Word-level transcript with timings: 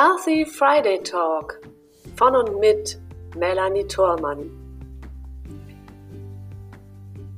Healthy 0.00 0.46
Friday 0.46 1.02
Talk 1.02 1.60
von 2.16 2.34
und 2.34 2.58
mit 2.58 2.98
Melanie 3.36 3.86
Thormann. 3.86 4.50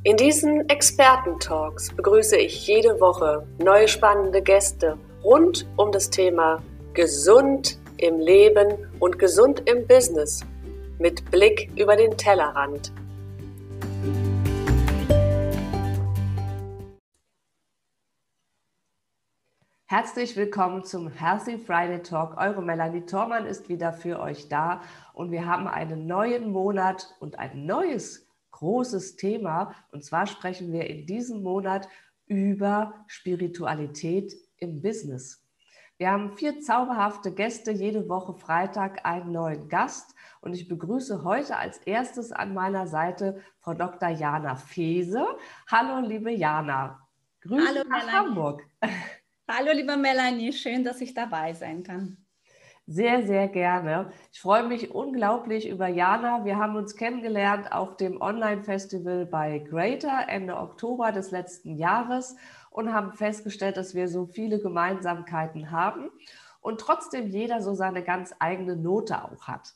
In 0.05 0.17
diesen 0.17 0.69
Experten-Talks 0.69 1.93
begrüße 1.97 2.37
ich 2.37 2.65
jede 2.69 3.01
Woche 3.01 3.45
neue 3.59 3.89
spannende 3.89 4.41
Gäste 4.41 4.97
rund 5.25 5.67
um 5.75 5.91
das 5.91 6.09
Thema 6.09 6.63
Gesund 6.95 7.81
im 7.97 8.21
Leben 8.21 8.87
und 9.01 9.19
gesund 9.19 9.69
im 9.69 9.85
Business 9.89 10.47
mit 11.01 11.29
Blick 11.33 11.69
über 11.75 11.97
den 11.97 12.17
Tellerrand. 12.17 12.93
Herzlich 19.93 20.39
willkommen 20.39 20.85
zum 20.85 21.09
Healthy 21.09 21.59
Friday 21.59 22.03
Talk. 22.03 22.39
Eure 22.39 22.63
Melanie 22.63 23.05
Thormann 23.05 23.45
ist 23.45 23.69
wieder 23.69 23.93
für 23.93 24.21
euch 24.21 24.49
da 24.49 24.81
und 25.13 25.31
wir 25.31 25.45
haben 25.45 25.69
einen 25.69 26.07
neuen 26.07 26.51
Monat 26.51 27.15
und 27.21 27.39
ein 27.39 27.67
neues 27.67 28.27
großes 28.53 29.17
Thema. 29.17 29.75
Und 29.91 30.03
zwar 30.03 30.27
sprechen 30.27 30.73
wir 30.73 30.89
in 30.89 31.05
diesem 31.05 31.43
Monat 31.43 31.91
über 32.27 33.05
Spiritualität 33.07 34.35
im 34.57 34.81
Business. 34.81 35.47
Wir 35.99 36.11
haben 36.11 36.39
vier 36.39 36.61
zauberhafte 36.61 37.31
Gäste, 37.31 37.71
jede 37.71 38.09
Woche 38.09 38.33
Freitag 38.33 39.05
einen 39.05 39.31
neuen 39.31 39.69
Gast. 39.69 40.15
Und 40.41 40.55
ich 40.55 40.69
begrüße 40.69 41.23
heute 41.23 41.59
als 41.59 41.77
erstes 41.77 42.33
an 42.33 42.55
meiner 42.55 42.87
Seite 42.87 43.43
Frau 43.59 43.75
Dr. 43.75 44.09
Jana 44.09 44.57
Fese. 44.57 45.27
Hallo, 45.71 46.01
liebe 46.09 46.31
Jana. 46.31 47.07
Grüße 47.43 47.69
Hallo, 47.69 47.89
nach 47.91 48.07
Melanie. 48.07 48.13
Hamburg. 48.13 48.63
Hallo, 49.55 49.71
liebe 49.75 49.99
Melanie, 49.99 50.51
schön, 50.51 50.83
dass 50.83 51.03
ich 51.03 51.13
dabei 51.13 51.53
sein 51.53 51.83
kann. 51.83 52.17
Sehr, 52.87 53.27
sehr 53.27 53.49
gerne. 53.49 54.11
Ich 54.33 54.41
freue 54.41 54.67
mich 54.67 54.93
unglaublich 54.93 55.69
über 55.69 55.89
Jana. 55.89 56.47
Wir 56.47 56.57
haben 56.57 56.75
uns 56.75 56.97
kennengelernt 56.97 57.71
auf 57.71 57.99
dem 57.99 58.23
Online-Festival 58.23 59.27
bei 59.27 59.59
Greater 59.59 60.25
Ende 60.29 60.57
Oktober 60.57 61.13
des 61.13 61.33
letzten 61.33 61.77
Jahres 61.77 62.35
und 62.71 62.95
haben 62.95 63.13
festgestellt, 63.13 63.77
dass 63.77 63.95
wir 63.95 64.09
so 64.09 64.25
viele 64.25 64.59
Gemeinsamkeiten 64.59 65.71
haben 65.71 66.09
und 66.63 66.81
trotzdem 66.81 67.29
jeder 67.29 67.61
so 67.61 67.75
seine 67.75 68.03
ganz 68.03 68.35
eigene 68.39 68.75
Note 68.75 69.23
auch 69.23 69.49
hat. 69.49 69.75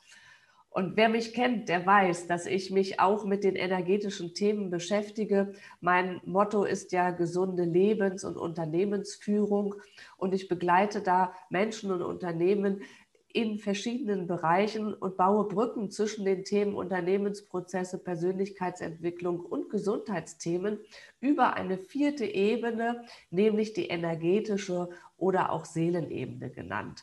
Und 0.76 0.94
wer 0.98 1.08
mich 1.08 1.32
kennt, 1.32 1.70
der 1.70 1.86
weiß, 1.86 2.26
dass 2.26 2.44
ich 2.44 2.70
mich 2.70 3.00
auch 3.00 3.24
mit 3.24 3.44
den 3.44 3.56
energetischen 3.56 4.34
Themen 4.34 4.68
beschäftige. 4.68 5.54
Mein 5.80 6.20
Motto 6.26 6.64
ist 6.64 6.92
ja 6.92 7.12
gesunde 7.12 7.64
Lebens- 7.64 8.24
und 8.24 8.36
Unternehmensführung. 8.36 9.76
Und 10.18 10.34
ich 10.34 10.48
begleite 10.48 11.00
da 11.00 11.32
Menschen 11.48 11.90
und 11.92 12.02
Unternehmen 12.02 12.82
in 13.32 13.58
verschiedenen 13.58 14.26
Bereichen 14.26 14.92
und 14.92 15.16
baue 15.16 15.48
Brücken 15.48 15.90
zwischen 15.90 16.26
den 16.26 16.44
Themen 16.44 16.74
Unternehmensprozesse, 16.74 17.96
Persönlichkeitsentwicklung 17.96 19.40
und 19.40 19.70
Gesundheitsthemen 19.70 20.78
über 21.20 21.54
eine 21.54 21.78
vierte 21.78 22.26
Ebene, 22.26 23.02
nämlich 23.30 23.72
die 23.72 23.86
energetische 23.86 24.90
oder 25.16 25.52
auch 25.52 25.64
Seelenebene 25.64 26.50
genannt. 26.50 27.02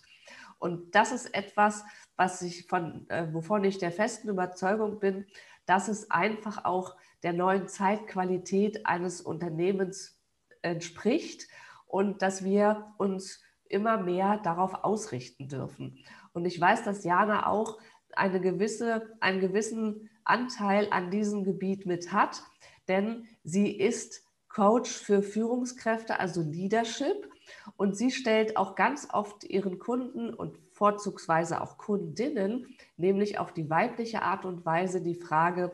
Und 0.63 0.95
das 0.95 1.11
ist 1.11 1.35
etwas, 1.35 1.83
was 2.15 2.41
ich 2.41 2.67
von, 2.67 3.09
äh, 3.09 3.33
wovon 3.33 3.63
ich 3.63 3.77
der 3.77 3.91
festen 3.91 4.29
Überzeugung 4.29 4.99
bin, 4.99 5.25
dass 5.65 5.87
es 5.87 6.11
einfach 6.11 6.65
auch 6.65 6.95
der 7.23 7.33
neuen 7.33 7.67
Zeitqualität 7.67 8.85
eines 8.85 9.21
Unternehmens 9.21 10.19
entspricht 10.61 11.47
und 11.87 12.21
dass 12.21 12.43
wir 12.43 12.93
uns 12.97 13.41
immer 13.69 13.97
mehr 13.97 14.37
darauf 14.43 14.83
ausrichten 14.83 15.47
dürfen. 15.47 16.03
Und 16.33 16.45
ich 16.45 16.59
weiß, 16.59 16.83
dass 16.83 17.03
Jana 17.03 17.47
auch 17.47 17.79
eine 18.11 18.41
gewisse, 18.41 19.15
einen 19.19 19.39
gewissen 19.39 20.09
Anteil 20.23 20.87
an 20.91 21.11
diesem 21.11 21.43
Gebiet 21.43 21.85
mit 21.85 22.11
hat, 22.11 22.43
denn 22.87 23.27
sie 23.43 23.71
ist 23.71 24.23
Coach 24.49 24.91
für 24.91 25.23
Führungskräfte, 25.23 26.19
also 26.19 26.41
Leadership. 26.41 27.29
Und 27.75 27.97
sie 27.97 28.11
stellt 28.11 28.55
auch 28.55 28.75
ganz 28.75 29.07
oft 29.11 29.43
ihren 29.43 29.79
Kunden 29.79 30.33
und 30.33 30.57
vorzugsweise 30.73 31.61
auch 31.61 31.77
Kundinnen, 31.77 32.67
nämlich 32.97 33.39
auf 33.39 33.53
die 33.53 33.69
weibliche 33.69 34.21
Art 34.21 34.45
und 34.45 34.65
Weise 34.65 35.01
die 35.01 35.15
Frage, 35.15 35.71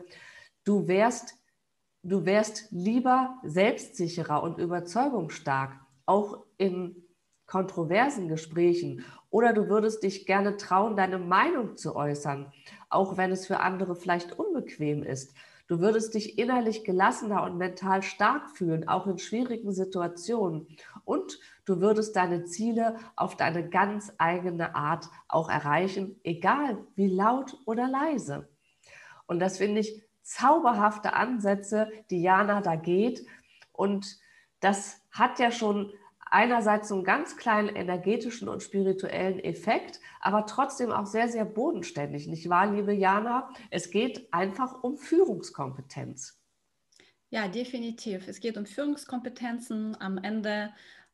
du 0.64 0.86
wärst, 0.88 1.34
du 2.02 2.24
wärst 2.24 2.68
lieber 2.70 3.38
selbstsicherer 3.42 4.42
und 4.42 4.58
überzeugungsstark, 4.58 5.78
auch 6.06 6.44
in 6.58 6.96
kontroversen 7.46 8.28
Gesprächen, 8.28 9.04
oder 9.30 9.52
du 9.52 9.68
würdest 9.68 10.02
dich 10.02 10.26
gerne 10.26 10.56
trauen, 10.56 10.96
deine 10.96 11.18
Meinung 11.18 11.76
zu 11.76 11.94
äußern, 11.94 12.52
auch 12.88 13.16
wenn 13.16 13.30
es 13.30 13.46
für 13.46 13.60
andere 13.60 13.94
vielleicht 13.94 14.38
unbequem 14.38 15.02
ist. 15.02 15.34
Du 15.68 15.78
würdest 15.78 16.14
dich 16.14 16.36
innerlich 16.36 16.82
gelassener 16.82 17.44
und 17.44 17.56
mental 17.56 18.02
stark 18.02 18.50
fühlen, 18.50 18.88
auch 18.88 19.06
in 19.06 19.18
schwierigen 19.18 19.72
Situationen. 19.72 20.66
Und 21.04 21.38
du 21.70 21.80
würdest 21.80 22.16
deine 22.16 22.44
Ziele 22.44 22.96
auf 23.14 23.36
deine 23.36 23.68
ganz 23.68 24.12
eigene 24.18 24.74
Art 24.74 25.08
auch 25.28 25.48
erreichen, 25.48 26.18
egal 26.24 26.84
wie 26.96 27.06
laut 27.06 27.56
oder 27.64 27.88
leise. 27.88 28.48
Und 29.26 29.38
das 29.38 29.58
finde 29.58 29.80
ich 29.80 30.02
zauberhafte 30.22 31.12
Ansätze, 31.12 31.88
die 32.10 32.22
Jana 32.22 32.60
da 32.60 32.74
geht. 32.74 33.24
Und 33.72 34.18
das 34.58 35.00
hat 35.12 35.38
ja 35.38 35.52
schon 35.52 35.92
einerseits 36.30 36.88
so 36.88 36.96
einen 36.96 37.04
ganz 37.04 37.36
kleinen 37.36 37.68
energetischen 37.68 38.48
und 38.48 38.62
spirituellen 38.62 39.38
Effekt, 39.38 40.00
aber 40.20 40.46
trotzdem 40.46 40.90
auch 40.90 41.06
sehr, 41.06 41.28
sehr 41.28 41.44
bodenständig. 41.44 42.26
Nicht 42.26 42.48
wahr, 42.48 42.72
liebe 42.72 42.92
Jana? 42.92 43.48
Es 43.70 43.90
geht 43.90 44.32
einfach 44.32 44.82
um 44.82 44.96
Führungskompetenz. 44.96 46.40
Ja, 47.32 47.46
definitiv. 47.46 48.26
Es 48.26 48.40
geht 48.40 48.56
um 48.56 48.66
Führungskompetenzen. 48.66 49.96
Am 50.00 50.18
Ende 50.18 50.72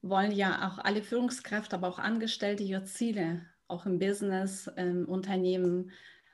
wollen 0.08 0.32
ja 0.32 0.68
auch 0.68 0.78
alle 0.78 1.02
Führungskräfte, 1.02 1.76
aber 1.76 1.88
auch 1.88 1.98
Angestellte 1.98 2.62
ihre 2.62 2.84
Ziele 2.84 3.42
auch 3.68 3.86
im 3.86 3.98
Business, 3.98 4.68
im 4.76 5.06
Unternehmen 5.06 5.90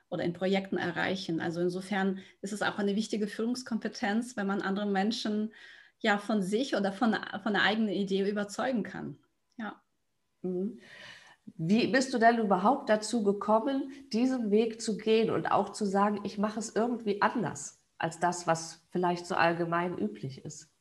oder 0.09 0.23
in 0.23 0.33
Projekten 0.33 0.77
erreichen. 0.77 1.41
Also 1.41 1.61
insofern 1.61 2.19
ist 2.41 2.53
es 2.53 2.61
auch 2.61 2.77
eine 2.77 2.95
wichtige 2.95 3.27
Führungskompetenz, 3.27 4.37
wenn 4.37 4.47
man 4.47 4.61
andere 4.61 4.85
Menschen 4.85 5.51
ja 5.99 6.17
von 6.17 6.41
sich 6.41 6.75
oder 6.75 6.91
von, 6.91 7.15
von 7.41 7.53
der 7.53 7.63
eigenen 7.63 7.89
Idee 7.89 8.29
überzeugen 8.29 8.83
kann. 8.83 9.17
Ja. 9.57 9.81
Mhm. 10.43 10.79
Wie 11.55 11.87
bist 11.87 12.13
du 12.13 12.19
denn 12.19 12.37
überhaupt 12.37 12.89
dazu 12.89 13.23
gekommen, 13.23 13.91
diesen 14.13 14.51
Weg 14.51 14.81
zu 14.81 14.97
gehen 14.97 15.29
und 15.29 15.47
auch 15.47 15.69
zu 15.69 15.85
sagen, 15.85 16.21
ich 16.23 16.37
mache 16.37 16.59
es 16.59 16.75
irgendwie 16.75 17.21
anders 17.21 17.81
als 17.97 18.19
das, 18.19 18.47
was 18.47 18.85
vielleicht 18.91 19.25
so 19.25 19.35
allgemein 19.35 19.97
üblich 19.97 20.45
ist? 20.45 20.72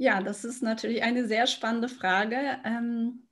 Ja, 0.00 0.22
das 0.22 0.46
ist 0.46 0.62
natürlich 0.62 1.02
eine 1.02 1.26
sehr 1.26 1.46
spannende 1.46 1.90
Frage. 1.90 2.38
Ähm, 2.64 3.28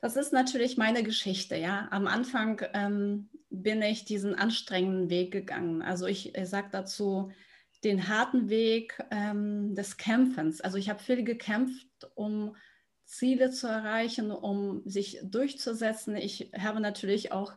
das 0.00 0.16
ist 0.16 0.32
natürlich 0.32 0.76
meine 0.76 1.04
Geschichte. 1.04 1.54
Ja, 1.54 1.86
am 1.92 2.08
Anfang 2.08 2.60
ähm, 2.72 3.30
bin 3.48 3.80
ich 3.80 4.04
diesen 4.04 4.34
anstrengenden 4.34 5.08
Weg 5.08 5.30
gegangen. 5.30 5.82
Also 5.82 6.06
ich, 6.06 6.34
ich 6.34 6.48
sage 6.48 6.66
dazu 6.72 7.30
den 7.84 8.08
harten 8.08 8.48
Weg 8.48 8.98
ähm, 9.12 9.76
des 9.76 9.96
Kämpfens. 9.96 10.60
Also 10.60 10.78
ich 10.78 10.90
habe 10.90 10.98
viel 10.98 11.22
gekämpft, 11.22 11.86
um 12.16 12.56
Ziele 13.04 13.52
zu 13.52 13.68
erreichen, 13.68 14.32
um 14.32 14.82
sich 14.84 15.20
durchzusetzen. 15.22 16.16
Ich 16.16 16.50
habe 16.58 16.80
natürlich 16.80 17.30
auch 17.30 17.56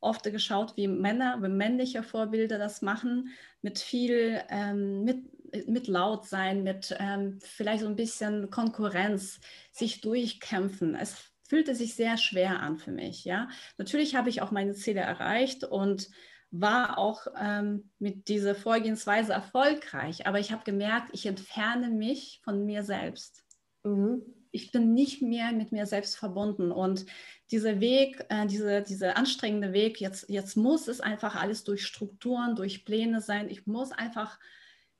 oft 0.00 0.24
geschaut, 0.24 0.76
wie 0.76 0.88
Männer, 0.88 1.40
wie 1.40 1.48
männliche 1.48 2.02
Vorbilder 2.02 2.58
das 2.58 2.82
machen, 2.82 3.28
mit 3.62 3.78
viel, 3.78 4.40
ähm, 4.48 5.04
mit, 5.04 5.22
mit 5.66 5.88
laut 5.88 6.26
sein, 6.26 6.62
mit 6.62 6.94
ähm, 6.98 7.38
vielleicht 7.42 7.82
so 7.82 7.88
ein 7.88 7.96
bisschen 7.96 8.50
Konkurrenz, 8.50 9.40
sich 9.72 10.00
durchkämpfen. 10.00 10.94
Es 10.94 11.16
fühlte 11.48 11.74
sich 11.74 11.96
sehr 11.96 12.16
schwer 12.16 12.60
an 12.60 12.78
für 12.78 12.92
mich. 12.92 13.24
Ja, 13.24 13.48
natürlich 13.76 14.14
habe 14.14 14.28
ich 14.28 14.40
auch 14.40 14.52
meine 14.52 14.74
Ziele 14.74 15.00
erreicht 15.00 15.64
und 15.64 16.08
war 16.50 16.98
auch 16.98 17.26
ähm, 17.40 17.90
mit 17.98 18.28
dieser 18.28 18.54
Vorgehensweise 18.54 19.32
erfolgreich. 19.32 20.26
Aber 20.26 20.40
ich 20.40 20.52
habe 20.52 20.64
gemerkt, 20.64 21.10
ich 21.12 21.26
entferne 21.26 21.90
mich 21.90 22.40
von 22.44 22.64
mir 22.66 22.82
selbst. 22.82 23.44
Mhm. 23.84 24.22
Ich 24.52 24.72
bin 24.72 24.94
nicht 24.94 25.22
mehr 25.22 25.52
mit 25.52 25.70
mir 25.70 25.86
selbst 25.86 26.16
verbunden. 26.16 26.72
Und 26.72 27.06
dieser 27.52 27.80
Weg, 27.80 28.24
äh, 28.30 28.46
diese, 28.46 28.82
dieser 28.82 29.16
anstrengende 29.16 29.72
Weg, 29.72 30.00
jetzt, 30.00 30.28
jetzt 30.28 30.56
muss 30.56 30.88
es 30.88 31.00
einfach 31.00 31.36
alles 31.36 31.62
durch 31.62 31.86
Strukturen, 31.86 32.56
durch 32.56 32.84
Pläne 32.84 33.20
sein. 33.20 33.48
Ich 33.48 33.66
muss 33.66 33.92
einfach 33.92 34.40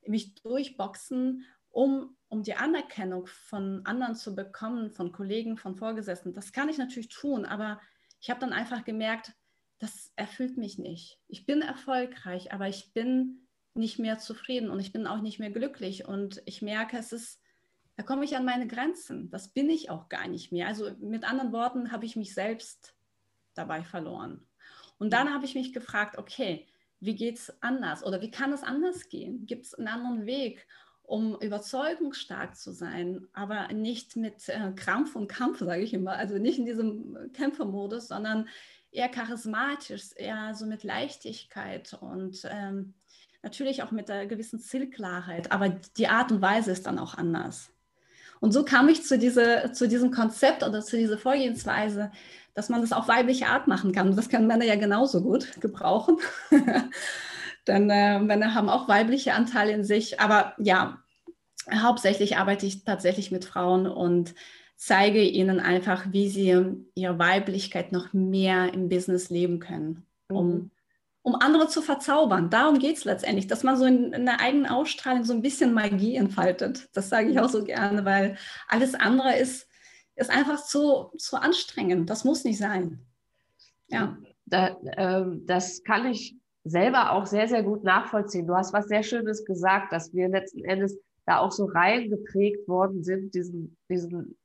mich 0.06 0.34
durchboxen, 0.34 1.44
um, 1.70 2.16
um 2.28 2.42
die 2.42 2.54
Anerkennung 2.54 3.26
von 3.26 3.84
anderen 3.86 4.14
zu 4.14 4.34
bekommen, 4.34 4.90
von 4.90 5.12
Kollegen, 5.12 5.56
von 5.56 5.76
Vorgesetzten. 5.76 6.32
Das 6.32 6.52
kann 6.52 6.68
ich 6.68 6.78
natürlich 6.78 7.08
tun, 7.08 7.44
aber 7.44 7.80
ich 8.20 8.30
habe 8.30 8.40
dann 8.40 8.52
einfach 8.52 8.84
gemerkt, 8.84 9.32
das 9.78 10.12
erfüllt 10.16 10.58
mich 10.58 10.78
nicht. 10.78 11.18
Ich 11.26 11.46
bin 11.46 11.62
erfolgreich, 11.62 12.52
aber 12.52 12.68
ich 12.68 12.92
bin 12.92 13.48
nicht 13.74 13.98
mehr 13.98 14.18
zufrieden 14.18 14.70
und 14.70 14.78
ich 14.80 14.92
bin 14.92 15.06
auch 15.06 15.22
nicht 15.22 15.38
mehr 15.38 15.50
glücklich. 15.50 16.06
Und 16.06 16.42
ich 16.44 16.60
merke, 16.60 16.98
es 16.98 17.12
ist, 17.12 17.40
da 17.96 18.02
komme 18.02 18.24
ich 18.24 18.36
an 18.36 18.44
meine 18.44 18.66
Grenzen. 18.66 19.30
Das 19.30 19.48
bin 19.48 19.70
ich 19.70 19.88
auch 19.88 20.08
gar 20.08 20.28
nicht 20.28 20.52
mehr. 20.52 20.66
Also 20.66 20.90
mit 21.00 21.24
anderen 21.24 21.52
Worten 21.52 21.92
habe 21.92 22.04
ich 22.04 22.16
mich 22.16 22.34
selbst 22.34 22.94
dabei 23.54 23.82
verloren. 23.82 24.46
Und 24.98 25.12
dann 25.14 25.32
habe 25.32 25.46
ich 25.46 25.54
mich 25.54 25.72
gefragt, 25.72 26.18
okay, 26.18 26.68
wie 27.00 27.14
geht 27.14 27.38
es 27.38 27.62
anders 27.62 28.04
oder 28.04 28.20
wie 28.20 28.30
kann 28.30 28.52
es 28.52 28.62
anders 28.62 29.08
gehen? 29.08 29.46
Gibt 29.46 29.66
es 29.66 29.74
einen 29.74 29.88
anderen 29.88 30.26
Weg, 30.26 30.66
um 31.02 31.36
überzeugungsstark 31.40 32.56
zu 32.56 32.72
sein, 32.72 33.26
aber 33.32 33.72
nicht 33.72 34.16
mit 34.16 34.48
äh, 34.48 34.72
Krampf 34.76 35.16
und 35.16 35.26
Kampf, 35.26 35.58
sage 35.58 35.82
ich 35.82 35.92
immer, 35.92 36.12
also 36.12 36.38
nicht 36.38 36.58
in 36.58 36.66
diesem 36.66 37.32
Kämpfermodus, 37.32 38.08
sondern 38.08 38.48
eher 38.92 39.08
charismatisch, 39.08 40.10
eher 40.14 40.54
so 40.54 40.66
mit 40.66 40.84
Leichtigkeit 40.84 41.98
und 42.00 42.46
ähm, 42.48 42.94
natürlich 43.42 43.82
auch 43.82 43.90
mit 43.90 44.10
einer 44.10 44.26
gewissen 44.26 44.60
Zielklarheit, 44.60 45.50
aber 45.50 45.70
die 45.96 46.08
Art 46.08 46.30
und 46.30 46.42
Weise 46.42 46.70
ist 46.70 46.86
dann 46.86 46.98
auch 46.98 47.14
anders. 47.14 47.72
Und 48.40 48.52
so 48.52 48.64
kam 48.64 48.88
ich 48.88 49.04
zu, 49.04 49.18
diese, 49.18 49.70
zu 49.72 49.86
diesem 49.86 50.10
Konzept 50.10 50.62
oder 50.62 50.80
zu 50.80 50.96
dieser 50.96 51.18
Vorgehensweise, 51.18 52.10
dass 52.54 52.68
man 52.68 52.80
das 52.80 52.92
auf 52.92 53.06
weibliche 53.06 53.46
Art 53.46 53.68
machen 53.68 53.92
kann. 53.92 54.16
Das 54.16 54.28
können 54.28 54.46
Männer 54.46 54.64
ja 54.64 54.76
genauso 54.76 55.22
gut 55.22 55.60
gebrauchen. 55.60 56.16
Denn 57.66 57.90
äh, 57.90 58.18
Männer 58.18 58.54
haben 58.54 58.70
auch 58.70 58.88
weibliche 58.88 59.34
Anteile 59.34 59.72
in 59.72 59.84
sich. 59.84 60.20
Aber 60.20 60.54
ja, 60.58 60.98
hauptsächlich 61.72 62.38
arbeite 62.38 62.66
ich 62.66 62.84
tatsächlich 62.84 63.30
mit 63.30 63.44
Frauen 63.44 63.86
und 63.86 64.34
zeige 64.76 65.22
ihnen 65.22 65.60
einfach, 65.60 66.06
wie 66.10 66.30
sie 66.30 66.86
ihre 66.94 67.18
Weiblichkeit 67.18 67.92
noch 67.92 68.14
mehr 68.14 68.72
im 68.72 68.88
Business 68.88 69.28
leben 69.28 69.60
können, 69.60 70.06
um 70.28 70.48
mhm 70.48 70.70
um 71.22 71.34
andere 71.34 71.68
zu 71.68 71.82
verzaubern. 71.82 72.50
Darum 72.50 72.78
geht 72.78 72.96
es 72.96 73.04
letztendlich, 73.04 73.46
dass 73.46 73.62
man 73.62 73.76
so 73.76 73.84
in, 73.84 74.12
in, 74.12 74.24
der 74.24 74.40
eigenen 74.40 74.66
Ausstrahlung 74.66 75.24
so 75.24 75.32
ein 75.32 75.42
bisschen 75.42 75.74
Magie 75.74 76.16
entfaltet. 76.16 76.88
Das 76.94 77.08
sage 77.08 77.28
ich 77.28 77.38
auch 77.40 77.48
so 77.48 77.64
gerne, 77.64 78.04
weil 78.04 78.36
alles 78.68 78.94
andere 78.94 79.36
ist, 79.36 79.68
ist 80.16 80.30
einfach 80.30 80.64
zu, 80.64 81.10
zu 81.18 81.36
anstrengend. 81.36 82.08
Das 82.08 82.24
muss 82.24 82.44
nicht 82.44 82.58
sein. 82.58 83.00
Ja. 83.88 84.16
Da, 84.46 84.76
ähm, 84.96 85.44
das 85.46 85.84
kann 85.84 86.06
ich 86.06 86.36
selber 86.64 87.12
auch 87.12 87.26
sehr, 87.26 87.48
sehr 87.48 87.62
gut 87.62 87.84
nachvollziehen. 87.84 88.46
Du 88.46 88.54
hast 88.54 88.72
was 88.72 88.88
sehr 88.88 89.02
Schönes 89.02 89.44
gesagt, 89.44 89.92
dass 89.92 90.12
wir 90.12 90.28
letzten 90.28 90.64
Endes 90.64 90.98
da 91.26 91.38
auch 91.38 91.52
so 91.52 91.66
reingeprägt 91.66 92.66
worden 92.66 93.04
sind, 93.04 93.34
diesen, 93.34 93.76
diesen 93.88 94.36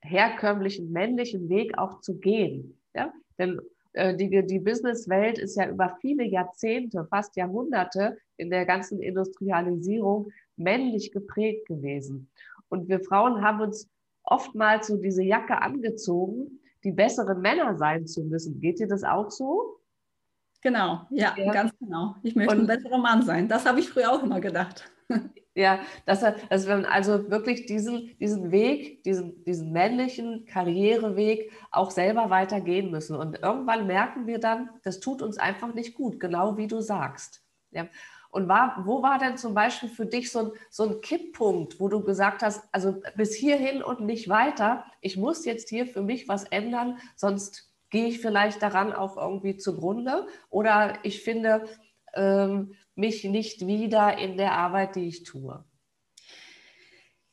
herkömmlichen 0.00 0.92
männlichen 0.92 1.48
Weg 1.48 1.76
auch 1.78 2.00
zu 2.00 2.18
gehen. 2.18 2.80
Ja? 2.94 3.12
Denn 3.38 3.58
äh, 3.58 3.62
die, 3.94 4.46
die 4.46 4.58
Businesswelt 4.58 5.38
ist 5.38 5.56
ja 5.56 5.68
über 5.68 5.96
viele 6.00 6.24
Jahrzehnte, 6.24 7.06
fast 7.06 7.36
Jahrhunderte 7.36 8.18
in 8.36 8.50
der 8.50 8.66
ganzen 8.66 9.00
Industrialisierung 9.00 10.30
männlich 10.56 11.12
geprägt 11.12 11.66
gewesen. 11.66 12.30
Und 12.68 12.88
wir 12.88 13.00
Frauen 13.00 13.42
haben 13.42 13.60
uns 13.60 13.88
oftmals 14.22 14.88
so 14.88 14.96
diese 14.96 15.22
Jacke 15.22 15.60
angezogen, 15.62 16.60
die 16.84 16.92
besseren 16.92 17.40
Männer 17.40 17.76
sein 17.76 18.06
zu 18.06 18.24
müssen. 18.24 18.60
Geht 18.60 18.78
dir 18.78 18.88
das 18.88 19.04
auch 19.04 19.30
so? 19.30 19.80
Genau, 20.60 21.06
ja, 21.10 21.34
ja. 21.36 21.52
ganz 21.52 21.72
genau. 21.78 22.16
Ich 22.22 22.34
möchte 22.34 22.54
Und, 22.54 22.62
ein 22.62 22.66
besserer 22.66 22.98
Mann 22.98 23.22
sein. 23.22 23.48
Das 23.48 23.64
habe 23.64 23.80
ich 23.80 23.88
früher 23.88 24.12
auch 24.12 24.22
immer 24.22 24.40
gedacht. 24.40 24.90
Ja, 25.54 25.80
dass, 26.06 26.20
dass 26.20 26.68
wir 26.68 26.88
also 26.90 27.30
wirklich 27.30 27.66
diesen, 27.66 28.16
diesen 28.18 28.52
Weg, 28.52 29.02
diesen, 29.02 29.42
diesen 29.44 29.72
männlichen 29.72 30.46
Karriereweg 30.46 31.50
auch 31.72 31.90
selber 31.90 32.30
weitergehen 32.30 32.90
müssen. 32.90 33.16
Und 33.16 33.40
irgendwann 33.42 33.86
merken 33.88 34.26
wir 34.26 34.38
dann, 34.38 34.70
das 34.84 35.00
tut 35.00 35.20
uns 35.20 35.36
einfach 35.36 35.74
nicht 35.74 35.94
gut, 35.94 36.20
genau 36.20 36.56
wie 36.56 36.68
du 36.68 36.80
sagst. 36.80 37.42
Ja. 37.72 37.88
Und 38.30 38.46
war, 38.46 38.82
wo 38.84 39.02
war 39.02 39.18
denn 39.18 39.36
zum 39.36 39.54
Beispiel 39.54 39.88
für 39.88 40.06
dich 40.06 40.30
so 40.30 40.38
ein, 40.38 40.52
so 40.70 40.84
ein 40.84 41.00
Kipppunkt, 41.00 41.80
wo 41.80 41.88
du 41.88 42.04
gesagt 42.04 42.42
hast, 42.42 42.62
also 42.72 43.00
bis 43.16 43.34
hierhin 43.34 43.82
und 43.82 44.00
nicht 44.00 44.28
weiter, 44.28 44.84
ich 45.00 45.16
muss 45.16 45.44
jetzt 45.44 45.70
hier 45.70 45.86
für 45.86 46.02
mich 46.02 46.28
was 46.28 46.44
ändern, 46.44 46.98
sonst 47.16 47.72
gehe 47.90 48.06
ich 48.06 48.20
vielleicht 48.20 48.62
daran 48.62 48.92
auch 48.92 49.16
irgendwie 49.16 49.56
zugrunde? 49.56 50.26
Oder 50.50 50.98
ich 51.04 51.22
finde, 51.22 51.64
ähm, 52.14 52.74
mich 52.98 53.24
nicht 53.24 53.66
wieder 53.66 54.18
in 54.18 54.36
der 54.36 54.52
Arbeit, 54.52 54.96
die 54.96 55.08
ich 55.08 55.22
tue. 55.22 55.64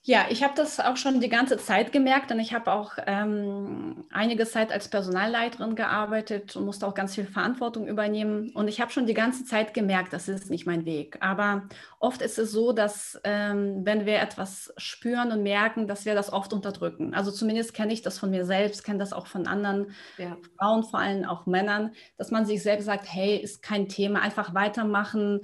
Ja, 0.08 0.28
ich 0.30 0.44
habe 0.44 0.54
das 0.56 0.80
auch 0.80 0.98
schon 0.98 1.20
die 1.20 1.30
ganze 1.30 1.58
Zeit 1.58 1.92
gemerkt, 1.92 2.30
denn 2.30 2.40
ich 2.40 2.54
habe 2.54 2.72
auch 2.72 2.94
ähm, 3.08 4.06
einige 4.12 4.46
Zeit 4.46 4.72
als 4.72 4.88
Personalleiterin 4.88 5.74
gearbeitet 5.74 6.56
und 6.56 6.64
musste 6.64 6.86
auch 6.86 6.94
ganz 6.94 7.16
viel 7.16 7.26
Verantwortung 7.26 7.88
übernehmen. 7.88 8.52
Und 8.54 8.68
ich 8.68 8.80
habe 8.80 8.92
schon 8.92 9.08
die 9.08 9.16
ganze 9.16 9.46
Zeit 9.46 9.74
gemerkt, 9.74 10.14
das 10.14 10.28
ist 10.28 10.52
nicht 10.52 10.68
mein 10.68 10.86
Weg. 10.86 11.18
Aber 11.22 11.64
oft 12.00 12.22
ist 12.22 12.38
es 12.38 12.52
so, 12.52 12.72
dass 12.72 13.20
ähm, 13.24 13.84
wenn 13.84 14.06
wir 14.06 14.20
etwas 14.20 14.72
spüren 14.78 15.32
und 15.32 15.42
merken, 15.42 15.88
dass 15.88 16.06
wir 16.06 16.14
das 16.14 16.32
oft 16.32 16.54
unterdrücken. 16.54 17.16
Also 17.16 17.32
zumindest 17.32 17.74
kenne 17.74 17.92
ich 17.92 18.04
das 18.04 18.20
von 18.20 18.30
mir 18.30 18.46
selbst, 18.46 18.84
kenne 18.84 19.00
das 19.00 19.12
auch 19.12 19.26
von 19.26 19.48
anderen 19.48 19.88
ja. 20.20 20.38
Frauen, 20.60 20.84
vor 20.84 21.00
allem 21.00 21.26
auch 21.26 21.48
Männern, 21.48 21.96
dass 22.18 22.30
man 22.30 22.46
sich 22.46 22.62
selbst 22.62 22.86
sagt, 22.86 23.12
hey, 23.12 23.38
ist 23.38 23.64
kein 23.64 23.90
Thema, 23.90 24.22
einfach 24.22 24.54
weitermachen 24.54 25.42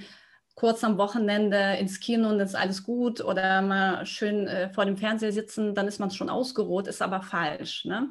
kurz 0.56 0.84
am 0.84 0.98
Wochenende 0.98 1.78
ins 1.80 2.00
Kino 2.00 2.30
und 2.30 2.40
ist 2.40 2.56
alles 2.56 2.84
gut 2.84 3.22
oder 3.22 3.62
mal 3.62 4.06
schön 4.06 4.48
äh, 4.48 4.70
vor 4.74 4.86
dem 4.86 4.98
Fernseher 4.98 5.32
sitzen, 5.32 5.74
dann 5.74 5.88
ist 5.88 6.00
man 6.00 6.12
schon 6.12 6.30
ausgeruht, 6.30 6.88
ist 6.88 7.02
aber 7.02 7.22
falsch. 7.22 7.86
Ne? 7.86 8.10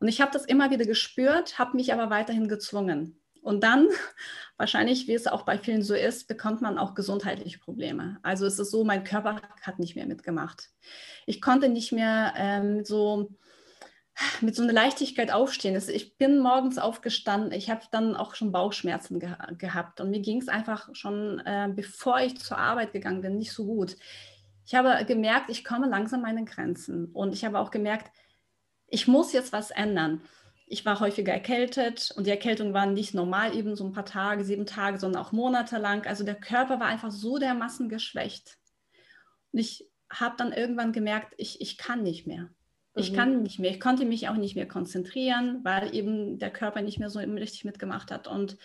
Und 0.00 0.08
ich 0.08 0.20
habe 0.20 0.30
das 0.32 0.44
immer 0.44 0.70
wieder 0.70 0.84
gespürt, 0.84 1.58
habe 1.58 1.76
mich 1.76 1.92
aber 1.92 2.10
weiterhin 2.10 2.48
gezwungen. 2.48 3.20
Und 3.42 3.64
dann, 3.64 3.88
wahrscheinlich, 4.56 5.08
wie 5.08 5.14
es 5.14 5.26
auch 5.26 5.42
bei 5.42 5.58
vielen 5.58 5.82
so 5.82 5.94
ist, 5.94 6.28
bekommt 6.28 6.60
man 6.60 6.78
auch 6.78 6.94
gesundheitliche 6.94 7.58
Probleme. 7.58 8.18
Also 8.22 8.46
es 8.46 8.58
ist 8.58 8.70
so, 8.70 8.84
mein 8.84 9.04
Körper 9.04 9.40
hat 9.62 9.78
nicht 9.78 9.96
mehr 9.96 10.06
mitgemacht. 10.06 10.70
Ich 11.26 11.40
konnte 11.40 11.68
nicht 11.68 11.92
mehr 11.92 12.34
ähm, 12.36 12.84
so 12.84 13.30
mit 14.40 14.56
so 14.56 14.62
einer 14.62 14.72
Leichtigkeit 14.72 15.32
aufstehen. 15.32 15.80
Ich 15.88 16.16
bin 16.16 16.38
morgens 16.38 16.78
aufgestanden, 16.78 17.52
ich 17.52 17.70
habe 17.70 17.82
dann 17.90 18.16
auch 18.16 18.34
schon 18.34 18.52
Bauchschmerzen 18.52 19.20
ge 19.20 19.30
gehabt 19.58 20.00
und 20.00 20.10
mir 20.10 20.20
ging 20.20 20.40
es 20.40 20.48
einfach 20.48 20.88
schon, 20.94 21.40
äh, 21.40 21.68
bevor 21.74 22.20
ich 22.20 22.38
zur 22.38 22.58
Arbeit 22.58 22.92
gegangen 22.92 23.20
bin, 23.20 23.38
nicht 23.38 23.52
so 23.52 23.66
gut. 23.66 23.96
Ich 24.66 24.74
habe 24.74 25.04
gemerkt, 25.06 25.50
ich 25.50 25.64
komme 25.64 25.88
langsam 25.88 26.24
an 26.24 26.34
meine 26.34 26.44
Grenzen 26.44 27.06
und 27.12 27.32
ich 27.32 27.44
habe 27.44 27.58
auch 27.58 27.70
gemerkt, 27.70 28.12
ich 28.86 29.06
muss 29.06 29.32
jetzt 29.32 29.52
was 29.52 29.70
ändern. 29.70 30.22
Ich 30.66 30.84
war 30.84 31.00
häufiger 31.00 31.32
erkältet 31.32 32.12
und 32.16 32.26
die 32.26 32.30
Erkältung 32.30 32.74
war 32.74 32.84
nicht 32.84 33.14
normal, 33.14 33.56
eben 33.56 33.76
so 33.76 33.84
ein 33.84 33.92
paar 33.92 34.04
Tage, 34.04 34.44
sieben 34.44 34.66
Tage, 34.66 34.98
sondern 34.98 35.22
auch 35.22 35.32
monatelang. 35.32 36.04
Also 36.04 36.24
der 36.24 36.34
Körper 36.34 36.80
war 36.80 36.86
einfach 36.86 37.10
so 37.10 37.38
dermaßen 37.38 37.88
geschwächt. 37.88 38.58
Und 39.52 39.60
ich 39.60 39.88
habe 40.10 40.36
dann 40.36 40.52
irgendwann 40.52 40.92
gemerkt, 40.92 41.34
ich, 41.38 41.60
ich 41.60 41.78
kann 41.78 42.02
nicht 42.02 42.26
mehr. 42.26 42.50
Ich 42.94 43.12
mhm. 43.12 43.16
kann 43.16 43.42
nicht 43.42 43.58
mehr, 43.58 43.70
ich 43.70 43.80
konnte 43.80 44.04
mich 44.04 44.28
auch 44.28 44.36
nicht 44.36 44.56
mehr 44.56 44.66
konzentrieren, 44.66 45.60
weil 45.62 45.94
eben 45.94 46.38
der 46.38 46.50
Körper 46.50 46.82
nicht 46.82 46.98
mehr 46.98 47.10
so 47.10 47.18
richtig 47.20 47.64
mitgemacht 47.64 48.10
hat. 48.10 48.26
Und, 48.26 48.56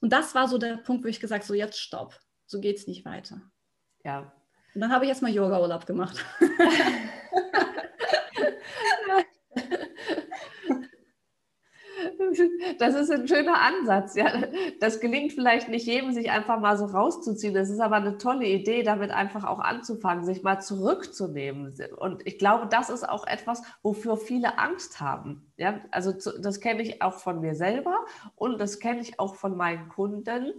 und 0.00 0.12
das 0.12 0.34
war 0.34 0.48
so 0.48 0.58
der 0.58 0.76
Punkt, 0.76 1.04
wo 1.04 1.08
ich 1.08 1.20
gesagt 1.20 1.42
habe, 1.42 1.48
so 1.48 1.54
jetzt 1.54 1.80
stopp, 1.80 2.18
so 2.46 2.60
geht 2.60 2.76
es 2.76 2.86
nicht 2.86 3.04
weiter. 3.04 3.40
Ja. 4.04 4.32
Und 4.74 4.80
dann 4.80 4.92
habe 4.92 5.04
ich 5.04 5.08
erstmal 5.08 5.32
Yoga-Urlaub 5.32 5.86
gemacht. 5.86 6.24
Das 12.78 12.94
ist 12.94 13.10
ein 13.10 13.26
schöner 13.28 13.60
Ansatz. 13.60 14.14
Ja. 14.14 14.26
Das 14.80 15.00
gelingt 15.00 15.32
vielleicht 15.32 15.68
nicht 15.68 15.86
jedem, 15.86 16.12
sich 16.12 16.30
einfach 16.30 16.60
mal 16.60 16.76
so 16.76 16.86
rauszuziehen. 16.86 17.54
Das 17.54 17.70
ist 17.70 17.80
aber 17.80 17.96
eine 17.96 18.18
tolle 18.18 18.46
Idee, 18.46 18.82
damit 18.82 19.10
einfach 19.10 19.44
auch 19.44 19.60
anzufangen, 19.60 20.24
sich 20.24 20.42
mal 20.42 20.60
zurückzunehmen. 20.60 21.74
Und 21.96 22.26
ich 22.26 22.38
glaube, 22.38 22.66
das 22.68 22.90
ist 22.90 23.08
auch 23.08 23.26
etwas, 23.26 23.62
wofür 23.82 24.16
viele 24.16 24.58
Angst 24.58 25.00
haben. 25.00 25.42
Ja, 25.58 25.80
also 25.90 26.12
das 26.12 26.60
kenne 26.60 26.82
ich 26.82 27.00
auch 27.00 27.14
von 27.14 27.40
mir 27.40 27.54
selber 27.54 27.96
und 28.34 28.60
das 28.60 28.78
kenne 28.78 29.00
ich 29.00 29.18
auch 29.18 29.36
von 29.36 29.56
meinen 29.56 29.88
Kunden, 29.88 30.52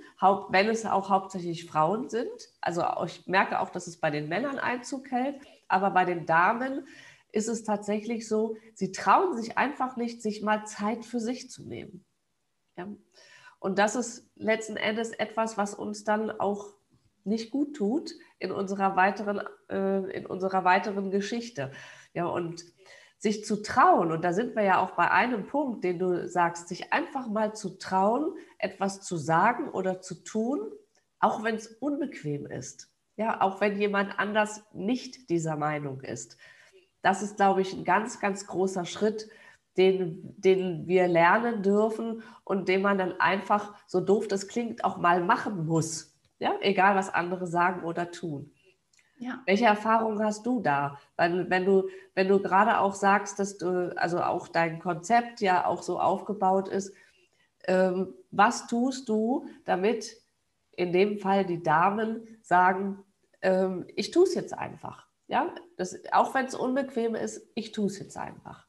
wenn 0.49 0.69
es 0.69 0.87
auch 0.87 1.11
hauptsächlich 1.11 1.65
Frauen 1.69 2.09
sind. 2.09 2.31
Also 2.61 2.83
ich 3.05 3.27
merke 3.27 3.59
auch, 3.59 3.69
dass 3.69 3.85
es 3.85 3.97
bei 3.97 4.09
den 4.09 4.27
Männern 4.27 4.57
Einzug 4.57 5.11
hält, 5.11 5.35
aber 5.67 5.91
bei 5.91 6.03
den 6.03 6.25
Damen 6.25 6.87
ist 7.31 7.47
es 7.47 7.63
tatsächlich 7.63 8.27
so, 8.27 8.57
sie 8.73 8.91
trauen 8.91 9.35
sich 9.35 9.57
einfach 9.57 9.97
nicht, 9.97 10.21
sich 10.21 10.41
mal 10.41 10.65
Zeit 10.65 11.05
für 11.05 11.19
sich 11.19 11.49
zu 11.49 11.67
nehmen. 11.67 12.05
Ja? 12.77 12.87
Und 13.59 13.79
das 13.79 13.95
ist 13.95 14.29
letzten 14.35 14.77
Endes 14.77 15.11
etwas, 15.11 15.57
was 15.57 15.73
uns 15.73 16.03
dann 16.03 16.31
auch 16.31 16.73
nicht 17.23 17.51
gut 17.51 17.75
tut 17.75 18.11
in 18.39 18.51
unserer 18.51 18.95
weiteren, 18.95 19.41
äh, 19.69 20.11
in 20.11 20.25
unserer 20.25 20.63
weiteren 20.63 21.11
Geschichte. 21.11 21.71
Ja, 22.13 22.25
und 22.25 22.63
sich 23.17 23.45
zu 23.45 23.63
trauen, 23.63 24.11
und 24.11 24.23
da 24.23 24.31
sind 24.31 24.55
wir 24.55 24.63
ja 24.63 24.79
auch 24.79 24.91
bei 24.91 25.09
einem 25.09 25.47
Punkt, 25.47 25.83
den 25.83 25.97
du 25.97 26.27
sagst, 26.27 26.67
sich 26.67 26.93
einfach 26.93 27.27
mal 27.27 27.55
zu 27.55 27.77
trauen, 27.77 28.35
etwas 28.59 29.01
zu 29.01 29.17
sagen 29.17 29.69
oder 29.69 30.01
zu 30.01 30.23
tun, 30.23 30.71
auch 31.19 31.43
wenn 31.43 31.55
es 31.55 31.67
unbequem 31.67 32.45
ist. 32.45 32.91
Ja, 33.15 33.41
auch 33.41 33.59
wenn 33.59 33.79
jemand 33.79 34.19
anders 34.19 34.63
nicht 34.73 35.31
dieser 35.31 35.57
Meinung 35.57 36.01
ist 36.01 36.37
das 37.07 37.21
ist, 37.21 37.37
glaube 37.37 37.61
ich, 37.61 37.71
ein 37.71 37.85
ganz, 37.85 38.19
ganz 38.19 38.47
großer 38.47 38.83
Schritt, 38.83 39.29
den, 39.77 40.35
den 40.37 40.87
wir 40.87 41.07
lernen 41.07 41.63
dürfen 41.63 42.21
und 42.43 42.67
den 42.67 42.81
man 42.81 42.97
dann 42.97 43.17
einfach, 43.21 43.75
so 43.87 44.01
doof 44.01 44.27
das 44.27 44.49
klingt, 44.49 44.83
auch 44.83 44.97
mal 44.97 45.23
machen 45.23 45.65
muss. 45.65 46.13
Ja, 46.37 46.55
egal 46.59 46.97
was 46.97 47.13
andere 47.13 47.47
sagen 47.47 47.85
oder 47.85 48.11
tun. 48.11 48.51
Ja. 49.19 49.41
Welche 49.45 49.63
Erfahrungen 49.63 50.21
hast 50.21 50.45
du 50.45 50.59
da? 50.59 50.99
Weil 51.15 51.49
wenn 51.49 51.63
du, 51.63 51.87
wenn 52.13 52.27
du 52.27 52.41
gerade 52.41 52.77
auch 52.77 52.93
sagst, 52.93 53.39
dass 53.39 53.57
du, 53.57 53.95
also 53.95 54.21
auch 54.21 54.49
dein 54.49 54.79
Konzept 54.79 55.39
ja 55.39 55.65
auch 55.65 55.83
so 55.83 56.01
aufgebaut 56.01 56.67
ist, 56.67 56.93
ähm, 57.67 58.15
was 58.31 58.67
tust 58.67 59.07
du, 59.07 59.47
damit 59.63 60.17
in 60.75 60.91
dem 60.91 61.19
Fall 61.19 61.45
die 61.45 61.63
Damen 61.63 62.27
sagen, 62.41 62.99
ähm, 63.41 63.85
ich 63.95 64.11
tue 64.11 64.23
es 64.23 64.35
jetzt 64.35 64.53
einfach. 64.53 65.06
Ja, 65.27 65.53
das, 65.75 65.99
auch 66.11 66.33
wenn 66.33 66.45
es 66.45 66.55
unbequem 66.55 67.15
ist, 67.15 67.45
ich 67.53 67.71
tue 67.71 67.87
es 67.87 67.99
jetzt 67.99 68.17
einfach. 68.17 68.65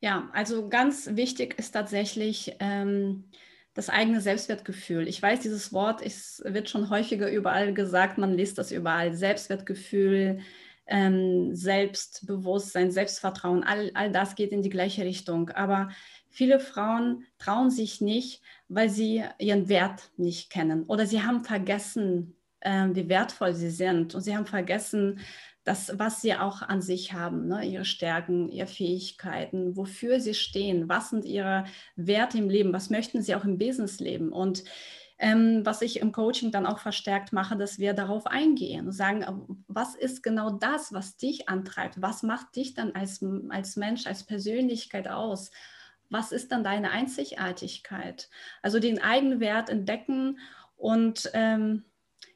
Ja, 0.00 0.28
also 0.32 0.68
ganz 0.68 1.10
wichtig 1.12 1.58
ist 1.58 1.70
tatsächlich 1.70 2.56
ähm, 2.58 3.30
das 3.74 3.88
eigene 3.88 4.20
Selbstwertgefühl. 4.20 5.06
Ich 5.06 5.22
weiß, 5.22 5.40
dieses 5.40 5.72
Wort 5.72 6.02
ist, 6.02 6.42
wird 6.44 6.68
schon 6.68 6.90
häufiger 6.90 7.30
überall 7.30 7.72
gesagt, 7.72 8.18
man 8.18 8.34
liest 8.34 8.58
das 8.58 8.72
überall. 8.72 9.14
Selbstwertgefühl, 9.14 10.40
ähm, 10.86 11.54
Selbstbewusstsein, 11.54 12.90
Selbstvertrauen, 12.90 13.62
all, 13.62 13.92
all 13.94 14.10
das 14.10 14.34
geht 14.34 14.50
in 14.50 14.62
die 14.62 14.70
gleiche 14.70 15.04
Richtung. 15.04 15.50
Aber 15.50 15.90
viele 16.28 16.58
Frauen 16.58 17.24
trauen 17.38 17.70
sich 17.70 18.00
nicht, 18.00 18.42
weil 18.68 18.90
sie 18.90 19.24
ihren 19.38 19.68
Wert 19.68 20.10
nicht 20.16 20.50
kennen 20.50 20.82
oder 20.84 21.06
sie 21.06 21.22
haben 21.22 21.44
vergessen, 21.44 22.36
äh, 22.60 22.88
wie 22.92 23.08
wertvoll 23.08 23.54
sie 23.54 23.70
sind 23.70 24.14
und 24.14 24.22
sie 24.22 24.36
haben 24.36 24.46
vergessen, 24.46 25.20
das, 25.64 25.92
was 25.96 26.20
sie 26.20 26.34
auch 26.34 26.62
an 26.62 26.82
sich 26.82 27.12
haben, 27.12 27.46
ne? 27.46 27.64
ihre 27.64 27.84
Stärken, 27.84 28.50
ihre 28.50 28.66
Fähigkeiten, 28.66 29.76
wofür 29.76 30.18
sie 30.20 30.34
stehen, 30.34 30.88
was 30.88 31.10
sind 31.10 31.24
ihre 31.24 31.64
Werte 31.94 32.38
im 32.38 32.48
Leben, 32.48 32.72
was 32.72 32.90
möchten 32.90 33.22
sie 33.22 33.34
auch 33.34 33.44
im 33.44 33.58
Business 33.58 34.00
leben. 34.00 34.32
Und 34.32 34.64
ähm, 35.18 35.64
was 35.64 35.82
ich 35.82 36.00
im 36.00 36.10
Coaching 36.10 36.50
dann 36.50 36.66
auch 36.66 36.80
verstärkt 36.80 37.32
mache, 37.32 37.56
dass 37.56 37.78
wir 37.78 37.94
darauf 37.94 38.26
eingehen 38.26 38.86
und 38.86 38.92
sagen, 38.92 39.64
was 39.68 39.94
ist 39.94 40.24
genau 40.24 40.50
das, 40.50 40.92
was 40.92 41.16
dich 41.16 41.48
antreibt? 41.48 42.02
Was 42.02 42.24
macht 42.24 42.56
dich 42.56 42.74
dann 42.74 42.92
als, 42.96 43.24
als 43.50 43.76
Mensch, 43.76 44.08
als 44.08 44.24
Persönlichkeit 44.24 45.06
aus? 45.06 45.52
Was 46.10 46.32
ist 46.32 46.50
dann 46.50 46.64
deine 46.64 46.90
Einzigartigkeit? 46.90 48.28
Also 48.62 48.80
den 48.80 49.00
Eigenwert 49.00 49.70
entdecken 49.70 50.40
und 50.76 51.30
ähm, 51.34 51.84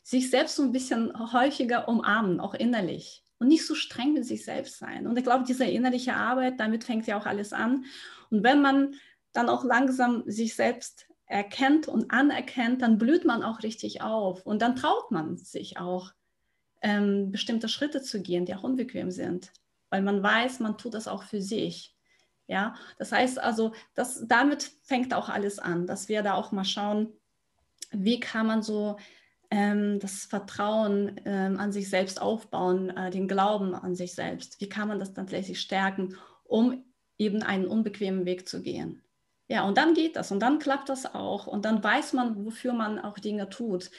sich 0.07 0.31
selbst 0.31 0.55
so 0.55 0.63
ein 0.63 0.71
bisschen 0.71 1.33
häufiger 1.33 1.89
umarmen, 1.89 2.39
auch 2.39 2.55
innerlich. 2.55 3.25
Und 3.41 3.49
nicht 3.49 3.67
so 3.67 3.75
streng 3.75 4.13
mit 4.13 4.25
sich 4.25 4.45
selbst 4.45 4.79
sein. 4.79 5.09
Und 5.09 5.17
ich 5.17 5.25
glaube, 5.25 5.45
diese 5.45 5.65
innerliche 5.65 6.15
Arbeit, 6.15 6.61
damit 6.61 6.85
fängt 6.85 7.09
ja 7.09 7.19
auch 7.19 7.27
alles 7.27 7.53
an. 7.53 7.87
Und 8.31 8.45
wenn 8.45 8.63
man 8.63 8.95
dann 9.33 9.49
auch 9.49 9.65
langsam 9.65 10.23
sich 10.27 10.55
selbst 10.55 11.09
erkennt 11.27 11.89
und 11.89 12.13
anerkennt, 12.13 12.83
dann 12.83 12.99
blüht 12.99 13.25
man 13.25 13.43
auch 13.43 13.65
richtig 13.65 14.01
auf. 14.01 14.47
Und 14.47 14.63
dann 14.63 14.77
traut 14.77 15.11
man 15.11 15.39
sich 15.39 15.77
auch, 15.77 16.13
ähm, 16.83 17.33
bestimmte 17.33 17.69
Schritte 17.69 18.01
zu 18.01 18.23
gehen, 18.23 18.47
die 18.47 18.55
auch 18.55 18.63
unbequem 18.63 19.11
sind. 19.11 19.51
Weil 19.91 20.03
man 20.03 20.23
weiß, 20.23 20.61
man 20.61 20.79
tut 20.79 20.95
das 20.95 21.09
auch 21.09 21.25
für 21.25 21.43
sich. 21.43 21.97
Ja, 22.47 22.77
das 22.97 23.11
heißt 23.11 23.41
also, 23.41 23.73
das, 23.95 24.23
damit 24.29 24.71
fängt 24.85 25.13
auch 25.15 25.29
alles 25.29 25.59
an, 25.59 25.89
dass 25.89 26.09
wir 26.09 26.23
da 26.23 26.35
auch 26.35 26.53
mal 26.53 26.65
schauen, 26.65 27.13
wie 27.91 28.21
kann 28.21 28.47
man 28.47 28.63
so 28.63 28.99
das 29.51 30.25
Vertrauen 30.25 31.21
ähm, 31.25 31.59
an 31.59 31.73
sich 31.73 31.89
selbst 31.89 32.21
aufbauen, 32.21 32.91
äh, 32.91 33.11
den 33.11 33.29
Glauben 33.29 33.75
an 33.75 33.95
sich 33.95 34.15
selbst. 34.15 34.61
Wie 34.61 34.69
kann 34.69 34.89
man 34.89 34.99
das 34.99 35.15
tatsächlich 35.15 35.61
stärken, 35.61 36.17
um 36.45 36.85
eben 37.19 37.43
einen 37.43 37.67
unbequemen 37.67 38.27
Weg 38.27 38.49
zu 38.49 38.63
gehen? 38.63 39.03
Ja, 39.49 39.67
und 39.67 39.79
dann 39.79 39.95
geht 39.95 40.17
das 40.17 40.33
und 40.33 40.41
dann 40.41 40.59
klappt 40.59 40.89
das 40.89 41.15
auch 41.15 41.47
und 41.47 41.65
dann 41.65 41.83
weiß 41.83 42.15
man, 42.15 42.45
wofür 42.45 42.73
man 42.73 42.99
auch 42.99 43.19
Dinge 43.19 43.49
tut. 43.49 43.91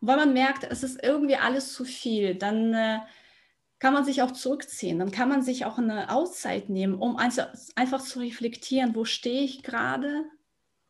Und 0.00 0.08
weil 0.08 0.16
man 0.16 0.32
merkt, 0.32 0.64
es 0.64 0.82
ist 0.82 1.02
irgendwie 1.02 1.36
alles 1.36 1.74
zu 1.74 1.84
viel, 1.84 2.34
dann 2.36 2.72
äh, 2.72 3.00
kann 3.78 3.92
man 3.92 4.04
sich 4.04 4.22
auch 4.22 4.30
zurückziehen, 4.32 4.98
dann 4.98 5.10
kann 5.10 5.28
man 5.28 5.42
sich 5.42 5.66
auch 5.66 5.76
eine 5.76 6.10
Auszeit 6.10 6.70
nehmen, 6.70 6.94
um 6.94 7.16
einfach 7.16 8.00
zu 8.00 8.20
reflektieren, 8.20 8.94
wo 8.94 9.04
stehe 9.04 9.42
ich 9.42 9.62
gerade 9.62 10.24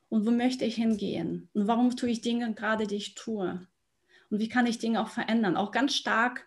und 0.09 0.26
wo 0.26 0.30
möchte 0.30 0.64
ich 0.64 0.76
hingehen 0.76 1.49
und 1.54 1.66
warum 1.66 1.97
tue 1.97 2.11
ich 2.11 2.21
Dinge 2.21 2.54
gerade, 2.54 2.87
die 2.87 2.97
ich 2.97 3.16
tue 3.16 3.66
und 4.31 4.38
wie 4.40 4.49
kann 4.49 4.66
ich 4.66 4.78
Dinge 4.78 5.00
auch 5.00 5.09
verändern. 5.09 5.57
Auch 5.57 5.71
ganz 5.71 5.95
stark 5.95 6.47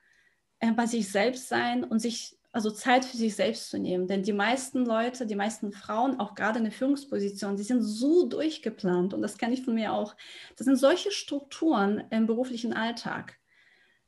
äh, 0.59 0.71
bei 0.71 0.85
sich 0.85 1.11
selbst 1.11 1.47
sein 1.47 1.83
und 1.83 1.99
sich, 1.99 2.37
also 2.51 2.71
Zeit 2.71 3.05
für 3.05 3.17
sich 3.17 3.35
selbst 3.35 3.69
zu 3.69 3.77
nehmen. 3.77 4.07
Denn 4.07 4.23
die 4.23 4.33
meisten 4.33 4.85
Leute, 4.85 5.25
die 5.25 5.35
meisten 5.35 5.71
Frauen, 5.71 6.19
auch 6.19 6.35
gerade 6.35 6.57
in 6.57 6.65
der 6.65 6.73
Führungsposition, 6.73 7.57
die 7.57 7.63
sind 7.63 7.81
so 7.81 8.27
durchgeplant 8.27 9.13
und 9.13 9.21
das 9.21 9.37
kenne 9.37 9.53
ich 9.53 9.63
von 9.63 9.75
mir 9.75 9.93
auch. 9.93 10.15
Das 10.55 10.65
sind 10.65 10.77
solche 10.77 11.11
Strukturen 11.11 12.03
im 12.09 12.25
beruflichen 12.25 12.73
Alltag. 12.73 13.37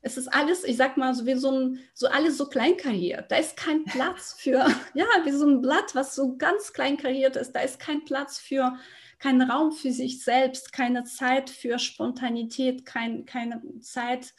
Es 0.02 0.18
ist 0.18 0.30
alles, 0.30 0.64
ich 0.64 0.78
sag 0.78 0.96
mal, 0.96 1.14
so 1.14 1.26
wie 1.26 1.36
so 1.36 1.52
ein, 1.52 1.80
so 1.94 2.08
alles 2.08 2.38
so 2.38 2.48
kleinkariert. 2.48 3.30
Da 3.30 3.36
ist 3.36 3.58
kein 3.58 3.84
Platz 3.84 4.34
für, 4.40 4.66
ja, 4.94 5.06
wie 5.26 5.32
so 5.32 5.46
ein 5.46 5.62
Blatt, 5.62 5.94
was 5.94 6.16
so 6.16 6.38
ganz 6.38 6.74
kleinkariert 6.74 7.36
ist. 7.36 7.52
Da 7.52 7.60
ist 7.60 7.80
kein 7.80 8.06
Platz 8.06 8.40
für 8.40 8.78
kein 9.20 9.42
Raum 9.42 9.72
für 9.72 9.92
sich 9.92 10.24
selbst, 10.24 10.72
keine 10.72 11.04
Zeit 11.04 11.50
für 11.50 11.78
Spontanität, 11.78 12.86
kein, 12.86 13.26
keine 13.26 13.62
Zeit, 13.82 14.34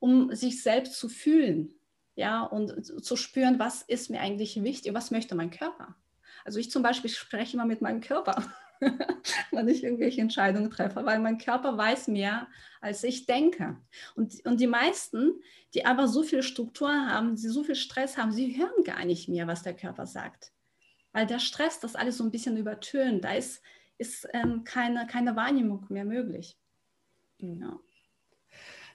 um 0.00 0.34
sich 0.34 0.62
selbst 0.62 0.98
zu 0.98 1.08
fühlen, 1.08 1.74
ja, 2.14 2.42
und 2.42 3.04
zu 3.04 3.16
spüren, 3.16 3.58
was 3.58 3.82
ist 3.82 4.10
mir 4.10 4.20
eigentlich 4.20 4.62
wichtig, 4.62 4.92
was 4.92 5.10
möchte 5.10 5.34
mein 5.34 5.50
Körper. 5.50 5.96
Also 6.44 6.58
ich 6.58 6.70
zum 6.70 6.82
Beispiel 6.82 7.10
spreche 7.10 7.56
immer 7.56 7.66
mit 7.66 7.80
meinem 7.80 8.00
Körper, 8.00 8.42
wenn 9.50 9.68
ich 9.68 9.84
irgendwelche 9.84 10.20
Entscheidungen 10.20 10.70
treffe, 10.70 11.04
weil 11.04 11.20
mein 11.20 11.38
Körper 11.38 11.76
weiß 11.76 12.08
mehr, 12.08 12.48
als 12.80 13.04
ich 13.04 13.26
denke. 13.26 13.76
Und, 14.14 14.44
und 14.44 14.60
die 14.60 14.66
meisten, 14.66 15.40
die 15.74 15.86
aber 15.86 16.08
so 16.08 16.22
viel 16.22 16.42
Struktur 16.42 16.90
haben, 16.90 17.36
die 17.36 17.48
so 17.48 17.62
viel 17.62 17.74
Stress 17.74 18.16
haben, 18.16 18.32
sie 18.32 18.58
hören 18.58 18.84
gar 18.84 19.04
nicht 19.04 19.28
mehr, 19.28 19.46
was 19.46 19.62
der 19.62 19.74
Körper 19.74 20.06
sagt. 20.06 20.52
Weil 21.12 21.26
der 21.26 21.38
Stress 21.38 21.80
das 21.80 21.96
alles 21.96 22.16
so 22.16 22.24
ein 22.24 22.30
bisschen 22.30 22.56
übertönt. 22.56 23.24
Da 23.24 23.34
ist 23.34 23.62
ist 23.98 24.26
ähm, 24.32 24.64
keine, 24.64 25.06
keine 25.06 25.36
Wahrnehmung 25.36 25.84
mehr 25.88 26.04
möglich. 26.04 26.56
Ja. 27.38 27.78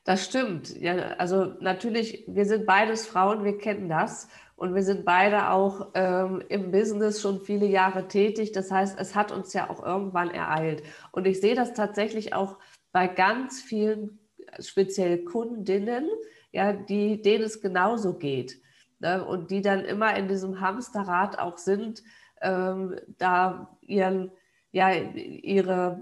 Das 0.03 0.25
stimmt. 0.25 0.75
Ja, 0.81 0.95
also 1.17 1.53
natürlich, 1.62 2.25
wir 2.27 2.45
sind 2.45 2.65
beides 2.65 3.07
Frauen, 3.07 3.45
wir 3.45 3.57
kennen 3.57 3.88
das 3.88 4.27
und 4.55 4.75
wir 4.75 4.83
sind 4.83 5.05
beide 5.05 5.50
auch 5.50 5.91
ähm, 5.93 6.43
im 6.50 6.72
Business 6.72 7.22
schon 7.22 7.41
viele 7.41 7.65
Jahre 7.65 8.07
tätig. 8.07 8.51
Das 8.51 8.69
heißt, 8.69 9.00
es 9.00 9.15
hat 9.15 9.31
uns 9.31 9.53
ja 9.53 9.69
auch 9.69 9.83
irgendwann 9.83 10.29
ereilt. 10.29 10.83
Und 11.12 11.25
ich 11.25 11.39
sehe 11.39 11.55
das 11.55 11.74
tatsächlich 11.74 12.33
auch 12.33 12.60
bei 12.91 13.07
ganz 13.07 13.62
vielen, 13.62 14.19
speziell 14.60 15.24
Kundinnen, 15.24 16.10
ja, 16.51 16.74
die, 16.74 17.22
denen 17.22 17.45
es 17.45 17.62
genauso 17.62 18.17
geht. 18.17 18.62
Ne? 19.00 19.25
Und 19.25 19.51
die 19.51 19.62
dann 19.62 19.86
immer 19.86 20.15
in 20.17 20.27
diesem 20.27 20.60
Hamsterrad 20.60 21.39
auch 21.39 21.57
sind, 21.57 22.03
ähm, 22.41 23.00
da 23.17 23.77
ihren 23.81 24.31
ja, 24.74 24.92
ihre, 24.92 26.01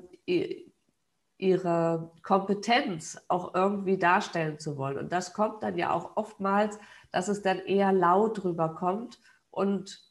ihre 1.38 2.12
Kompetenz 2.24 3.22
auch 3.28 3.54
irgendwie 3.54 3.98
darstellen 3.98 4.58
zu 4.58 4.78
wollen. 4.78 4.98
Und 4.98 5.12
das 5.12 5.34
kommt 5.34 5.62
dann 5.62 5.78
ja 5.78 5.94
auch 5.94 6.18
oftmals, 6.18 6.80
dass 7.12 7.28
es 7.28 7.44
dann 7.44 7.60
eher 7.60 7.92
laut 7.92 8.44
rüberkommt 8.44 9.20
und 9.51 10.01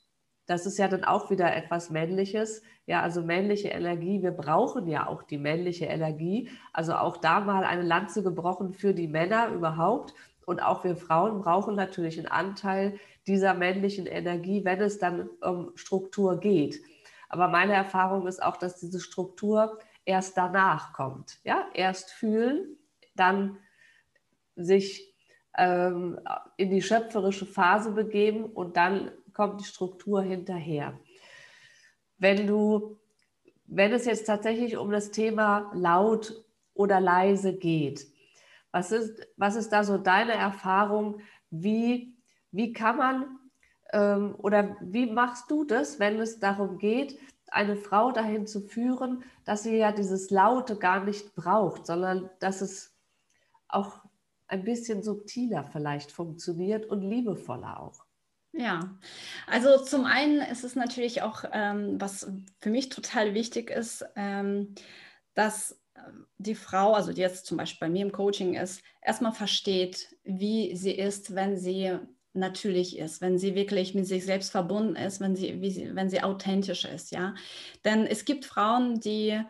das 0.46 0.66
ist 0.66 0.78
ja 0.78 0.88
dann 0.88 1.04
auch 1.04 1.30
wieder 1.30 1.54
etwas 1.54 1.90
Männliches. 1.90 2.62
Ja, 2.84 3.02
also 3.02 3.22
männliche 3.22 3.68
Energie. 3.68 4.20
Wir 4.20 4.32
brauchen 4.32 4.88
ja 4.88 5.06
auch 5.06 5.22
die 5.22 5.38
männliche 5.38 5.84
Energie. 5.84 6.50
Also 6.72 6.94
auch 6.94 7.18
da 7.18 7.38
mal 7.38 7.62
eine 7.62 7.82
Lanze 7.84 8.24
gebrochen 8.24 8.72
für 8.74 8.92
die 8.92 9.06
Männer 9.06 9.50
überhaupt. 9.50 10.12
Und 10.46 10.60
auch 10.60 10.82
wir 10.82 10.96
Frauen 10.96 11.40
brauchen 11.40 11.76
natürlich 11.76 12.18
einen 12.18 12.26
Anteil 12.26 12.98
dieser 13.28 13.54
männlichen 13.54 14.06
Energie, 14.06 14.64
wenn 14.64 14.80
es 14.80 14.98
dann 14.98 15.30
um 15.40 15.70
Struktur 15.76 16.40
geht. 16.40 16.82
Aber 17.30 17.48
meine 17.48 17.72
Erfahrung 17.72 18.26
ist 18.26 18.42
auch, 18.42 18.56
dass 18.56 18.80
diese 18.80 19.00
Struktur 19.00 19.78
erst 20.04 20.36
danach 20.36 20.92
kommt. 20.92 21.38
Ja, 21.44 21.68
erst 21.72 22.10
fühlen, 22.10 22.76
dann 23.14 23.58
sich 24.56 25.14
ähm, 25.56 26.18
in 26.56 26.70
die 26.70 26.82
schöpferische 26.82 27.46
Phase 27.46 27.92
begeben 27.92 28.44
und 28.44 28.76
dann 28.76 29.12
kommt 29.32 29.60
die 29.60 29.64
Struktur 29.64 30.22
hinterher. 30.22 30.98
Wenn 32.18 32.46
du, 32.46 32.98
wenn 33.66 33.92
es 33.92 34.04
jetzt 34.04 34.26
tatsächlich 34.26 34.76
um 34.76 34.90
das 34.90 35.12
Thema 35.12 35.70
laut 35.72 36.44
oder 36.74 37.00
leise 37.00 37.56
geht, 37.56 38.06
was 38.72 38.90
ist, 38.92 39.26
was 39.36 39.54
ist 39.54 39.70
da 39.70 39.84
so 39.84 39.98
deine 39.98 40.32
Erfahrung? 40.32 41.20
Wie, 41.50 42.16
wie 42.50 42.72
kann 42.72 42.96
man 42.96 43.39
oder 43.98 44.76
wie 44.80 45.06
machst 45.10 45.50
du 45.50 45.64
das, 45.64 45.98
wenn 45.98 46.20
es 46.20 46.38
darum 46.38 46.78
geht, 46.78 47.18
eine 47.50 47.76
Frau 47.76 48.12
dahin 48.12 48.46
zu 48.46 48.60
führen, 48.60 49.24
dass 49.44 49.64
sie 49.64 49.76
ja 49.76 49.92
dieses 49.92 50.30
Laute 50.30 50.76
gar 50.76 51.04
nicht 51.04 51.34
braucht, 51.34 51.86
sondern 51.86 52.30
dass 52.38 52.60
es 52.60 52.94
auch 53.68 54.00
ein 54.46 54.64
bisschen 54.64 55.02
subtiler 55.02 55.64
vielleicht 55.64 56.12
funktioniert 56.12 56.86
und 56.86 57.02
liebevoller 57.02 57.80
auch? 57.80 58.04
Ja, 58.52 58.98
also 59.46 59.78
zum 59.78 60.04
einen 60.04 60.40
ist 60.40 60.64
es 60.64 60.74
natürlich 60.74 61.22
auch, 61.22 61.44
ähm, 61.52 62.00
was 62.00 62.30
für 62.58 62.70
mich 62.70 62.88
total 62.88 63.32
wichtig 63.34 63.70
ist, 63.70 64.04
ähm, 64.16 64.74
dass 65.34 65.80
ähm, 65.94 66.26
die 66.38 66.56
Frau, 66.56 66.94
also 66.94 67.12
die 67.12 67.20
jetzt 67.20 67.46
zum 67.46 67.58
Beispiel 67.58 67.86
bei 67.86 67.92
mir 67.92 68.02
im 68.02 68.12
Coaching 68.12 68.54
ist, 68.54 68.82
erstmal 69.02 69.32
versteht, 69.32 70.16
wie 70.24 70.74
sie 70.74 70.92
ist, 70.92 71.36
wenn 71.36 71.56
sie 71.56 71.96
natürlich 72.32 72.98
ist, 72.98 73.20
wenn 73.20 73.38
sie 73.38 73.54
wirklich 73.54 73.94
mit 73.94 74.06
sich 74.06 74.24
selbst 74.24 74.50
verbunden 74.50 74.96
ist, 74.96 75.20
wenn 75.20 75.36
sie, 75.36 75.58
sie, 75.70 75.94
wenn 75.94 76.10
sie 76.10 76.22
authentisch 76.22 76.84
ist, 76.84 77.10
ja. 77.10 77.34
Denn 77.84 78.06
es 78.06 78.24
gibt 78.24 78.44
Frauen, 78.44 79.00
die 79.00 79.40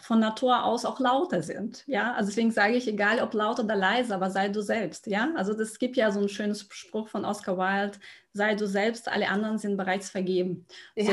von 0.00 0.20
Natur 0.20 0.64
aus 0.64 0.84
auch 0.84 1.00
lauter 1.00 1.42
sind. 1.42 1.84
Ja, 1.86 2.14
also 2.14 2.28
deswegen 2.28 2.50
sage 2.50 2.76
ich, 2.76 2.86
egal 2.88 3.20
ob 3.20 3.34
laut 3.34 3.58
oder 3.58 3.76
leise, 3.76 4.14
aber 4.14 4.30
sei 4.30 4.48
du 4.48 4.62
selbst. 4.62 5.06
Ja, 5.06 5.30
also 5.36 5.54
das 5.54 5.78
gibt 5.78 5.96
ja 5.96 6.10
so 6.10 6.20
einen 6.20 6.28
schönen 6.28 6.54
Spruch 6.54 7.08
von 7.08 7.24
Oscar 7.24 7.58
Wilde: 7.58 7.98
Sei 8.32 8.54
du 8.54 8.66
selbst, 8.66 9.08
alle 9.08 9.28
anderen 9.28 9.58
sind 9.58 9.76
bereits 9.76 10.10
vergeben. 10.10 10.66
Ja. 10.96 11.12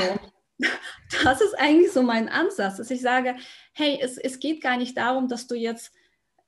Das 1.22 1.42
ist 1.42 1.54
eigentlich 1.58 1.92
so 1.92 2.02
mein 2.02 2.30
Ansatz, 2.30 2.78
dass 2.78 2.90
ich 2.90 3.02
sage, 3.02 3.36
hey, 3.74 3.98
es, 4.00 4.16
es 4.16 4.40
geht 4.40 4.62
gar 4.62 4.78
nicht 4.78 4.96
darum, 4.96 5.28
dass 5.28 5.46
du 5.46 5.54
jetzt 5.54 5.92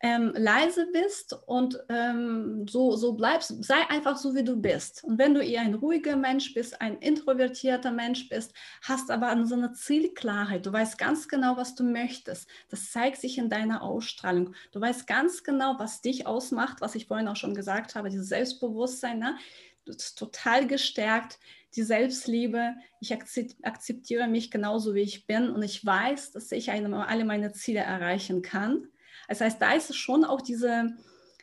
ähm, 0.00 0.32
leise 0.36 0.86
bist 0.92 1.36
und 1.46 1.78
ähm, 1.88 2.66
so, 2.68 2.94
so 2.96 3.14
bleibst, 3.14 3.64
sei 3.64 3.88
einfach 3.88 4.16
so, 4.16 4.34
wie 4.34 4.44
du 4.44 4.56
bist. 4.56 5.02
Und 5.02 5.18
wenn 5.18 5.34
du 5.34 5.42
eher 5.42 5.62
ein 5.62 5.74
ruhiger 5.74 6.16
Mensch 6.16 6.54
bist, 6.54 6.80
ein 6.80 6.98
introvertierter 6.98 7.90
Mensch 7.90 8.28
bist, 8.28 8.54
hast 8.82 9.10
aber 9.10 9.44
so 9.44 9.56
eine 9.56 9.72
Zielklarheit, 9.72 10.66
du 10.66 10.72
weißt 10.72 10.98
ganz 10.98 11.26
genau, 11.26 11.56
was 11.56 11.74
du 11.74 11.82
möchtest. 11.82 12.48
Das 12.68 12.92
zeigt 12.92 13.20
sich 13.20 13.38
in 13.38 13.50
deiner 13.50 13.82
Ausstrahlung. 13.82 14.54
Du 14.70 14.80
weißt 14.80 15.06
ganz 15.06 15.42
genau, 15.42 15.74
was 15.78 16.00
dich 16.00 16.26
ausmacht, 16.26 16.80
was 16.80 16.94
ich 16.94 17.06
vorhin 17.06 17.28
auch 17.28 17.36
schon 17.36 17.54
gesagt 17.54 17.96
habe, 17.96 18.08
dieses 18.08 18.28
Selbstbewusstsein. 18.28 19.18
Ne? 19.18 19.36
Du 19.84 19.92
bist 19.92 20.16
total 20.16 20.68
gestärkt, 20.68 21.40
die 21.74 21.82
Selbstliebe. 21.82 22.74
Ich 23.00 23.12
akzeptiere 23.12 24.28
mich 24.28 24.52
genauso, 24.52 24.94
wie 24.94 25.00
ich 25.00 25.26
bin 25.26 25.50
und 25.50 25.62
ich 25.62 25.84
weiß, 25.84 26.32
dass 26.32 26.52
ich 26.52 26.70
alle 26.70 27.24
meine 27.24 27.52
Ziele 27.52 27.80
erreichen 27.80 28.42
kann. 28.42 28.88
Das 29.28 29.40
heißt, 29.40 29.61
da 29.62 29.73
ist 29.73 29.94
schon 29.94 30.25
auch 30.25 30.40
diese, 30.40 30.97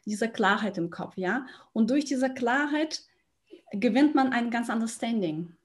diese 0.05 0.27
Klarheit 0.29 0.77
im 0.77 0.89
Kopf, 0.89 1.13
ja. 1.15 1.45
Und 1.71 1.89
durch 1.89 2.05
diese 2.05 2.33
Klarheit 2.33 3.03
gewinnt 3.71 4.15
man 4.15 4.33
ein 4.33 4.49
ganz 4.49 4.69
anderes 4.69 4.95
Standing. 4.95 5.55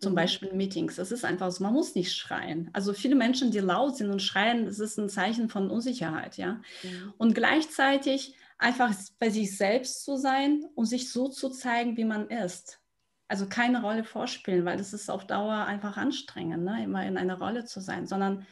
Zum 0.00 0.12
mhm. 0.12 0.16
Beispiel 0.16 0.52
Meetings. 0.52 0.98
Es 0.98 1.12
ist 1.12 1.24
einfach 1.24 1.50
so, 1.50 1.62
man 1.62 1.72
muss 1.72 1.94
nicht 1.94 2.14
schreien. 2.14 2.70
Also 2.72 2.92
viele 2.92 3.14
Menschen, 3.14 3.50
die 3.50 3.58
laut 3.58 3.96
sind 3.96 4.10
und 4.10 4.22
schreien, 4.22 4.66
das 4.66 4.80
ist 4.80 4.98
ein 4.98 5.08
Zeichen 5.08 5.48
von 5.48 5.70
Unsicherheit, 5.70 6.36
ja. 6.36 6.60
Mhm. 6.82 7.12
Und 7.18 7.34
gleichzeitig 7.34 8.34
einfach 8.58 8.94
bei 9.18 9.30
sich 9.30 9.56
selbst 9.56 10.04
zu 10.04 10.16
sein 10.16 10.64
und 10.74 10.86
sich 10.86 11.10
so 11.10 11.28
zu 11.28 11.50
zeigen, 11.50 11.96
wie 11.96 12.04
man 12.04 12.28
ist. 12.28 12.80
Also 13.26 13.46
keine 13.46 13.82
Rolle 13.82 14.04
vorspielen, 14.04 14.64
weil 14.64 14.76
das 14.76 14.92
ist 14.92 15.10
auf 15.10 15.26
Dauer 15.26 15.64
einfach 15.64 15.96
anstrengend, 15.96 16.64
ne? 16.64 16.84
immer 16.84 17.04
in 17.06 17.16
einer 17.16 17.38
Rolle 17.38 17.64
zu 17.64 17.80
sein, 17.80 18.06
sondern 18.06 18.46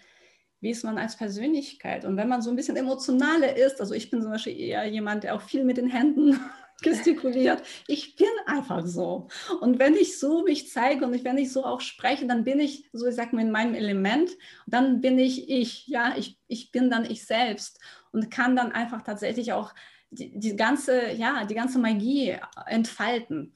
wie 0.62 0.70
ist 0.70 0.84
man 0.84 0.96
als 0.96 1.16
Persönlichkeit? 1.16 2.04
Und 2.04 2.16
wenn 2.16 2.28
man 2.28 2.40
so 2.40 2.48
ein 2.48 2.56
bisschen 2.56 2.76
emotionaler 2.76 3.56
ist, 3.56 3.80
also 3.80 3.94
ich 3.94 4.10
bin 4.10 4.22
zum 4.22 4.30
Beispiel 4.30 4.58
eher 4.58 4.84
jemand, 4.86 5.24
der 5.24 5.34
auch 5.34 5.42
viel 5.42 5.64
mit 5.64 5.76
den 5.76 5.88
Händen 5.88 6.38
gestikuliert. 6.82 7.62
Ich 7.88 8.14
bin 8.14 8.28
einfach 8.46 8.86
so. 8.86 9.26
Und 9.60 9.80
wenn 9.80 9.94
ich 9.94 10.20
so 10.20 10.44
mich 10.44 10.70
zeige 10.70 11.04
und 11.04 11.24
wenn 11.24 11.36
ich 11.36 11.52
so 11.52 11.64
auch 11.64 11.80
spreche, 11.80 12.28
dann 12.28 12.44
bin 12.44 12.60
ich, 12.60 12.88
so 12.92 13.08
ich 13.08 13.16
sage 13.16 13.34
mal, 13.34 13.42
in 13.42 13.50
meinem 13.50 13.74
Element. 13.74 14.30
dann 14.68 15.00
bin 15.00 15.18
ich 15.18 15.50
ich. 15.50 15.88
Ja, 15.88 16.14
ich, 16.16 16.38
ich 16.46 16.70
bin 16.70 16.90
dann 16.90 17.10
ich 17.10 17.26
selbst 17.26 17.80
und 18.12 18.30
kann 18.30 18.54
dann 18.54 18.70
einfach 18.70 19.02
tatsächlich 19.02 19.52
auch 19.52 19.74
die, 20.10 20.38
die 20.38 20.54
ganze, 20.54 21.10
ja, 21.10 21.44
die 21.44 21.54
ganze 21.54 21.80
Magie 21.80 22.36
entfalten. 22.66 23.52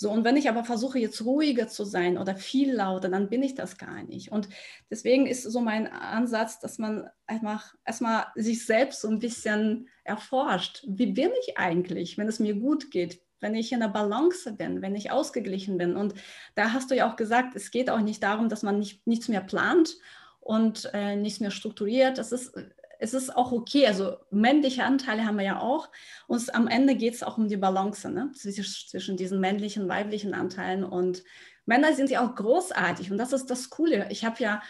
So, 0.00 0.10
und 0.10 0.24
wenn 0.24 0.38
ich 0.38 0.48
aber 0.48 0.64
versuche, 0.64 0.98
jetzt 0.98 1.26
ruhiger 1.26 1.68
zu 1.68 1.84
sein 1.84 2.16
oder 2.16 2.34
viel 2.34 2.72
lauter, 2.72 3.10
dann 3.10 3.28
bin 3.28 3.42
ich 3.42 3.54
das 3.54 3.76
gar 3.76 4.02
nicht. 4.02 4.32
Und 4.32 4.48
deswegen 4.88 5.26
ist 5.26 5.42
so 5.42 5.60
mein 5.60 5.88
Ansatz, 5.88 6.58
dass 6.58 6.78
man 6.78 7.10
einfach 7.26 7.74
erstmal 7.84 8.24
sich 8.34 8.64
selbst 8.64 9.02
so 9.02 9.08
ein 9.08 9.18
bisschen 9.18 9.88
erforscht. 10.02 10.86
Wie 10.88 11.12
bin 11.12 11.28
ich 11.42 11.58
eigentlich, 11.58 12.16
wenn 12.16 12.28
es 12.28 12.40
mir 12.40 12.54
gut 12.54 12.90
geht? 12.90 13.20
wenn 13.42 13.54
ich 13.54 13.72
in 13.72 13.80
der 13.80 13.88
Balance 13.88 14.52
bin, 14.52 14.82
wenn 14.82 14.94
ich 14.94 15.10
ausgeglichen 15.10 15.78
bin. 15.78 15.96
Und 15.96 16.12
da 16.56 16.74
hast 16.74 16.90
du 16.90 16.94
ja 16.94 17.10
auch 17.10 17.16
gesagt, 17.16 17.56
es 17.56 17.70
geht 17.70 17.88
auch 17.88 18.00
nicht 18.00 18.22
darum, 18.22 18.50
dass 18.50 18.62
man 18.62 18.78
nicht, 18.78 19.06
nichts 19.06 19.28
mehr 19.28 19.40
plant 19.40 19.96
und 20.40 20.90
äh, 20.92 21.16
nichts 21.16 21.40
mehr 21.40 21.50
strukturiert. 21.50 22.18
Das 22.18 22.32
ist 22.32 22.52
es 23.00 23.14
ist 23.14 23.34
auch 23.34 23.50
okay. 23.50 23.86
Also 23.86 24.16
männliche 24.30 24.84
Anteile 24.84 25.24
haben 25.24 25.38
wir 25.38 25.44
ja 25.44 25.60
auch. 25.60 25.88
Und 26.26 26.54
am 26.54 26.68
Ende 26.68 26.94
geht 26.94 27.14
es 27.14 27.22
auch 27.22 27.38
um 27.38 27.48
die 27.48 27.56
Balance 27.56 28.08
ne? 28.10 28.30
zwischen 28.32 29.16
diesen 29.16 29.40
männlichen, 29.40 29.88
weiblichen 29.88 30.34
Anteilen. 30.34 30.84
Und 30.84 31.24
Männer 31.64 31.94
sind 31.94 32.10
ja 32.10 32.24
auch 32.24 32.34
großartig. 32.34 33.10
Und 33.10 33.18
das 33.18 33.32
ist 33.32 33.46
das 33.46 33.70
Coole. 33.70 34.06
Ich 34.10 34.24
habe 34.24 34.42
ja 34.42 34.62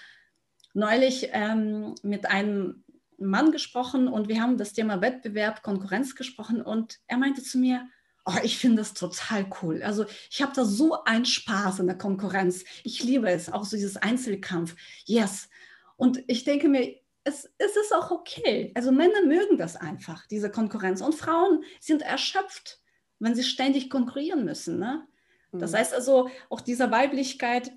neulich 0.74 1.30
ähm, 1.32 1.96
mit 2.02 2.30
einem 2.30 2.84
Mann 3.18 3.50
gesprochen 3.50 4.06
und 4.08 4.28
wir 4.28 4.40
haben 4.40 4.56
das 4.56 4.72
Thema 4.72 5.00
Wettbewerb, 5.00 5.62
Konkurrenz 5.62 6.14
gesprochen. 6.14 6.62
Und 6.62 7.00
er 7.08 7.18
meinte 7.18 7.42
zu 7.42 7.58
mir, 7.58 7.86
Oh, 8.26 8.36
ich 8.42 8.58
finde 8.58 8.76
das 8.82 8.92
total 8.92 9.46
cool. 9.62 9.82
Also 9.82 10.04
ich 10.30 10.42
habe 10.42 10.52
da 10.54 10.64
so 10.64 11.04
einen 11.04 11.24
Spaß 11.24 11.80
in 11.80 11.86
der 11.86 11.96
Konkurrenz. 11.96 12.64
Ich 12.84 13.02
liebe 13.02 13.30
es, 13.30 13.50
auch 13.50 13.64
so 13.64 13.76
dieses 13.76 13.96
Einzelkampf. 13.96 14.76
Yes. 15.06 15.48
Und 15.96 16.22
ich 16.28 16.44
denke 16.44 16.68
mir, 16.68 17.00
es, 17.24 17.50
es 17.58 17.76
ist 17.76 17.94
auch 17.94 18.10
okay. 18.10 18.72
Also 18.74 18.92
Männer 18.92 19.24
mögen 19.26 19.58
das 19.58 19.76
einfach, 19.76 20.26
diese 20.26 20.50
Konkurrenz. 20.50 21.00
Und 21.00 21.14
Frauen 21.14 21.64
sind 21.80 22.02
erschöpft, 22.02 22.80
wenn 23.18 23.34
sie 23.34 23.44
ständig 23.44 23.90
konkurrieren 23.90 24.44
müssen. 24.44 24.78
Ne? 24.78 25.06
Das 25.52 25.72
mhm. 25.72 25.76
heißt 25.76 25.94
also, 25.94 26.30
auch 26.48 26.60
diese 26.60 26.90
Weiblichkeit 26.90 27.72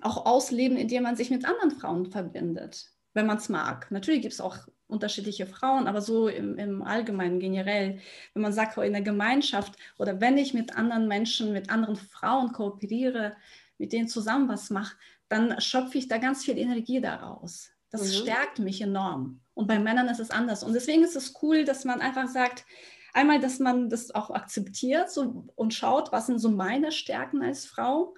auch 0.00 0.26
ausleben, 0.26 0.76
indem 0.76 1.04
man 1.04 1.16
sich 1.16 1.30
mit 1.30 1.44
anderen 1.44 1.70
Frauen 1.70 2.10
verbindet, 2.10 2.90
wenn 3.14 3.26
man 3.26 3.38
es 3.38 3.48
mag. 3.48 3.90
Natürlich 3.90 4.22
gibt 4.22 4.34
es 4.34 4.40
auch 4.40 4.58
unterschiedliche 4.88 5.46
Frauen, 5.46 5.86
aber 5.86 6.02
so 6.02 6.28
im, 6.28 6.58
im 6.58 6.82
Allgemeinen 6.82 7.38
generell, 7.38 8.00
wenn 8.34 8.42
man 8.42 8.52
sagt, 8.52 8.76
in 8.78 8.92
der 8.92 9.02
Gemeinschaft 9.02 9.74
oder 9.98 10.20
wenn 10.20 10.36
ich 10.36 10.54
mit 10.54 10.76
anderen 10.76 11.08
Menschen, 11.08 11.52
mit 11.52 11.70
anderen 11.70 11.96
Frauen 11.96 12.52
kooperiere, 12.52 13.36
mit 13.78 13.92
denen 13.92 14.08
zusammen 14.08 14.48
was 14.48 14.70
mache, 14.70 14.96
dann 15.28 15.60
schöpfe 15.60 15.98
ich 15.98 16.08
da 16.08 16.18
ganz 16.18 16.44
viel 16.44 16.58
Energie 16.58 17.00
daraus. 17.00 17.71
Das 17.92 18.02
mhm. 18.02 18.22
stärkt 18.22 18.58
mich 18.58 18.80
enorm. 18.80 19.40
Und 19.54 19.68
bei 19.68 19.78
Männern 19.78 20.08
ist 20.08 20.18
es 20.18 20.30
anders. 20.30 20.64
Und 20.64 20.72
deswegen 20.72 21.04
ist 21.04 21.14
es 21.14 21.34
cool, 21.42 21.64
dass 21.64 21.84
man 21.84 22.00
einfach 22.00 22.26
sagt, 22.26 22.64
einmal, 23.12 23.38
dass 23.38 23.58
man 23.58 23.88
das 23.88 24.10
auch 24.14 24.30
akzeptiert 24.30 25.10
so, 25.10 25.46
und 25.54 25.74
schaut, 25.74 26.10
was 26.10 26.26
sind 26.26 26.38
so 26.38 26.50
meine 26.50 26.90
Stärken 26.90 27.42
als 27.42 27.66
Frau 27.66 28.14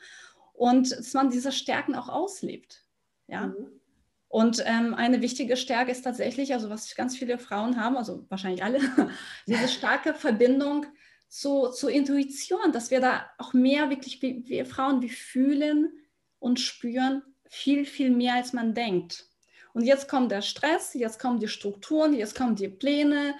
und 0.52 0.92
dass 0.92 1.12
man 1.12 1.30
diese 1.30 1.52
Stärken 1.52 1.96
auch 1.96 2.08
auslebt. 2.08 2.84
Ja. 3.26 3.48
Mhm. 3.48 3.80
Und 4.28 4.62
ähm, 4.66 4.94
eine 4.94 5.22
wichtige 5.22 5.56
Stärke 5.56 5.92
ist 5.92 6.02
tatsächlich, 6.02 6.54
also 6.54 6.68
was 6.68 6.94
ganz 6.96 7.16
viele 7.16 7.38
Frauen 7.38 7.80
haben, 7.80 7.96
also 7.96 8.26
wahrscheinlich 8.30 8.64
alle, 8.64 8.80
diese 9.46 9.68
starke 9.68 10.14
Verbindung 10.14 10.86
zu, 11.28 11.68
zur 11.70 11.90
Intuition, 11.90 12.72
dass 12.72 12.90
wir 12.90 13.00
da 13.00 13.26
auch 13.38 13.52
mehr 13.52 13.90
wirklich, 13.90 14.22
wie, 14.22 14.42
wir 14.46 14.66
Frauen, 14.66 15.02
wir 15.02 15.10
fühlen 15.10 15.92
und 16.38 16.60
spüren 16.60 17.22
viel, 17.48 17.84
viel 17.84 18.10
mehr, 18.10 18.34
als 18.34 18.52
man 18.52 18.74
denkt. 18.74 19.28
Und 19.74 19.82
jetzt 19.82 20.08
kommt 20.08 20.30
der 20.30 20.40
Stress, 20.40 20.94
jetzt 20.94 21.18
kommen 21.18 21.40
die 21.40 21.48
Strukturen, 21.48 22.14
jetzt 22.14 22.36
kommen 22.36 22.54
die 22.54 22.68
Pläne, 22.68 23.34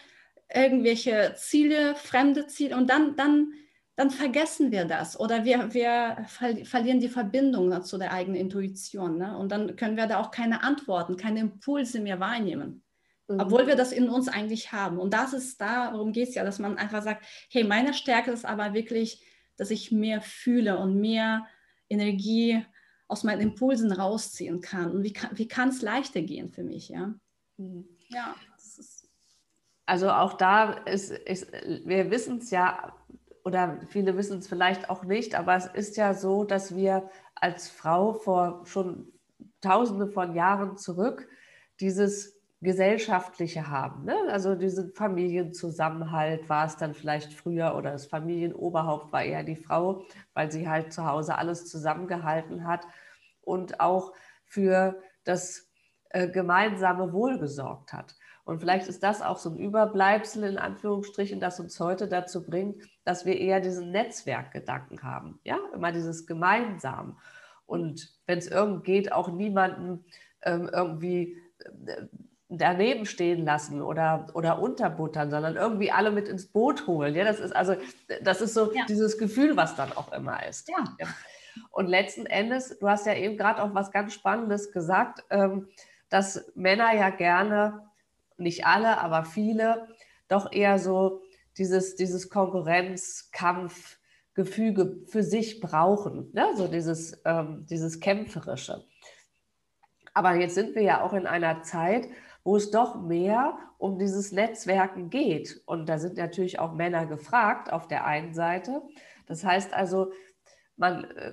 irgendwelche 0.53 1.35
Ziele, 1.37 1.95
fremde 1.95 2.49
Ziele 2.49 2.77
und 2.77 2.91
dann, 2.91 3.17
dann, 3.17 3.53
dann 3.97 4.11
vergessen 4.11 4.73
wir 4.73 4.85
das 4.85 5.19
oder 5.19 5.45
wir, 5.45 5.73
wir 5.73 6.27
verlieren 6.65 7.01
die 7.01 7.09
Verbindung 7.09 7.83
zu 7.85 7.99
der 7.99 8.13
eigenen 8.13 8.41
Intuition. 8.41 9.17
Ne? 9.17 9.39
Und 9.39 9.53
dann 9.53 9.77
können 9.77 9.97
wir 9.97 10.07
da 10.07 10.21
auch 10.21 10.33
keine 10.33 10.63
Antworten, 10.65 11.17
keine 11.17 11.41
Impulse 11.41 12.01
mehr 12.01 12.19
wahrnehmen. 12.19 12.83
Mhm. 13.29 13.41
Obwohl 13.41 13.69
wir 13.69 13.77
das 13.77 13.93
in 13.93 14.09
uns 14.09 14.29
eigentlich 14.29 14.73
haben. 14.73 14.99
Und 14.99 15.15
das 15.15 15.33
ist, 15.33 15.61
darum 15.61 16.13
geht 16.13 16.31
es 16.31 16.35
ja, 16.35 16.45
dass 16.45 16.59
man 16.59 16.79
einfach 16.79 17.03
sagt, 17.03 17.25
hey, 17.49 17.63
meine 17.63 17.95
Stärke 17.95 18.33
ist 18.33 18.45
aber 18.45 18.75
wirklich, 18.75 19.25
dass 19.57 19.71
ich 19.71 19.93
mehr 19.93 20.21
fühle 20.21 20.79
und 20.79 21.01
mehr 21.01 21.47
Energie 21.89 22.65
aus 23.09 23.25
meinen 23.25 23.41
Impulsen 23.41 23.93
rausziehen 23.93 24.61
kann 24.61 24.91
und 24.91 25.03
wie 25.03 25.13
kann 25.13 25.37
wie 25.37 25.49
es 25.69 25.83
leichter 25.83 26.23
gehen 26.23 26.51
für 26.51 26.65
mich, 26.65 26.89
ja. 26.89 27.15
Mhm. 27.57 27.87
Ja. 28.09 28.35
Also 29.87 30.11
auch 30.11 30.35
da 30.35 30.73
ist, 30.73 31.11
ist 31.11 31.53
wir 31.53 32.11
wissen 32.11 32.39
es 32.39 32.51
ja, 32.51 32.95
oder 33.45 33.81
viele 33.89 34.17
wissen 34.17 34.39
es 34.39 34.49
vielleicht 34.49 34.89
auch 34.89 35.05
nicht, 35.05 35.35
aber 35.35 35.55
es 35.57 35.67
ist 35.67 35.97
ja 35.97 36.15
so, 36.15 36.45
dass 36.45 36.75
wir 36.75 37.11
als 37.35 37.69
Frau 37.69 38.15
vor 38.15 38.65
schon 38.65 39.13
tausende 39.61 40.09
von 40.09 40.35
Jahren 40.35 40.79
zurück 40.79 41.29
dieses 41.81 42.41
gesellschaftliche 42.65 43.69
haben. 43.69 44.05
Ne? 44.05 44.17
Also 44.31 44.55
diesen 44.55 44.93
Familienzusammenhalt 44.93 46.49
war 46.49 46.67
es 46.67 46.77
dann 46.77 46.95
vielleicht 46.95 47.33
früher 47.33 47.77
oder 47.77 47.93
das 47.93 48.07
Familienoberhaupt 48.07 49.13
war 49.13 49.23
eher 49.23 49.45
die 49.45 49.57
Frau, 49.57 50.05
weil 50.33 50.51
sie 50.51 50.69
halt 50.69 50.93
zu 50.93 51.07
Hause 51.07 51.37
alles 51.37 51.67
zusammengehalten 51.67 52.67
hat 52.67 52.87
und 53.43 53.81
auch 53.81 54.13
für 54.45 55.01
das 55.25 55.71
äh, 56.11 56.29
gemeinsame 56.29 57.13
Wohl 57.13 57.39
gesorgt 57.39 57.93
hat. 57.93 58.17
Und 58.45 58.61
vielleicht 58.61 58.89
ist 58.89 59.03
das 59.03 59.23
auch 59.23 59.39
so 59.39 59.51
ein 59.51 59.59
Überbleibsel 59.59 60.45
in 60.45 60.59
Anführungsstrichen, 60.59 61.41
das 61.41 61.61
uns 61.61 61.81
heute 61.81 62.09
dazu 62.09 62.45
bringt, 62.45 62.83
dass 63.05 63.25
wir 63.25 63.39
eher 63.39 63.61
diesen 63.61 63.91
Netzwerkgedanken 63.91 65.03
haben. 65.03 65.41
Ja, 65.45 65.59
immer 65.73 65.93
dieses 65.93 66.27
Gemeinsam. 66.27 67.19
Und 67.67 68.13
wenn 68.27 68.39
es 68.39 68.49
irgend 68.49 68.85
geht, 68.85 69.13
auch 69.13 69.29
niemanden 69.29 70.05
ähm, 70.43 70.69
irgendwie 70.71 71.39
äh, 71.87 72.07
daneben 72.49 73.07
stehen 73.07 73.45
lassen 73.45 73.83
oder, 73.83 74.27
oder 74.35 74.61
unterbuttern, 74.61 75.31
sondern 75.31 75.57
irgendwie 75.57 75.91
alle 75.91 76.11
mit 76.11 76.29
ins 76.29 76.47
Boot 76.47 76.87
holen. 76.87 77.15
Ja, 77.15 77.25
das 77.25 77.41
ist 77.41 77.55
also, 77.55 77.75
das 78.23 78.41
ist 78.41 78.55
so 78.55 78.73
ja. 78.73 78.85
dieses 78.89 79.19
Gefühl, 79.19 79.57
was 79.57 79.77
dann 79.77 79.93
auch 79.93 80.13
immer 80.13 80.47
ist. 80.47 80.69
Ja. 80.69 80.85
ja. 80.99 81.07
Und 81.71 81.87
letzten 81.87 82.27
Endes, 82.27 82.79
du 82.79 82.89
hast 82.89 83.07
ja 83.07 83.15
eben 83.15 83.37
gerade 83.37 83.63
auch 83.63 83.75
was 83.75 83.93
ganz 83.93 84.15
Spannendes 84.15 84.73
gesagt, 84.73 85.23
ähm, 85.31 85.69
dass 86.09 86.51
Männer 86.55 86.95
ja 86.95 87.11
gerne, 87.11 87.83
nicht 88.37 88.67
alle, 88.67 88.99
aber 88.99 89.25
viele, 89.25 89.89
doch 90.29 90.53
eher 90.53 90.79
so 90.79 91.23
dieses, 91.57 91.97
dieses 91.97 92.31
Konkurrenzkampfgefüge 92.31 95.03
für 95.07 95.23
sich 95.23 95.61
brauchen. 95.61 96.31
Ne? 96.33 96.49
So 96.57 96.67
dieses, 96.67 97.21
ähm, 97.25 97.67
dieses 97.71 98.01
Kämpferische. 98.01 98.85
Aber 100.13 100.35
jetzt 100.35 100.55
sind 100.55 100.75
wir 100.75 100.83
ja 100.83 101.03
auch 101.03 101.13
in 101.13 101.27
einer 101.27 101.63
Zeit, 101.63 102.09
wo 102.45 102.57
es 102.57 102.71
doch 102.71 103.01
mehr 103.01 103.59
um 103.79 103.99
dieses 103.99 104.31
Netzwerken 104.31 105.11
geht. 105.11 105.63
Und 105.67 105.89
da 105.89 105.99
sind 105.99 106.17
natürlich 106.19 106.59
auch 106.59 106.75
Männer 106.75 107.07
gefragt 107.07 107.73
auf 107.73 107.89
der 107.89 108.05
einen 108.05 108.35
Seite. 108.35 108.83
Das 109.27 109.45
heißt 109.45 109.73
also, 109.73 110.13
man, 110.77 111.05
äh, 111.05 111.33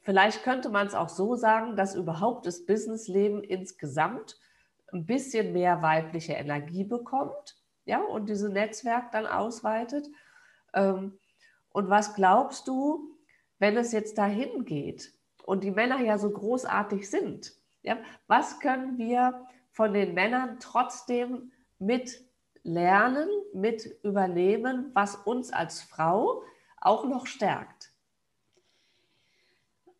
vielleicht 0.00 0.44
könnte 0.44 0.68
man 0.68 0.86
es 0.86 0.94
auch 0.94 1.08
so 1.08 1.34
sagen, 1.34 1.76
dass 1.76 1.96
überhaupt 1.96 2.46
das 2.46 2.64
Businessleben 2.64 3.42
insgesamt 3.42 4.38
ein 4.92 5.04
bisschen 5.04 5.52
mehr 5.52 5.82
weibliche 5.82 6.32
Energie 6.32 6.84
bekommt 6.84 7.56
ja, 7.84 8.00
und 8.00 8.28
dieses 8.28 8.50
Netzwerk 8.50 9.10
dann 9.12 9.26
ausweitet. 9.26 10.08
Ähm, 10.74 11.18
und 11.72 11.88
was 11.88 12.14
glaubst 12.14 12.68
du, 12.68 13.16
wenn 13.58 13.76
es 13.76 13.92
jetzt 13.92 14.18
dahin 14.18 14.64
geht 14.64 15.12
und 15.44 15.64
die 15.64 15.70
Männer 15.70 16.00
ja 16.00 16.18
so 16.18 16.30
großartig 16.30 17.08
sind? 17.10 17.52
Ja, 17.82 17.96
was 18.26 18.60
können 18.60 18.98
wir 18.98 19.46
von 19.72 19.92
den 19.92 20.14
Männern 20.14 20.58
trotzdem 20.60 21.52
mit 21.78 22.20
lernen, 22.62 23.28
mit 23.54 23.86
übernehmen, 24.02 24.90
was 24.94 25.16
uns 25.16 25.52
als 25.52 25.82
Frau 25.82 26.42
auch 26.80 27.06
noch 27.06 27.26
stärkt? 27.26 27.92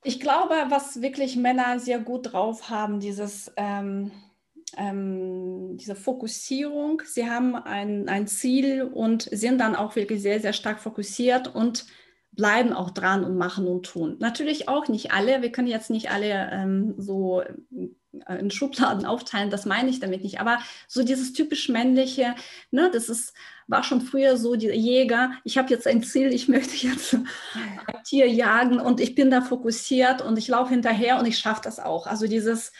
Ich 0.02 0.20
glaube, 0.20 0.54
was 0.68 1.02
wirklich 1.02 1.36
Männer 1.36 1.78
sehr 1.78 1.98
gut 1.98 2.32
drauf 2.32 2.70
haben, 2.70 3.00
dieses 3.00 3.52
ähm, 3.56 4.12
ähm, 4.76 5.76
diese 5.76 5.94
Fokussierung. 5.94 7.02
Sie 7.04 7.28
haben 7.28 7.54
ein, 7.54 8.08
ein 8.08 8.26
Ziel 8.26 8.82
und 8.82 9.22
sind 9.22 9.58
dann 9.58 9.76
auch 9.76 9.96
wirklich 9.96 10.22
sehr, 10.22 10.40
sehr 10.40 10.52
stark 10.52 10.80
fokussiert 10.80 11.54
und 11.54 11.86
bleiben 12.32 12.72
auch 12.72 12.90
dran 12.90 13.24
und 13.24 13.36
machen 13.36 13.66
und 13.66 13.86
tun. 13.86 14.16
Natürlich 14.20 14.68
auch 14.68 14.88
nicht 14.88 15.12
alle. 15.12 15.42
Wir 15.42 15.52
können 15.52 15.68
jetzt 15.68 15.90
nicht 15.90 16.10
alle 16.10 16.50
ähm, 16.52 16.94
so 16.96 17.42
in 18.12 18.50
Schubladen 18.50 19.06
aufteilen, 19.06 19.50
das 19.50 19.66
meine 19.66 19.88
ich 19.88 20.00
damit 20.00 20.22
nicht. 20.22 20.40
Aber 20.40 20.58
so 20.88 21.02
dieses 21.02 21.32
typisch 21.32 21.68
männliche, 21.68 22.34
ne, 22.70 22.90
das 22.92 23.08
ist, 23.08 23.34
war 23.66 23.82
schon 23.82 24.00
früher 24.00 24.36
so, 24.36 24.56
die 24.56 24.68
Jäger, 24.68 25.32
ich 25.44 25.58
habe 25.58 25.70
jetzt 25.70 25.86
ein 25.86 26.02
Ziel, 26.02 26.32
ich 26.32 26.48
möchte 26.48 26.86
jetzt 26.86 27.14
ein 27.54 28.02
Tier 28.04 28.28
jagen 28.28 28.80
und 28.80 29.00
ich 29.00 29.14
bin 29.14 29.30
da 29.30 29.42
fokussiert 29.42 30.22
und 30.22 30.38
ich 30.38 30.48
laufe 30.48 30.70
hinterher 30.70 31.18
und 31.18 31.26
ich 31.26 31.38
schaffe 31.38 31.62
das 31.62 31.78
auch. 31.78 32.06
Also 32.06 32.26
dieses 32.26 32.72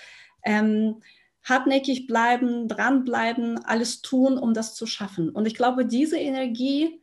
ähm, 0.44 1.00
hartnäckig 1.44 2.06
bleiben, 2.06 2.68
dranbleiben, 2.68 3.64
alles 3.64 4.02
tun, 4.02 4.36
um 4.36 4.52
das 4.52 4.74
zu 4.74 4.86
schaffen. 4.86 5.30
Und 5.30 5.46
ich 5.46 5.54
glaube, 5.54 5.86
diese 5.86 6.18
Energie 6.18 7.00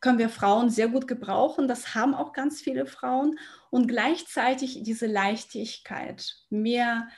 können 0.00 0.18
wir 0.18 0.30
Frauen 0.30 0.70
sehr 0.70 0.88
gut 0.88 1.06
gebrauchen. 1.06 1.68
Das 1.68 1.94
haben 1.94 2.14
auch 2.14 2.32
ganz 2.32 2.60
viele 2.60 2.86
Frauen. 2.86 3.38
Und 3.68 3.86
gleichzeitig 3.86 4.82
diese 4.82 5.06
Leichtigkeit, 5.06 6.36
mehr 6.48 7.08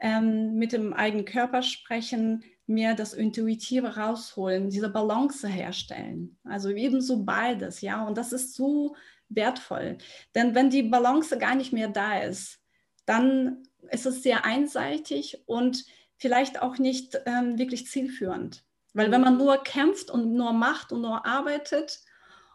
ähm, 0.00 0.54
mit 0.54 0.72
dem 0.72 0.92
eigenen 0.92 1.24
Körper 1.24 1.62
sprechen, 1.62 2.44
mehr 2.66 2.94
das 2.94 3.12
Intuitive 3.12 3.96
rausholen, 3.96 4.70
diese 4.70 4.88
Balance 4.88 5.46
herstellen. 5.46 6.38
Also 6.44 6.70
ebenso 6.70 7.24
beides, 7.24 7.80
ja. 7.80 8.06
Und 8.06 8.16
das 8.16 8.32
ist 8.32 8.54
so 8.54 8.96
wertvoll. 9.28 9.98
Denn 10.34 10.54
wenn 10.54 10.70
die 10.70 10.84
Balance 10.84 11.36
gar 11.38 11.54
nicht 11.54 11.72
mehr 11.72 11.88
da 11.88 12.20
ist, 12.20 12.60
dann 13.06 13.64
ist 13.90 14.06
es 14.06 14.22
sehr 14.22 14.44
einseitig 14.44 15.42
und 15.46 15.84
vielleicht 16.16 16.62
auch 16.62 16.78
nicht 16.78 17.20
ähm, 17.26 17.58
wirklich 17.58 17.86
zielführend. 17.86 18.64
Weil 18.92 19.10
wenn 19.10 19.20
man 19.20 19.38
nur 19.38 19.62
kämpft 19.62 20.10
und 20.10 20.34
nur 20.34 20.52
macht 20.52 20.92
und 20.92 21.00
nur 21.00 21.26
arbeitet 21.26 22.00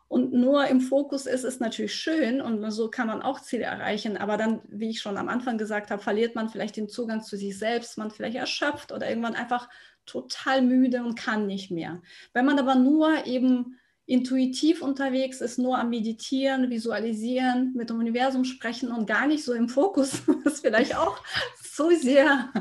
und 0.07 0.33
nur 0.33 0.67
im 0.67 0.81
Fokus 0.81 1.25
ist, 1.25 1.43
ist 1.43 1.59
natürlich 1.59 1.95
schön 1.95 2.39
und 2.39 2.69
so 2.71 2.89
kann 2.89 3.07
man 3.07 3.21
auch 3.21 3.41
Ziele 3.41 3.63
erreichen. 3.63 4.17
Aber 4.17 4.37
dann, 4.37 4.61
wie 4.67 4.89
ich 4.89 5.01
schon 5.01 5.17
am 5.17 5.29
Anfang 5.29 5.57
gesagt 5.57 5.89
habe, 5.89 6.01
verliert 6.01 6.35
man 6.35 6.49
vielleicht 6.49 6.77
den 6.77 6.89
Zugang 6.89 7.21
zu 7.23 7.37
sich 7.37 7.57
selbst, 7.57 7.97
man 7.97 8.11
vielleicht 8.11 8.37
erschöpft 8.37 8.91
oder 8.91 9.09
irgendwann 9.09 9.35
einfach 9.35 9.67
total 10.05 10.61
müde 10.61 11.03
und 11.03 11.15
kann 11.15 11.47
nicht 11.47 11.71
mehr. 11.71 12.01
Wenn 12.33 12.45
man 12.45 12.59
aber 12.59 12.75
nur 12.75 13.25
eben 13.25 13.79
intuitiv 14.05 14.83
unterwegs 14.83 15.41
ist, 15.41 15.57
nur 15.57 15.79
am 15.79 15.89
Meditieren, 15.89 16.69
Visualisieren, 16.69 17.73
mit 17.73 17.89
dem 17.89 17.97
Universum 17.97 18.43
sprechen 18.45 18.91
und 18.91 19.07
gar 19.07 19.25
nicht 19.25 19.43
so 19.43 19.53
im 19.53 19.67
Fokus, 19.67 20.21
ist 20.45 20.61
vielleicht 20.61 20.95
auch 20.95 21.19
zu 21.63 21.89
sehr, 21.95 22.51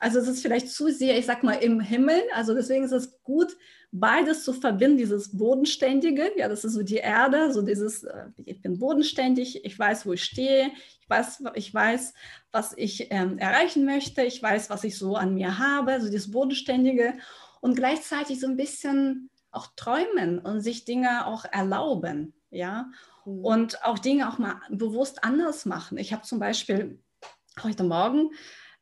also 0.00 0.18
es 0.18 0.26
ist 0.26 0.42
vielleicht 0.42 0.70
zu 0.70 0.90
sehr, 0.90 1.16
ich 1.16 1.26
sag 1.26 1.44
mal, 1.44 1.52
im 1.54 1.80
Himmel. 1.80 2.20
Also 2.34 2.54
deswegen 2.54 2.84
ist 2.84 2.92
es 2.92 3.22
gut, 3.22 3.56
beides 3.90 4.44
zu 4.44 4.52
verbinden, 4.52 4.98
dieses 4.98 5.36
Bodenständige, 5.36 6.30
ja, 6.36 6.48
das 6.48 6.64
ist 6.64 6.74
so 6.74 6.82
die 6.82 6.96
Erde, 6.96 7.52
so 7.52 7.62
dieses, 7.62 8.04
äh, 8.04 8.26
ich 8.44 8.60
bin 8.60 8.78
bodenständig, 8.78 9.64
ich 9.64 9.78
weiß, 9.78 10.06
wo 10.06 10.12
ich 10.12 10.24
stehe, 10.24 10.70
ich 11.00 11.08
weiß, 11.08 11.42
ich 11.54 11.72
weiß 11.72 12.12
was 12.52 12.74
ich 12.76 13.10
ähm, 13.10 13.38
erreichen 13.38 13.84
möchte, 13.84 14.22
ich 14.22 14.42
weiß, 14.42 14.70
was 14.70 14.84
ich 14.84 14.98
so 14.98 15.16
an 15.16 15.34
mir 15.34 15.58
habe, 15.58 16.00
so 16.00 16.10
dieses 16.10 16.30
Bodenständige 16.30 17.14
und 17.60 17.76
gleichzeitig 17.76 18.40
so 18.40 18.46
ein 18.46 18.56
bisschen 18.56 19.30
auch 19.50 19.68
träumen 19.76 20.38
und 20.38 20.60
sich 20.60 20.84
Dinge 20.84 21.26
auch 21.26 21.44
erlauben, 21.44 22.34
ja, 22.50 22.90
mhm. 23.24 23.44
und 23.44 23.84
auch 23.84 23.98
Dinge 23.98 24.28
auch 24.28 24.38
mal 24.38 24.60
bewusst 24.70 25.24
anders 25.24 25.66
machen. 25.66 25.98
Ich 25.98 26.12
habe 26.12 26.22
zum 26.22 26.38
Beispiel 26.38 27.02
heute 27.62 27.84
Morgen 27.84 28.30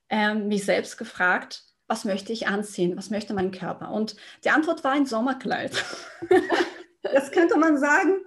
äh, 0.09 0.35
mich 0.35 0.65
selbst 0.65 0.97
gefragt, 0.97 1.65
was 1.89 2.05
möchte 2.05 2.33
ich 2.33 2.49
anziehen, 2.49 2.97
was 2.97 3.11
möchte 3.11 3.35
mein 3.35 3.51
Körper? 3.51 3.91
Und 3.91 4.17
die 4.45 4.51
Antwort 4.51 4.85
war 4.85 4.93
ein 4.93 5.07
Sommerkleid. 5.07 5.85
das 7.03 7.31
könnte 7.31 7.57
man 7.59 7.79
sagen. 7.79 8.21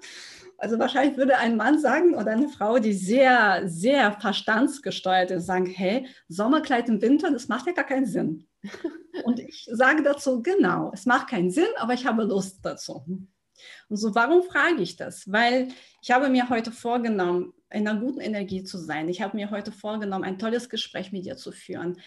Also 0.57 0.77
wahrscheinlich 0.77 1.17
würde 1.17 1.37
ein 1.37 1.55
Mann 1.55 1.79
sagen 1.79 2.15
oder 2.15 2.31
eine 2.31 2.49
Frau, 2.49 2.79
die 2.79 2.93
sehr, 2.93 3.63
sehr 3.65 4.11
verstandsgesteuert 4.13 5.31
ist, 5.31 5.45
sagen, 5.45 5.65
hey, 5.65 6.05
Sommerkleid 6.27 6.89
im 6.89 7.01
Winter, 7.01 7.31
das 7.31 7.47
macht 7.47 7.67
ja 7.67 7.73
gar 7.73 7.85
keinen 7.85 8.05
Sinn. 8.05 8.45
Und 9.23 9.39
ich 9.39 9.69
sage 9.71 10.03
dazu, 10.03 10.41
genau, 10.41 10.91
es 10.93 11.05
macht 11.05 11.29
keinen 11.29 11.49
Sinn, 11.49 11.69
aber 11.77 11.93
ich 11.93 12.05
habe 12.05 12.23
Lust 12.23 12.59
dazu. 12.63 13.05
Und 13.89 13.97
so, 13.97 14.15
warum 14.15 14.43
frage 14.43 14.81
ich 14.81 14.95
das? 14.95 15.31
Weil 15.31 15.69
ich 16.01 16.11
habe 16.11 16.29
mir 16.29 16.49
heute 16.49 16.71
vorgenommen, 16.71 17.53
in 17.71 17.87
einer 17.87 17.99
guten 17.99 18.19
Energie 18.19 18.63
zu 18.63 18.77
sein. 18.77 19.09
Ich 19.09 19.21
habe 19.21 19.37
mir 19.37 19.51
heute 19.51 19.71
vorgenommen, 19.71 20.23
ein 20.23 20.39
tolles 20.39 20.69
Gespräch 20.69 21.11
mit 21.11 21.25
dir 21.25 21.37
zu 21.37 21.51
führen. 21.51 21.99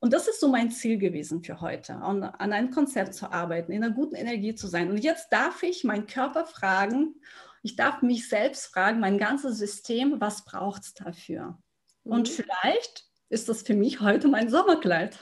Und 0.00 0.14
das 0.14 0.28
ist 0.28 0.40
so 0.40 0.48
mein 0.48 0.70
Ziel 0.70 0.98
gewesen 0.98 1.44
für 1.44 1.60
heute, 1.60 1.94
an, 1.94 2.22
an 2.22 2.52
einem 2.52 2.70
Konzept 2.70 3.14
zu 3.14 3.30
arbeiten, 3.30 3.72
in 3.72 3.84
einer 3.84 3.94
guten 3.94 4.14
Energie 4.14 4.54
zu 4.54 4.66
sein. 4.66 4.90
Und 4.90 4.98
jetzt 4.98 5.30
darf 5.30 5.62
ich 5.62 5.84
meinen 5.84 6.06
Körper 6.06 6.46
fragen, 6.46 7.16
ich 7.62 7.76
darf 7.76 8.00
mich 8.00 8.28
selbst 8.28 8.66
fragen, 8.66 9.00
mein 9.00 9.18
ganzes 9.18 9.58
System, 9.58 10.18
was 10.18 10.46
braucht 10.46 10.82
es 10.82 10.94
dafür? 10.94 11.58
Mhm. 12.04 12.12
Und 12.12 12.28
vielleicht 12.30 13.04
ist 13.28 13.50
das 13.50 13.62
für 13.62 13.74
mich 13.74 14.00
heute 14.00 14.28
mein 14.28 14.48
Sommerkleid. 14.48 15.18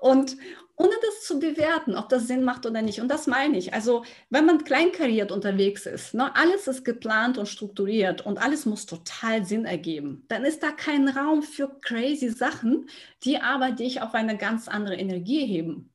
Und 0.00 0.36
ohne 0.76 0.92
das 1.02 1.24
zu 1.24 1.38
bewerten, 1.40 1.96
ob 1.96 2.08
das 2.08 2.26
Sinn 2.26 2.44
macht 2.44 2.66
oder 2.66 2.82
nicht. 2.82 3.00
Und 3.00 3.08
das 3.08 3.26
meine 3.26 3.56
ich. 3.56 3.72
Also, 3.72 4.04
wenn 4.28 4.44
man 4.44 4.62
kleinkariert 4.64 5.32
unterwegs 5.32 5.86
ist, 5.86 6.14
ne, 6.14 6.34
alles 6.36 6.68
ist 6.68 6.84
geplant 6.84 7.38
und 7.38 7.46
strukturiert 7.48 8.24
und 8.24 8.38
alles 8.38 8.66
muss 8.66 8.84
total 8.84 9.44
Sinn 9.44 9.64
ergeben, 9.64 10.24
dann 10.28 10.44
ist 10.44 10.62
da 10.62 10.70
kein 10.70 11.08
Raum 11.08 11.42
für 11.42 11.78
crazy 11.80 12.28
Sachen, 12.28 12.88
die 13.24 13.38
aber 13.38 13.72
dich 13.72 14.02
auf 14.02 14.14
eine 14.14 14.36
ganz 14.36 14.68
andere 14.68 14.96
Energie 14.96 15.46
heben 15.46 15.92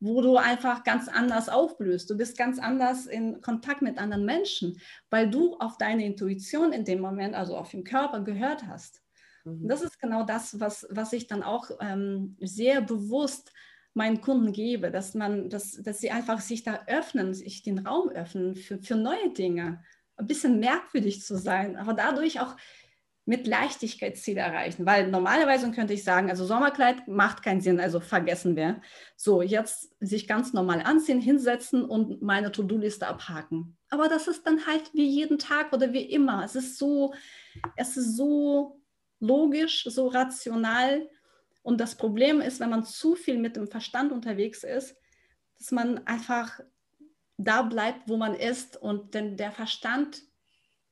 wo 0.00 0.20
du 0.20 0.36
einfach 0.36 0.84
ganz 0.84 1.08
anders 1.08 1.48
aufblühst. 1.48 2.10
Du 2.10 2.16
bist 2.16 2.36
ganz 2.36 2.58
anders 2.58 3.06
in 3.06 3.40
Kontakt 3.40 3.82
mit 3.82 3.98
anderen 3.98 4.24
Menschen, 4.24 4.78
weil 5.10 5.30
du 5.30 5.56
auf 5.56 5.78
deine 5.78 6.04
Intuition 6.04 6.72
in 6.72 6.84
dem 6.84 7.00
Moment, 7.00 7.34
also 7.34 7.56
auf 7.56 7.70
den 7.70 7.84
Körper 7.84 8.20
gehört 8.20 8.66
hast. 8.66 9.02
Und 9.44 9.62
mhm. 9.62 9.68
das 9.68 9.82
ist 9.82 9.98
genau 9.98 10.24
das, 10.24 10.60
was, 10.60 10.86
was 10.90 11.12
ich 11.12 11.26
dann 11.26 11.42
auch 11.42 11.70
ähm, 11.80 12.36
sehr 12.40 12.82
bewusst 12.82 13.52
meinen 13.96 14.20
Kunden 14.20 14.52
gebe, 14.52 14.90
dass 14.90 15.14
man, 15.14 15.48
dass, 15.48 15.82
dass 15.82 16.00
sie 16.00 16.10
einfach 16.10 16.40
sich 16.40 16.62
da 16.62 16.84
öffnen, 16.86 17.34
sich 17.34 17.62
den 17.62 17.78
Raum 17.78 18.10
öffnen 18.10 18.54
für, 18.54 18.78
für 18.78 18.94
neue 18.94 19.30
Dinge, 19.32 19.82
ein 20.16 20.26
bisschen 20.26 20.60
merkwürdig 20.60 21.22
zu 21.22 21.36
sein, 21.36 21.76
aber 21.76 21.94
dadurch 21.94 22.40
auch 22.40 22.56
mit 23.24 23.46
Leichtigkeit 23.46 24.16
Ziele 24.16 24.40
erreichen. 24.40 24.86
Weil 24.86 25.10
normalerweise 25.10 25.70
könnte 25.72 25.94
ich 25.94 26.04
sagen, 26.04 26.30
also 26.30 26.44
Sommerkleid 26.44 27.08
macht 27.08 27.42
keinen 27.42 27.60
Sinn, 27.60 27.80
also 27.80 27.98
vergessen 27.98 28.54
wir. 28.54 28.80
So, 29.16 29.42
jetzt 29.42 29.96
sich 29.98 30.28
ganz 30.28 30.52
normal 30.52 30.82
anziehen, 30.82 31.20
hinsetzen 31.20 31.84
und 31.84 32.22
meine 32.22 32.52
To-Do-Liste 32.52 33.06
abhaken. 33.06 33.76
Aber 33.90 34.08
das 34.08 34.28
ist 34.28 34.46
dann 34.46 34.66
halt 34.66 34.92
wie 34.94 35.08
jeden 35.08 35.38
Tag 35.38 35.72
oder 35.72 35.92
wie 35.92 36.04
immer. 36.04 36.44
Es 36.44 36.54
ist 36.54 36.78
so, 36.78 37.14
es 37.76 37.96
ist 37.96 38.16
so 38.16 38.80
logisch, 39.18 39.84
so 39.84 40.06
rational 40.06 41.08
und 41.66 41.78
das 41.80 41.96
Problem 41.96 42.40
ist, 42.40 42.60
wenn 42.60 42.70
man 42.70 42.84
zu 42.84 43.16
viel 43.16 43.38
mit 43.38 43.56
dem 43.56 43.66
Verstand 43.66 44.12
unterwegs 44.12 44.62
ist, 44.62 44.94
dass 45.58 45.72
man 45.72 46.06
einfach 46.06 46.60
da 47.38 47.62
bleibt, 47.62 48.08
wo 48.08 48.16
man 48.16 48.36
ist 48.36 48.80
und 48.80 49.14
denn 49.14 49.36
der 49.36 49.50
Verstand 49.50 50.22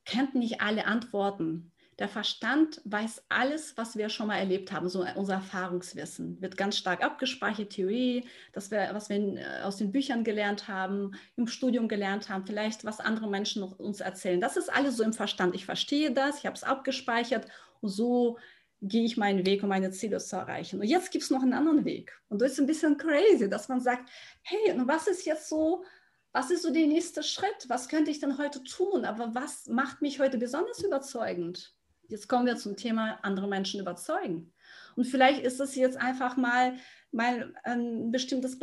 kennt 0.03 0.35
nicht 0.35 0.59
alle 0.59 0.85
Antworten. 0.85 1.71
Der 1.97 2.09
Verstand 2.09 2.81
weiß 2.83 3.23
alles, 3.29 3.77
was 3.77 3.95
wir 3.95 4.09
schon 4.09 4.27
mal 4.27 4.35
erlebt 4.35 4.73
haben. 4.73 4.89
So 4.89 5.05
unser 5.15 5.35
Erfahrungswissen 5.35 6.41
wird 6.41 6.57
ganz 6.57 6.77
stark 6.77 7.01
abgespeichert, 7.05 7.69
Theorie, 7.69 8.27
das 8.51 8.69
wir, 8.69 8.89
was 8.91 9.07
wir 9.07 9.15
äh, 9.15 9.61
aus 9.63 9.77
den 9.77 9.93
Büchern 9.93 10.25
gelernt 10.25 10.67
haben, 10.67 11.13
im 11.37 11.47
Studium 11.47 11.87
gelernt 11.87 12.27
haben, 12.27 12.45
vielleicht 12.45 12.83
was 12.83 12.99
andere 12.99 13.29
Menschen 13.29 13.63
uns 13.63 14.01
erzählen. 14.01 14.41
Das 14.41 14.57
ist 14.57 14.67
alles 14.67 14.97
so 14.97 15.03
im 15.03 15.13
Verstand. 15.13 15.55
Ich 15.55 15.63
verstehe 15.63 16.11
das, 16.11 16.39
ich 16.39 16.45
habe 16.45 16.57
es 16.57 16.65
abgespeichert 16.65 17.47
und 17.79 17.87
so 17.87 18.37
gehe 18.81 19.05
ich 19.05 19.17
meinen 19.17 19.45
Weg, 19.45 19.63
um 19.63 19.69
meine 19.69 19.91
Ziele 19.91 20.17
zu 20.19 20.35
erreichen. 20.35 20.79
Und 20.79 20.87
jetzt 20.87 21.11
gibt 21.11 21.23
es 21.23 21.31
noch 21.31 21.41
einen 21.41 21.53
anderen 21.53 21.85
Weg. 21.85 22.19
Und 22.29 22.41
das 22.41 22.53
ist 22.53 22.59
ein 22.59 22.67
bisschen 22.67 22.97
crazy, 22.97 23.49
dass 23.49 23.69
man 23.69 23.81
sagt, 23.81 24.09
hey, 24.43 24.73
und 24.73 24.87
was 24.87 25.07
ist 25.07 25.25
jetzt 25.25 25.49
so, 25.49 25.83
was 26.31 26.51
ist 26.51 26.63
so 26.63 26.71
der 26.71 26.85
nächste 26.85 27.23
Schritt? 27.23 27.69
Was 27.69 27.87
könnte 27.87 28.11
ich 28.11 28.19
denn 28.19 28.37
heute 28.37 28.63
tun? 28.63 29.05
Aber 29.05 29.33
was 29.33 29.67
macht 29.67 30.01
mich 30.01 30.19
heute 30.19 30.37
besonders 30.37 30.83
überzeugend? 30.83 31.73
Jetzt 32.07 32.27
kommen 32.27 32.45
wir 32.45 32.57
zum 32.57 32.75
Thema 32.75 33.17
andere 33.23 33.47
Menschen 33.47 33.79
überzeugen. 33.79 34.53
Und 34.95 35.05
vielleicht 35.05 35.41
ist 35.43 35.59
es 35.59 35.75
jetzt 35.75 35.97
einfach 35.97 36.37
mal, 36.37 36.75
mal 37.11 37.53
ein 37.63 38.11
bestimmtes 38.11 38.59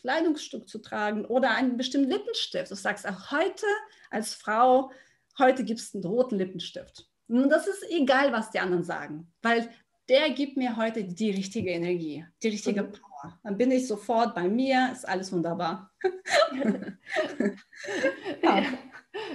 Kleidungsstück 0.00 0.68
zu 0.68 0.78
tragen 0.78 1.24
oder 1.24 1.50
einen 1.50 1.76
bestimmten 1.76 2.10
Lippenstift. 2.10 2.70
Du 2.70 2.76
sagst 2.76 3.06
auch 3.08 3.32
heute 3.32 3.66
als 4.10 4.34
Frau, 4.34 4.92
heute 5.38 5.64
gibt 5.64 5.80
es 5.80 5.94
einen 5.94 6.04
roten 6.04 6.36
Lippenstift. 6.36 7.07
Und 7.28 7.50
das 7.50 7.66
ist 7.66 7.84
egal, 7.90 8.32
was 8.32 8.50
die 8.50 8.58
anderen 8.58 8.84
sagen, 8.84 9.30
weil 9.42 9.68
der 10.08 10.30
gibt 10.30 10.56
mir 10.56 10.76
heute 10.76 11.04
die 11.04 11.30
richtige 11.30 11.70
Energie, 11.70 12.24
die 12.42 12.48
richtige 12.48 12.82
mhm. 12.82 12.92
Power. 12.92 13.38
Dann 13.42 13.58
bin 13.58 13.70
ich 13.70 13.86
sofort 13.86 14.34
bei 14.34 14.48
mir, 14.48 14.90
ist 14.92 15.06
alles 15.06 15.30
wunderbar. 15.32 15.90
ja 18.42 18.62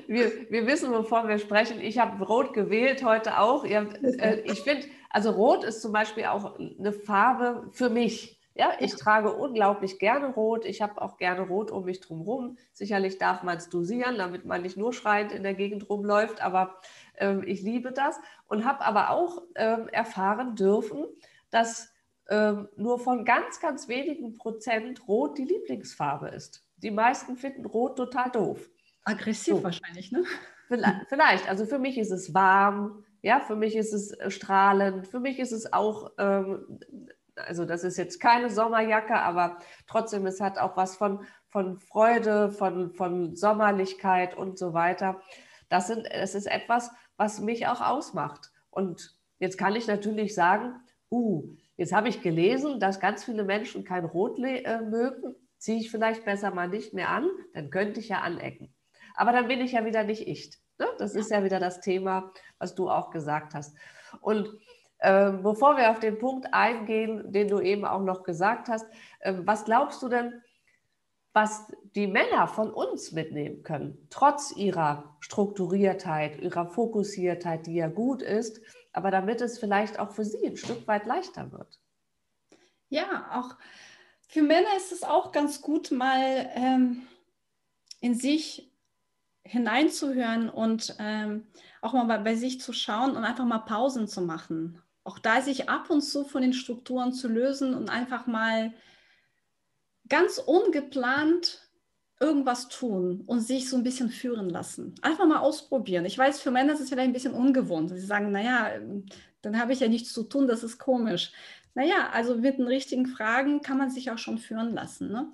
wir, 0.08 0.32
wir 0.50 0.68
wissen, 0.68 0.92
wovon 0.92 1.28
wir 1.28 1.40
sprechen. 1.40 1.80
Ich 1.82 1.98
habe 2.00 2.24
Rot 2.24 2.54
gewählt 2.54 3.04
heute 3.04 3.40
auch. 3.40 3.66
Äh, 3.66 4.42
ich 4.46 4.62
finde, 4.62 4.88
also 5.10 5.32
Rot 5.32 5.64
ist 5.64 5.82
zum 5.82 5.92
Beispiel 5.92 6.26
auch 6.26 6.58
eine 6.60 6.94
Farbe 6.94 7.70
für 7.72 7.90
mich. 7.90 8.40
Ja, 8.56 8.74
ich 8.80 8.96
trage 8.96 9.34
unglaublich 9.34 9.98
gerne 9.98 10.28
Rot. 10.28 10.66
Ich 10.66 10.82
habe 10.82 11.02
auch 11.02 11.18
gerne 11.18 11.42
Rot 11.42 11.72
um 11.72 11.86
mich 11.86 12.02
drumherum. 12.02 12.58
Sicherlich 12.72 13.18
darf 13.18 13.42
man 13.42 13.58
es 13.58 13.70
dosieren, 13.70 14.18
damit 14.18 14.46
man 14.46 14.62
nicht 14.62 14.78
nur 14.78 14.94
schreiend 14.94 15.32
in 15.32 15.42
der 15.42 15.56
Gegend 15.56 15.90
rumläuft, 15.90 16.42
aber 16.42 16.80
ähm, 17.18 17.44
ich 17.46 17.62
liebe 17.62 17.92
das 17.92 18.20
und 18.48 18.66
habe 18.66 18.82
aber 18.82 19.10
auch 19.10 19.44
ähm, 19.56 19.88
erfahren 19.90 20.56
dürfen, 20.56 21.06
dass 21.50 21.94
ähm, 22.30 22.70
nur 22.78 23.00
von 23.00 23.26
ganz, 23.26 23.60
ganz 23.60 23.88
wenigen 23.88 24.34
Prozent 24.34 25.08
Rot 25.08 25.38
die 25.38 25.46
Lieblingsfarbe 25.46 26.30
ist. 26.30 26.66
Die 26.78 26.92
meisten 26.92 27.38
finden 27.38 27.66
Rot 27.66 27.98
total 27.98 28.32
doof. 28.32 28.70
Aggressiv 29.04 29.56
so. 29.56 29.64
wahrscheinlich, 29.64 30.12
ne? 30.12 30.24
Vielleicht. 31.08 31.50
Also 31.50 31.66
für 31.66 31.78
mich 31.78 31.98
ist 31.98 32.12
es 32.12 32.34
warm, 32.34 33.04
ja, 33.22 33.40
für 33.40 33.56
mich 33.56 33.76
ist 33.76 33.94
es 33.94 34.12
äh, 34.12 34.32
strahlend, 34.32 35.08
für 35.08 35.20
mich 35.20 35.40
ist 35.40 35.52
es 35.52 35.72
auch, 35.72 36.12
ähm, 36.18 36.80
also 37.36 37.66
das 37.66 37.84
ist 37.84 37.98
jetzt 37.98 38.20
keine 38.20 38.50
Sommerjacke, 38.50 39.16
aber 39.16 39.58
trotzdem, 39.88 40.26
es 40.26 40.42
hat 40.42 40.58
auch 40.58 40.78
was 40.78 40.96
von, 40.96 41.26
von 41.48 41.80
Freude, 41.80 42.52
von, 42.52 42.94
von 42.94 43.36
Sommerlichkeit 43.36 44.36
und 44.36 44.58
so 44.58 44.74
weiter. 44.74 45.22
Das, 45.70 45.88
sind, 45.88 46.08
das 46.12 46.36
ist 46.36 46.48
etwas, 46.48 46.92
was 47.18 47.40
mich 47.40 47.68
auch 47.68 47.82
ausmacht. 47.82 48.52
Und 48.70 49.16
jetzt 49.40 49.58
kann 49.58 49.76
ich 49.76 49.88
natürlich 49.88 50.34
sagen, 50.34 50.76
uh, 51.12 51.44
jetzt 51.78 51.94
habe 51.94 52.10
ich 52.10 52.22
gelesen, 52.22 52.80
dass 52.80 53.00
ganz 53.00 53.24
viele 53.24 53.44
Menschen 53.44 53.84
kein 53.84 54.06
Rot 54.06 54.40
äh, 54.40 54.82
mögen, 54.82 55.36
ziehe 55.58 55.80
ich 55.80 55.92
vielleicht 55.92 56.26
besser 56.26 56.52
mal 56.52 56.68
nicht 56.68 56.94
mehr 56.94 57.10
an, 57.10 57.30
dann 57.54 57.70
könnte 57.70 58.00
ich 58.00 58.10
ja 58.10 58.22
anecken. 58.22 58.74
Aber 59.16 59.32
dann 59.32 59.48
bin 59.48 59.62
ich 59.62 59.74
ja 59.74 59.86
wieder 59.86 60.04
nicht 60.04 60.28
ich. 60.28 60.52
Ne? 60.80 60.88
Das 60.98 61.16
ist 61.16 61.32
ja 61.32 61.44
wieder 61.44 61.60
das 61.60 61.82
Thema, 61.82 62.32
was 62.58 62.76
du 62.76 62.90
auch 62.90 63.12
gesagt 63.12 63.54
hast. 63.54 63.78
Und 64.22 64.50
äh, 65.00 65.32
bevor 65.32 65.78
wir 65.78 65.92
auf 65.92 66.00
den 66.00 66.18
Punkt 66.18 66.48
eingehen, 66.54 67.32
den 67.32 67.48
du 67.48 67.60
eben 67.60 67.86
auch 67.86 68.02
noch 68.02 68.24
gesagt 68.24 68.70
hast, 68.70 68.88
äh, 69.20 69.34
was 69.46 69.66
glaubst 69.66 70.02
du 70.02 70.10
denn, 70.10 70.42
was 71.34 71.68
die 71.96 72.08
Männer 72.08 72.48
von 72.48 72.72
uns 72.72 73.12
mitnehmen 73.12 73.64
können, 73.64 74.08
trotz 74.10 74.56
ihrer 74.56 75.16
Strukturiertheit, 75.20 76.40
ihrer 76.40 76.68
Fokussiertheit, 76.68 77.66
die 77.66 77.76
ja 77.76 77.88
gut 77.88 78.22
ist, 78.22 78.62
aber 78.94 79.10
damit 79.10 79.42
es 79.42 79.58
vielleicht 79.58 80.00
auch 80.00 80.12
für 80.12 80.26
sie 80.26 80.46
ein 80.46 80.58
Stück 80.58 80.88
weit 80.88 81.06
leichter 81.06 81.52
wird? 81.52 81.80
Ja, 82.90 83.32
auch 83.34 83.56
für 84.28 84.44
Männer 84.44 84.76
ist 84.78 84.92
es 84.92 85.04
auch 85.04 85.32
ganz 85.32 85.62
gut, 85.62 85.92
mal 85.92 86.50
ähm, 86.54 87.08
in 88.00 88.16
sich 88.16 88.72
hineinzuhören 89.44 90.50
und 90.50 90.96
ähm, 91.00 91.48
auch 91.82 91.94
mal 91.94 92.06
bei, 92.06 92.18
bei, 92.20 92.36
sich 92.36 92.62
zu 92.62 92.74
schauen 92.74 93.16
und 93.16 93.26
einfach 93.26 93.46
mal 93.46 93.60
Pausen 93.60 94.08
zu 94.08 94.22
machen. 94.22 94.82
Auch 95.04 95.20
da 95.20 95.42
sich 95.42 95.70
ab 95.70 95.90
und 95.90 96.02
zu 96.02 96.24
von 96.24 96.42
den 96.42 96.54
Strukturen 96.54 97.12
zu 97.14 97.28
lösen 97.28 97.74
und 97.74 97.90
einfach 97.90 98.26
mal 98.26 98.74
ganz 100.10 100.38
ungeplant 100.38 101.64
irgendwas 102.20 102.70
tun 102.70 103.24
und 103.26 103.42
sich 103.42 103.70
so 103.70 103.76
ein 103.76 103.84
bisschen 103.84 104.10
führen 104.10 104.50
lassen. 104.50 104.96
Einfach 105.02 105.26
mal 105.26 105.40
ausprobieren. 105.40 106.06
Ich 106.06 106.18
weiß, 106.18 106.40
für 106.40 106.52
Männer 106.52 106.74
ist 106.74 106.80
es 106.80 106.90
vielleicht 106.90 107.10
ein 107.10 107.14
bisschen 107.14 107.34
ungewohnt. 107.34 107.90
Sie 107.90 108.00
sagen, 108.00 108.32
naja, 108.32 108.70
dann 109.42 109.60
habe 109.60 109.74
ich 109.74 109.82
ja 109.82 109.90
nichts 109.90 110.14
zu 110.14 110.24
tun, 110.24 110.48
das 110.48 110.64
ist 110.64 110.78
komisch. 110.78 111.34
Naja, 111.76 112.10
also 112.14 112.38
mit 112.38 112.60
den 112.60 112.68
richtigen 112.68 113.08
Fragen 113.08 113.62
kann 113.62 113.78
man 113.78 113.90
sich 113.90 114.12
auch 114.12 114.18
schon 114.18 114.38
führen 114.38 114.74
lassen. 114.74 115.12
Ne? 115.12 115.34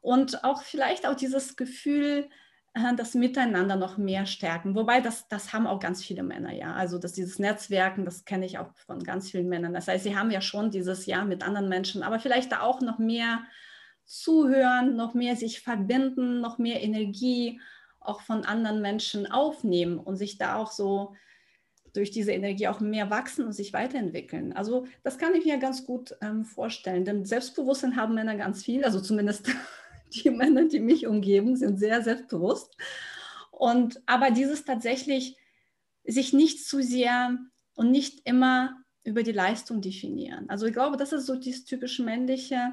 Und 0.00 0.44
auch 0.44 0.62
vielleicht 0.62 1.06
auch 1.06 1.14
dieses 1.14 1.56
Gefühl, 1.56 2.28
äh, 2.74 2.94
das 2.96 3.14
Miteinander 3.14 3.76
noch 3.76 3.98
mehr 3.98 4.24
stärken. 4.26 4.74
Wobei 4.74 5.00
das, 5.00 5.28
das 5.28 5.52
haben 5.52 5.66
auch 5.66 5.80
ganz 5.80 6.02
viele 6.02 6.22
Männer, 6.22 6.52
ja. 6.52 6.72
Also 6.74 6.98
dass 6.98 7.12
dieses 7.12 7.38
Netzwerken, 7.38 8.04
das 8.04 8.24
kenne 8.24 8.46
ich 8.46 8.58
auch 8.58 8.70
von 8.86 9.02
ganz 9.02 9.30
vielen 9.30 9.48
Männern. 9.48 9.74
Das 9.74 9.88
heißt, 9.88 10.04
sie 10.04 10.16
haben 10.16 10.30
ja 10.30 10.40
schon 10.40 10.70
dieses 10.70 11.06
Jahr 11.06 11.24
mit 11.24 11.42
anderen 11.42 11.68
Menschen, 11.68 12.02
aber 12.02 12.20
vielleicht 12.20 12.52
da 12.52 12.60
auch 12.60 12.80
noch 12.80 12.98
mehr 12.98 13.40
zuhören, 14.10 14.96
noch 14.96 15.14
mehr 15.14 15.36
sich 15.36 15.60
verbinden, 15.60 16.40
noch 16.40 16.58
mehr 16.58 16.82
Energie 16.82 17.60
auch 18.00 18.22
von 18.22 18.44
anderen 18.44 18.82
Menschen 18.82 19.30
aufnehmen 19.30 19.98
und 19.98 20.16
sich 20.16 20.36
da 20.36 20.56
auch 20.56 20.72
so 20.72 21.14
durch 21.92 22.10
diese 22.10 22.32
Energie 22.32 22.66
auch 22.66 22.80
mehr 22.80 23.08
wachsen 23.10 23.44
und 23.44 23.52
sich 23.52 23.72
weiterentwickeln. 23.72 24.52
Also 24.52 24.86
das 25.04 25.16
kann 25.16 25.34
ich 25.34 25.44
mir 25.44 25.58
ganz 25.58 25.84
gut 25.84 26.16
ähm, 26.22 26.44
vorstellen, 26.44 27.04
denn 27.04 27.24
Selbstbewusstsein 27.24 27.96
haben 27.96 28.14
Männer 28.14 28.36
ganz 28.36 28.64
viel, 28.64 28.84
also 28.84 29.00
zumindest 29.00 29.50
die 30.24 30.30
Männer, 30.30 30.64
die 30.64 30.80
mich 30.80 31.06
umgeben, 31.06 31.56
sind 31.56 31.78
sehr 31.78 32.02
selbstbewusst. 32.02 32.76
Und 33.52 34.02
aber 34.06 34.32
dieses 34.32 34.64
tatsächlich 34.64 35.36
sich 36.04 36.32
nicht 36.32 36.66
zu 36.66 36.82
sehr 36.82 37.38
und 37.74 37.92
nicht 37.92 38.26
immer 38.28 38.76
über 39.04 39.22
die 39.22 39.32
Leistung 39.32 39.80
definieren. 39.80 40.48
Also 40.48 40.66
ich 40.66 40.72
glaube, 40.72 40.96
das 40.96 41.12
ist 41.12 41.26
so 41.26 41.36
dieses 41.36 41.64
typisch 41.64 42.00
männliche. 42.00 42.72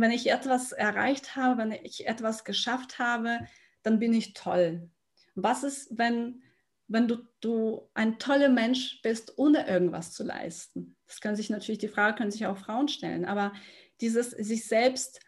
Wenn 0.00 0.10
ich 0.10 0.30
etwas 0.30 0.72
erreicht 0.72 1.36
habe, 1.36 1.58
wenn 1.58 1.72
ich 1.72 2.06
etwas 2.06 2.44
geschafft 2.44 2.98
habe, 2.98 3.40
dann 3.82 3.98
bin 3.98 4.12
ich 4.12 4.34
toll. 4.34 4.90
Was 5.34 5.62
ist, 5.62 5.96
wenn, 5.98 6.42
wenn 6.88 7.08
du, 7.08 7.18
du 7.40 7.88
ein 7.94 8.18
toller 8.18 8.48
Mensch 8.48 9.00
bist, 9.02 9.38
ohne 9.38 9.66
irgendwas 9.68 10.12
zu 10.12 10.24
leisten? 10.24 10.96
Das 11.06 11.20
können 11.20 11.36
sich 11.36 11.50
natürlich, 11.50 11.78
die 11.78 11.88
Frage 11.88 12.16
können 12.16 12.30
sich 12.30 12.46
auch 12.46 12.58
Frauen 12.58 12.88
stellen, 12.88 13.24
aber 13.24 13.52
dieses 14.00 14.30
sich 14.30 14.66
selbst 14.66 15.20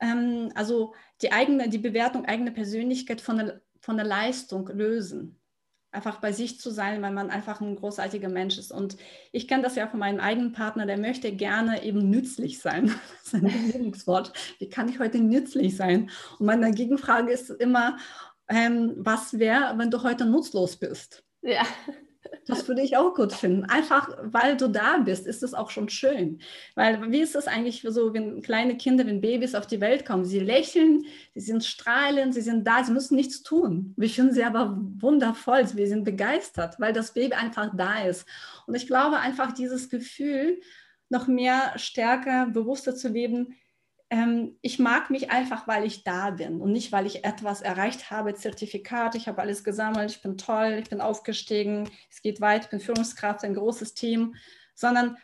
ähm, 0.00 0.50
also 0.54 0.94
die 1.22 1.32
eigene, 1.32 1.68
die 1.68 1.78
Bewertung 1.78 2.26
eigene 2.26 2.52
Persönlichkeit 2.52 3.20
von 3.20 3.38
der, 3.38 3.60
von 3.80 3.96
der 3.96 4.06
Leistung 4.06 4.68
lösen. 4.68 5.40
Einfach 5.96 6.20
bei 6.20 6.32
sich 6.32 6.60
zu 6.60 6.70
sein, 6.70 7.00
weil 7.02 7.12
man 7.12 7.30
einfach 7.30 7.60
ein 7.60 7.74
großartiger 7.74 8.28
Mensch 8.28 8.58
ist. 8.58 8.70
Und 8.70 8.96
ich 9.32 9.48
kenne 9.48 9.62
das 9.62 9.76
ja 9.76 9.86
von 9.86 9.98
meinem 9.98 10.20
eigenen 10.20 10.52
Partner, 10.52 10.86
der 10.86 10.98
möchte 10.98 11.32
gerne 11.32 11.82
eben 11.82 12.10
nützlich 12.10 12.58
sein. 12.60 12.92
Das 13.24 13.32
ist 13.32 13.34
ein 13.34 13.46
Lieblingswort. 13.46 14.32
Wie 14.60 14.68
kann 14.68 14.88
ich 14.88 15.00
heute 15.00 15.18
nützlich 15.18 15.74
sein? 15.74 16.10
Und 16.38 16.46
meine 16.46 16.70
Gegenfrage 16.70 17.32
ist 17.32 17.50
immer, 17.50 17.96
ähm, 18.48 18.94
was 18.98 19.38
wäre, 19.38 19.76
wenn 19.78 19.90
du 19.90 20.02
heute 20.02 20.26
nutzlos 20.26 20.76
bist? 20.76 21.24
Ja. 21.42 21.62
Das 22.46 22.66
würde 22.68 22.82
ich 22.82 22.96
auch 22.96 23.14
gut 23.14 23.32
finden. 23.32 23.64
Einfach, 23.64 24.16
weil 24.22 24.56
du 24.56 24.68
da 24.68 24.98
bist, 24.98 25.26
ist 25.26 25.42
es 25.42 25.54
auch 25.54 25.70
schon 25.70 25.88
schön. 25.88 26.38
Weil 26.74 27.10
wie 27.10 27.20
ist 27.20 27.34
es 27.34 27.46
eigentlich 27.46 27.84
so, 27.88 28.14
wenn 28.14 28.42
kleine 28.42 28.76
Kinder, 28.76 29.06
wenn 29.06 29.20
Babys 29.20 29.54
auf 29.54 29.66
die 29.66 29.80
Welt 29.80 30.06
kommen? 30.06 30.24
Sie 30.24 30.40
lächeln, 30.40 31.04
sie 31.34 31.40
sind 31.40 31.64
strahlend, 31.64 32.34
sie 32.34 32.40
sind 32.40 32.66
da, 32.66 32.84
sie 32.84 32.92
müssen 32.92 33.16
nichts 33.16 33.42
tun. 33.42 33.94
Wir 33.96 34.08
finden 34.08 34.32
sie 34.32 34.44
aber 34.44 34.78
wundervoll, 34.98 35.64
wir 35.74 35.88
sind 35.88 36.04
begeistert, 36.04 36.78
weil 36.78 36.92
das 36.92 37.14
Baby 37.14 37.34
einfach 37.34 37.70
da 37.76 38.04
ist. 38.04 38.26
Und 38.66 38.74
ich 38.74 38.86
glaube 38.86 39.18
einfach 39.18 39.52
dieses 39.52 39.88
Gefühl, 39.88 40.60
noch 41.08 41.26
mehr 41.26 41.72
stärker, 41.76 42.46
bewusster 42.46 42.94
zu 42.94 43.08
leben, 43.08 43.54
ähm, 44.10 44.56
ich 44.62 44.78
mag 44.78 45.10
mich 45.10 45.30
einfach, 45.30 45.66
weil 45.66 45.84
ich 45.84 46.04
da 46.04 46.30
bin 46.30 46.60
und 46.60 46.72
nicht, 46.72 46.92
weil 46.92 47.06
ich 47.06 47.24
etwas 47.24 47.62
erreicht 47.62 48.10
habe, 48.10 48.34
Zertifikat, 48.34 49.14
ich 49.14 49.28
habe 49.28 49.42
alles 49.42 49.64
gesammelt, 49.64 50.10
ich 50.10 50.22
bin 50.22 50.38
toll, 50.38 50.78
ich 50.82 50.88
bin 50.90 51.00
aufgestiegen, 51.00 51.90
es 52.10 52.22
geht 52.22 52.40
weit, 52.40 52.64
ich 52.64 52.70
bin 52.70 52.80
Führungskraft, 52.80 53.44
ein 53.44 53.54
großes 53.54 53.94
Team, 53.94 54.34
sondern 54.74 55.16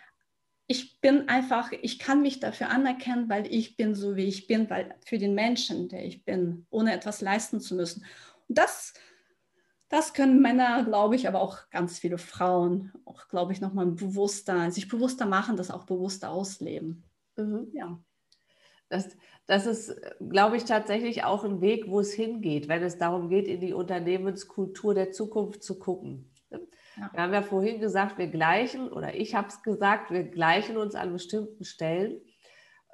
ich 0.66 1.00
bin 1.00 1.28
einfach, 1.28 1.72
ich 1.72 1.98
kann 1.98 2.22
mich 2.22 2.40
dafür 2.40 2.70
anerkennen, 2.70 3.28
weil 3.28 3.46
ich 3.52 3.76
bin 3.76 3.94
so, 3.94 4.16
wie 4.16 4.26
ich 4.26 4.46
bin, 4.46 4.70
weil 4.70 4.94
für 5.04 5.18
den 5.18 5.34
Menschen, 5.34 5.88
der 5.88 6.04
ich 6.04 6.24
bin, 6.24 6.66
ohne 6.70 6.92
etwas 6.92 7.20
leisten 7.20 7.60
zu 7.60 7.74
müssen. 7.74 8.04
Und 8.48 8.58
das 8.58 8.94
Das 9.88 10.14
können 10.14 10.40
Männer, 10.40 10.84
glaube 10.84 11.16
ich, 11.16 11.28
aber 11.28 11.40
auch 11.42 11.68
ganz 11.70 11.98
viele 11.98 12.16
Frauen, 12.16 12.92
auch 13.04 13.28
glaube 13.28 13.52
ich, 13.52 13.60
nochmal 13.60 13.86
bewusster, 13.86 14.70
sich 14.70 14.88
bewusster 14.88 15.26
machen, 15.26 15.56
das 15.56 15.70
auch 15.70 15.84
bewusster 15.84 16.30
ausleben. 16.30 17.04
Mhm. 17.36 17.68
Ja. 17.74 17.98
Das, 18.92 19.16
das 19.46 19.64
ist, 19.64 19.96
glaube 20.20 20.58
ich, 20.58 20.64
tatsächlich 20.64 21.24
auch 21.24 21.44
ein 21.44 21.62
Weg, 21.62 21.88
wo 21.88 22.00
es 22.00 22.12
hingeht, 22.12 22.68
wenn 22.68 22.82
es 22.82 22.98
darum 22.98 23.30
geht, 23.30 23.48
in 23.48 23.58
die 23.58 23.72
Unternehmenskultur 23.72 24.92
der 24.92 25.12
Zukunft 25.12 25.62
zu 25.62 25.78
gucken. 25.78 26.30
Ja. 26.50 26.58
Wir 27.14 27.22
haben 27.22 27.32
ja 27.32 27.40
vorhin 27.40 27.80
gesagt, 27.80 28.18
wir 28.18 28.26
gleichen, 28.26 28.92
oder 28.92 29.14
ich 29.14 29.34
habe 29.34 29.48
es 29.48 29.62
gesagt, 29.62 30.10
wir 30.10 30.24
gleichen 30.24 30.76
uns 30.76 30.94
an 30.94 31.10
bestimmten 31.10 31.64
Stellen. 31.64 32.20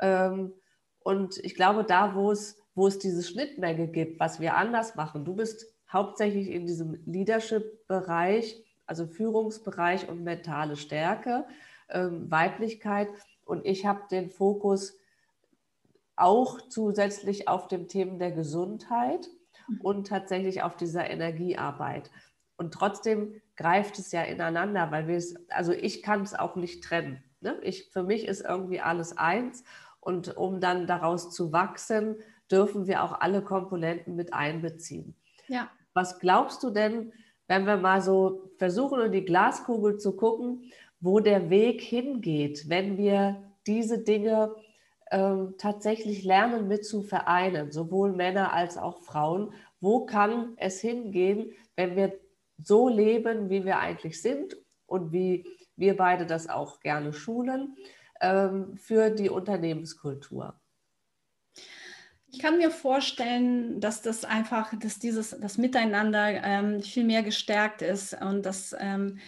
Ähm, 0.01 0.53
und 1.01 1.39
ich 1.39 1.57
glaube, 1.57 1.83
da, 1.83 2.15
wo 2.15 2.31
es, 2.31 2.63
wo 2.77 2.87
es 2.87 3.01
diese 3.01 3.25
Schnittmenge 3.25 3.89
gibt, 3.89 4.21
was 4.21 4.39
wir 4.39 4.57
anders 4.57 4.95
machen, 4.95 5.25
du 5.25 5.35
bist 5.35 5.67
hauptsächlich 5.93 6.49
in 6.49 6.65
diesem 6.65 7.03
Leadership-Bereich, 7.07 8.65
also 8.87 9.09
Führungsbereich 9.09 10.09
und 10.09 10.23
mentale 10.23 10.77
Stärke, 10.77 11.45
ähm, 11.89 12.31
Weiblichkeit. 12.31 13.09
Und 13.45 13.67
ich 13.67 13.85
habe 13.85 14.03
den 14.13 14.31
Fokus 14.31 14.97
auch 16.21 16.61
zusätzlich 16.69 17.49
auf 17.49 17.69
dem 17.69 17.89
Thema 17.89 18.19
der 18.19 18.33
Gesundheit 18.33 19.29
mhm. 19.69 19.81
und 19.81 20.07
tatsächlich 20.07 20.63
auf 20.63 20.77
dieser 20.77 21.09
Energiearbeit. 21.09 22.11
Und 22.57 22.75
trotzdem 22.75 23.41
greift 23.57 23.99
es 23.99 24.13
ja 24.13 24.23
ineinander, 24.23 24.91
weil 24.91 25.07
wir 25.07 25.17
es, 25.17 25.37
also 25.51 25.73
ich 25.73 26.03
kann 26.03 26.23
es 26.23 26.35
auch 26.35 26.57
nicht 26.57 26.83
trennen. 26.83 27.23
Ne? 27.41 27.57
Ich, 27.63 27.91
für 27.91 28.03
mich 28.03 28.27
ist 28.27 28.41
irgendwie 28.41 28.81
alles 28.81 29.17
eins. 29.17 29.65
Und 30.01 30.37
um 30.37 30.61
dann 30.61 30.87
daraus 30.87 31.31
zu 31.31 31.53
wachsen, 31.53 32.17
dürfen 32.51 32.87
wir 32.87 33.03
auch 33.03 33.21
alle 33.21 33.43
Komponenten 33.43 34.17
mit 34.17 34.33
einbeziehen. 34.33 35.15
Ja. 35.49 35.71
Was 35.95 36.19
glaubst 36.19 36.63
du 36.63 36.71
denn, 36.71 37.13
wenn 37.47 37.67
wir 37.67 37.77
mal 37.77 38.01
so 38.01 38.51
versuchen, 38.57 39.01
in 39.01 39.13
die 39.13 39.25
Glaskugel 39.25 39.99
zu 39.99 40.17
gucken, 40.17 40.71
wo 41.01 41.21
der 41.21 41.51
Weg 41.51 41.81
hingeht, 41.81 42.69
wenn 42.69 42.97
wir 42.97 43.43
diese 43.67 43.99
Dinge 43.99 44.55
ähm, 45.11 45.55
tatsächlich 45.59 46.25
lernen 46.25 46.69
mit 46.69 46.85
zu 46.85 47.03
vereinen, 47.03 47.73
sowohl 47.73 48.13
Männer 48.13 48.53
als 48.53 48.77
auch 48.77 49.03
Frauen. 49.03 49.53
Wo 49.81 50.07
kann 50.07 50.55
es 50.57 50.81
hingehen, 50.81 51.53
wenn 51.77 51.97
wir 51.97 52.19
so 52.59 52.89
leben, 52.89 53.51
wie 53.51 53.65
wir 53.65 53.79
eigentlich 53.79 54.21
sind 54.21 54.57
und 54.87 55.13
wie 55.13 55.47
wir 55.77 55.97
beide 55.97 56.27
das 56.27 56.49
auch 56.49 56.81
gerne 56.81 57.13
schulen 57.13 57.77
ähm, 58.21 58.77
für 58.77 59.11
die 59.11 59.31
Unternehmenskultur? 59.31 60.55
Ich 62.31 62.41
kann 62.41 62.59
mir 62.59 62.71
vorstellen, 62.71 63.81
dass 63.81 64.03
das 64.03 64.25
einfach, 64.25 64.75
dass 64.79 64.99
dieses, 64.99 65.31
das 65.41 65.57
Miteinander 65.57 66.29
ähm, 66.45 66.83
viel 66.83 67.05
mehr 67.05 67.23
gestärkt 67.23 67.81
ist 67.81 68.21
und 68.21 68.45
dass 68.45 68.77
ähm, 68.79 69.19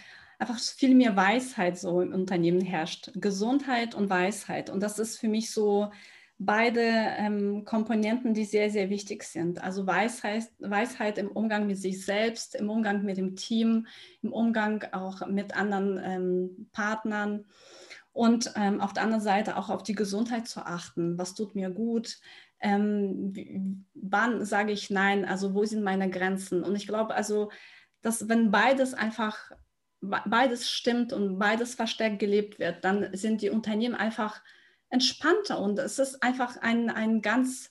einfach 0.41 0.59
viel 0.59 0.95
mehr 0.95 1.15
Weisheit 1.15 1.77
so 1.77 2.01
im 2.01 2.13
Unternehmen 2.13 2.61
herrscht. 2.61 3.11
Gesundheit 3.15 3.93
und 3.93 4.09
Weisheit. 4.09 4.69
Und 4.69 4.81
das 4.81 4.97
ist 4.97 5.19
für 5.19 5.29
mich 5.29 5.51
so 5.51 5.91
beide 6.39 6.81
ähm, 6.81 7.63
Komponenten, 7.65 8.33
die 8.33 8.45
sehr, 8.45 8.71
sehr 8.71 8.89
wichtig 8.89 9.23
sind. 9.23 9.63
Also 9.63 9.85
Weisheit, 9.85 10.47
Weisheit 10.57 11.19
im 11.19 11.29
Umgang 11.29 11.67
mit 11.67 11.77
sich 11.77 12.03
selbst, 12.03 12.55
im 12.55 12.71
Umgang 12.71 13.03
mit 13.03 13.17
dem 13.17 13.35
Team, 13.35 13.85
im 14.23 14.33
Umgang 14.33 14.83
auch 14.91 15.27
mit 15.27 15.55
anderen 15.55 16.01
ähm, 16.03 16.67
Partnern 16.71 17.45
und 18.11 18.51
ähm, 18.55 18.81
auf 18.81 18.93
der 18.93 19.03
anderen 19.03 19.21
Seite 19.21 19.55
auch 19.55 19.69
auf 19.69 19.83
die 19.83 19.93
Gesundheit 19.93 20.47
zu 20.47 20.65
achten. 20.65 21.19
Was 21.19 21.35
tut 21.35 21.53
mir 21.53 21.69
gut? 21.69 22.19
Ähm, 22.59 23.85
wann 23.93 24.43
sage 24.43 24.71
ich 24.71 24.89
nein? 24.89 25.25
Also 25.25 25.53
wo 25.53 25.63
sind 25.65 25.83
meine 25.83 26.09
Grenzen? 26.09 26.63
Und 26.63 26.75
ich 26.75 26.87
glaube 26.87 27.13
also, 27.13 27.51
dass 28.01 28.27
wenn 28.27 28.49
beides 28.49 28.95
einfach 28.95 29.51
beides 30.01 30.69
stimmt 30.69 31.13
und 31.13 31.37
beides 31.37 31.75
verstärkt 31.75 32.19
gelebt 32.19 32.59
wird, 32.59 32.83
dann 32.83 33.15
sind 33.15 33.41
die 33.41 33.49
Unternehmen 33.49 33.95
einfach 33.95 34.41
entspannter 34.89 35.59
und 35.59 35.79
es 35.79 35.99
ist 35.99 36.21
einfach 36.23 36.57
ein, 36.57 36.89
ein 36.89 37.21
ganz, 37.21 37.69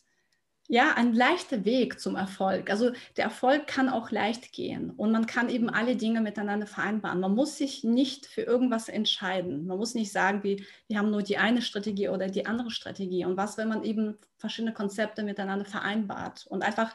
ja, 0.69 0.95
ein 0.95 1.13
leichter 1.13 1.65
Weg 1.65 2.01
zum 2.01 2.15
Erfolg. 2.15 2.71
Also 2.71 2.93
der 3.17 3.25
Erfolg 3.25 3.67
kann 3.67 3.89
auch 3.89 4.13
leicht 4.13 4.53
gehen 4.53 4.91
und 4.91 5.11
man 5.11 5.27
kann 5.27 5.49
eben 5.51 5.69
alle 5.69 5.97
Dinge 5.97 6.21
miteinander 6.21 6.67
vereinbaren. 6.67 7.21
Man 7.21 7.35
muss 7.35 7.59
sich 7.59 7.83
nicht 7.83 8.27
für 8.27 8.43
irgendwas 8.43 8.89
entscheiden. 8.89 9.67
Man 9.67 9.77
muss 9.77 9.95
nicht 9.95 10.13
sagen, 10.13 10.45
wir, 10.45 10.61
wir 10.87 10.99
haben 10.99 11.11
nur 11.11 11.23
die 11.23 11.37
eine 11.37 11.63
Strategie 11.63 12.09
oder 12.09 12.29
die 12.29 12.47
andere 12.47 12.71
Strategie. 12.71 13.25
Und 13.25 13.37
was, 13.37 13.59
wenn 13.59 13.69
man 13.69 13.83
eben 13.83 14.17
verschiedene 14.39 14.73
Konzepte 14.73 15.25
miteinander 15.25 15.67
vereinbart 15.67 16.47
und 16.47 16.63
einfach 16.63 16.95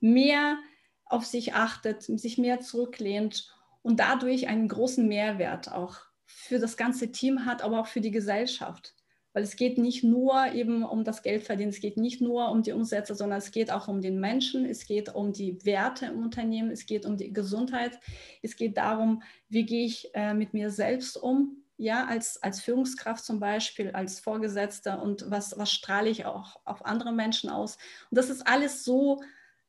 mehr 0.00 0.58
auf 1.04 1.26
sich 1.26 1.54
achtet, 1.54 2.02
sich 2.02 2.38
mehr 2.38 2.60
zurücklehnt 2.60 3.54
und 3.82 4.00
dadurch 4.00 4.48
einen 4.48 4.68
großen 4.68 5.06
Mehrwert 5.06 5.72
auch 5.72 5.98
für 6.26 6.58
das 6.58 6.76
ganze 6.76 7.10
Team 7.12 7.44
hat, 7.44 7.62
aber 7.62 7.80
auch 7.80 7.86
für 7.86 8.00
die 8.00 8.10
Gesellschaft. 8.10 8.94
Weil 9.32 9.44
es 9.44 9.54
geht 9.54 9.78
nicht 9.78 10.02
nur 10.02 10.52
eben 10.52 10.82
um 10.82 11.04
das 11.04 11.22
Geldverdienen, 11.22 11.70
es 11.70 11.80
geht 11.80 11.96
nicht 11.96 12.20
nur 12.20 12.50
um 12.50 12.62
die 12.62 12.72
Umsätze, 12.72 13.14
sondern 13.14 13.38
es 13.38 13.52
geht 13.52 13.70
auch 13.70 13.86
um 13.86 14.00
den 14.00 14.18
Menschen, 14.18 14.64
es 14.64 14.86
geht 14.86 15.14
um 15.14 15.32
die 15.32 15.64
Werte 15.64 16.06
im 16.06 16.22
Unternehmen, 16.22 16.70
es 16.70 16.84
geht 16.84 17.06
um 17.06 17.16
die 17.16 17.32
Gesundheit, 17.32 18.00
es 18.42 18.56
geht 18.56 18.76
darum, 18.76 19.22
wie 19.48 19.64
gehe 19.64 19.86
ich 19.86 20.10
äh, 20.14 20.34
mit 20.34 20.52
mir 20.52 20.70
selbst 20.70 21.16
um, 21.16 21.62
ja, 21.76 22.06
als, 22.06 22.42
als 22.42 22.60
Führungskraft 22.60 23.24
zum 23.24 23.38
Beispiel, 23.38 23.90
als 23.92 24.18
Vorgesetzter 24.18 25.00
und 25.00 25.30
was, 25.30 25.56
was 25.56 25.70
strahle 25.70 26.10
ich 26.10 26.26
auch 26.26 26.60
auf 26.64 26.84
andere 26.84 27.12
Menschen 27.12 27.50
aus. 27.50 27.78
Und 28.10 28.18
das 28.18 28.30
ist 28.30 28.46
alles 28.46 28.84
so 28.84 29.20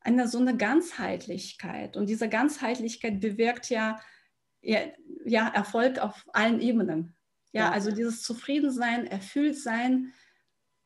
eine 0.04 0.28
so 0.28 0.38
eine 0.38 0.56
Ganzheitlichkeit. 0.56 1.96
Und 1.96 2.08
diese 2.08 2.28
Ganzheitlichkeit 2.28 3.20
bewirkt 3.20 3.70
ja, 3.70 4.00
ja, 4.60 4.80
ja 5.24 5.48
Erfolg 5.48 5.98
auf 5.98 6.24
allen 6.32 6.60
Ebenen. 6.60 7.14
Ja, 7.52 7.64
ja, 7.64 7.70
also 7.70 7.90
dieses 7.90 8.22
Zufriedensein, 8.22 9.06
Erfülltsein, 9.06 10.12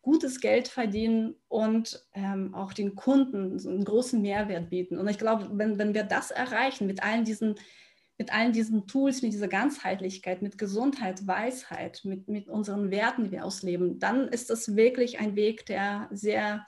gutes 0.03 0.41
Geld 0.41 0.69
verdienen 0.69 1.35
und 1.49 2.07
ähm, 2.15 2.55
auch 2.55 2.73
den 2.73 2.95
Kunden 2.95 3.59
einen 3.59 3.85
großen 3.85 4.23
Mehrwert 4.23 4.71
bieten. 4.71 4.99
Und 4.99 5.09
ich 5.09 5.19
glaube, 5.19 5.51
wenn, 5.53 5.79
wenn 5.79 5.95
wir 5.95 6.05
das 6.05 6.31
erreichen 6.31 6.87
mit 6.87 7.03
allen 7.03 7.25
diesen 7.25 7.57
mit 8.19 8.33
allen 8.33 8.53
diesen 8.53 8.87
Tools, 8.87 9.23
mit 9.23 9.33
dieser 9.33 9.49
Ganzheitlichkeit, 9.49 10.41
mit 10.41 10.57
Gesundheit, 10.57 11.27
Weisheit, 11.27 12.01
mit, 12.05 12.29
mit 12.29 12.49
unseren 12.49 12.91
Werten, 12.91 13.25
die 13.25 13.33
wir 13.33 13.45
ausleben, 13.45 13.99
dann 13.99 14.29
ist 14.29 14.49
das 14.49 14.75
wirklich 14.75 15.19
ein 15.19 15.37
Weg, 15.37 15.67
der 15.67 16.09
sehr 16.11 16.67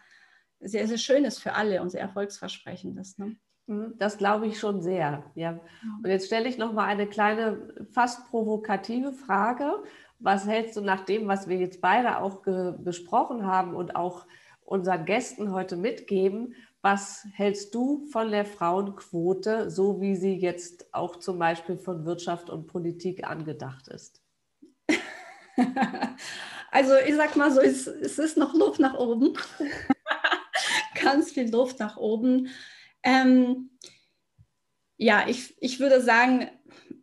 sehr, 0.60 0.86
sehr 0.88 0.98
schön 0.98 1.24
ist 1.24 1.38
für 1.38 1.54
alle 1.54 1.80
und 1.82 1.90
sehr 1.90 2.00
erfolgsversprechend 2.00 2.98
ist. 2.98 3.18
Ne? 3.18 3.36
Mhm, 3.66 3.94
das 3.98 4.18
glaube 4.18 4.46
ich 4.46 4.58
schon 4.58 4.82
sehr. 4.82 5.24
Ja. 5.34 5.60
Und 6.02 6.10
jetzt 6.10 6.26
stelle 6.26 6.48
ich 6.48 6.58
noch 6.58 6.72
mal 6.72 6.86
eine 6.86 7.06
kleine, 7.06 7.86
fast 7.92 8.28
provokative 8.30 9.12
Frage. 9.12 9.82
Was 10.18 10.46
hältst 10.46 10.76
du 10.76 10.80
nach 10.80 11.04
dem, 11.04 11.28
was 11.28 11.48
wir 11.48 11.58
jetzt 11.58 11.80
beide 11.80 12.18
auch 12.18 12.42
besprochen 12.78 13.46
haben 13.46 13.74
und 13.74 13.94
auch 13.94 14.26
unseren 14.62 15.04
Gästen 15.04 15.52
heute 15.52 15.76
mitgeben? 15.76 16.54
Was 16.82 17.26
hältst 17.34 17.74
du 17.74 18.06
von 18.06 18.30
der 18.30 18.44
Frauenquote, 18.44 19.70
so 19.70 20.00
wie 20.00 20.16
sie 20.16 20.34
jetzt 20.34 20.92
auch 20.94 21.16
zum 21.16 21.38
Beispiel 21.38 21.76
von 21.76 22.04
Wirtschaft 22.04 22.50
und 22.50 22.66
Politik 22.66 23.24
angedacht 23.24 23.88
ist? 23.88 24.22
Also 26.70 26.92
ich 27.06 27.16
sag 27.16 27.34
mal 27.34 27.50
so, 27.50 27.60
es, 27.60 27.86
es 27.86 28.18
ist 28.18 28.36
noch 28.36 28.54
Luft 28.54 28.78
nach 28.78 28.94
oben 28.94 29.32
ganz 31.12 31.30
viel 31.32 31.50
Luft 31.50 31.78
nach 31.78 31.96
oben. 31.96 32.48
Ähm, 33.02 33.70
ja, 34.96 35.24
ich, 35.28 35.56
ich 35.60 35.80
würde 35.80 36.00
sagen, 36.00 36.50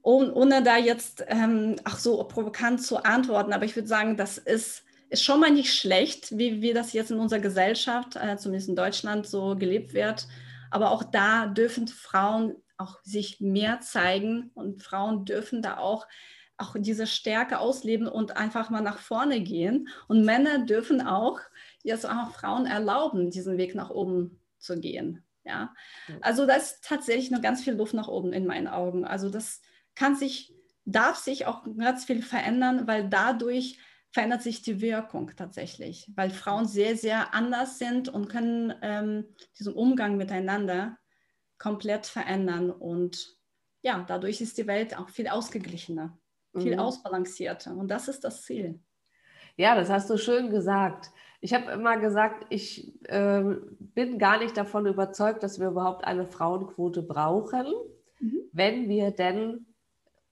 ohne, 0.01 0.33
ohne 0.33 0.63
da 0.63 0.77
jetzt 0.77 1.23
ähm, 1.27 1.75
auch 1.83 1.97
so 1.97 2.23
provokant 2.23 2.81
zu 2.81 3.03
antworten, 3.03 3.53
aber 3.53 3.65
ich 3.65 3.75
würde 3.75 3.87
sagen, 3.87 4.17
das 4.17 4.37
ist, 4.37 4.83
ist 5.09 5.23
schon 5.23 5.39
mal 5.39 5.51
nicht 5.51 5.73
schlecht, 5.73 6.37
wie, 6.37 6.61
wie 6.61 6.73
das 6.73 6.93
jetzt 6.93 7.11
in 7.11 7.19
unserer 7.19 7.39
Gesellschaft, 7.39 8.15
äh, 8.15 8.37
zumindest 8.37 8.69
in 8.69 8.75
Deutschland, 8.75 9.25
so 9.27 9.55
gelebt 9.55 9.93
wird. 9.93 10.27
Aber 10.71 10.91
auch 10.91 11.03
da 11.03 11.47
dürfen 11.47 11.87
Frauen 11.87 12.55
auch 12.77 12.99
sich 13.03 13.39
mehr 13.39 13.79
zeigen 13.79 14.51
und 14.53 14.83
Frauen 14.83 15.25
dürfen 15.25 15.61
da 15.61 15.77
auch 15.77 16.05
auch 16.57 16.75
diese 16.77 17.07
Stärke 17.07 17.59
ausleben 17.59 18.07
und 18.07 18.37
einfach 18.37 18.69
mal 18.69 18.81
nach 18.81 18.99
vorne 18.99 19.41
gehen. 19.41 19.89
Und 20.07 20.23
Männer 20.23 20.59
dürfen 20.59 21.05
auch 21.05 21.39
jetzt 21.85 22.05
auch 22.05 22.31
Frauen 22.31 22.65
erlauben, 22.65 23.29
diesen 23.29 23.57
Weg 23.57 23.75
nach 23.75 23.89
oben 23.89 24.41
zu 24.57 24.79
gehen. 24.79 25.23
Ja, 25.43 25.75
also 26.21 26.47
da 26.47 26.55
ist 26.55 26.83
tatsächlich 26.83 27.29
noch 27.29 27.41
ganz 27.41 27.63
viel 27.63 27.75
Luft 27.75 27.93
nach 27.93 28.07
oben 28.07 28.33
in 28.33 28.47
meinen 28.47 28.67
Augen. 28.67 29.05
Also 29.05 29.29
das 29.29 29.61
kann 29.93 30.15
sich, 30.15 30.55
darf 30.85 31.17
sich 31.17 31.45
auch 31.45 31.63
ganz 31.77 32.05
viel 32.05 32.23
verändern, 32.23 32.87
weil 32.87 33.07
dadurch 33.07 33.79
verändert 34.09 34.41
sich 34.41 34.63
die 34.63 34.81
Wirkung 34.81 35.31
tatsächlich, 35.35 36.11
weil 36.15 36.31
Frauen 36.31 36.65
sehr, 36.65 36.97
sehr 36.97 37.35
anders 37.35 37.77
sind 37.77 38.09
und 38.09 38.27
können 38.27 38.73
ähm, 38.81 39.25
diesen 39.59 39.73
Umgang 39.73 40.17
miteinander 40.17 40.97
komplett 41.59 42.07
verändern. 42.07 42.71
Und 42.71 43.37
ja, 43.81 44.03
dadurch 44.07 44.41
ist 44.41 44.57
die 44.57 44.65
Welt 44.65 44.97
auch 44.97 45.09
viel 45.09 45.27
ausgeglichener, 45.27 46.17
viel 46.57 46.73
mhm. 46.73 46.79
ausbalancierter. 46.79 47.75
Und 47.75 47.89
das 47.89 48.07
ist 48.07 48.23
das 48.23 48.41
Ziel. 48.43 48.79
Ja, 49.57 49.75
das 49.75 49.89
hast 49.89 50.09
du 50.09 50.17
schön 50.17 50.49
gesagt. 50.49 51.11
Ich 51.41 51.53
habe 51.53 51.71
immer 51.71 51.97
gesagt, 51.97 52.45
ich 52.49 52.93
äh, 53.09 53.43
bin 53.79 54.17
gar 54.19 54.39
nicht 54.39 54.57
davon 54.57 54.85
überzeugt, 54.85 55.43
dass 55.43 55.59
wir 55.59 55.67
überhaupt 55.67 56.05
eine 56.05 56.25
Frauenquote 56.25 57.01
brauchen. 57.01 57.65
wenn 58.51 58.87
wir 58.87 59.11
denn 59.11 59.65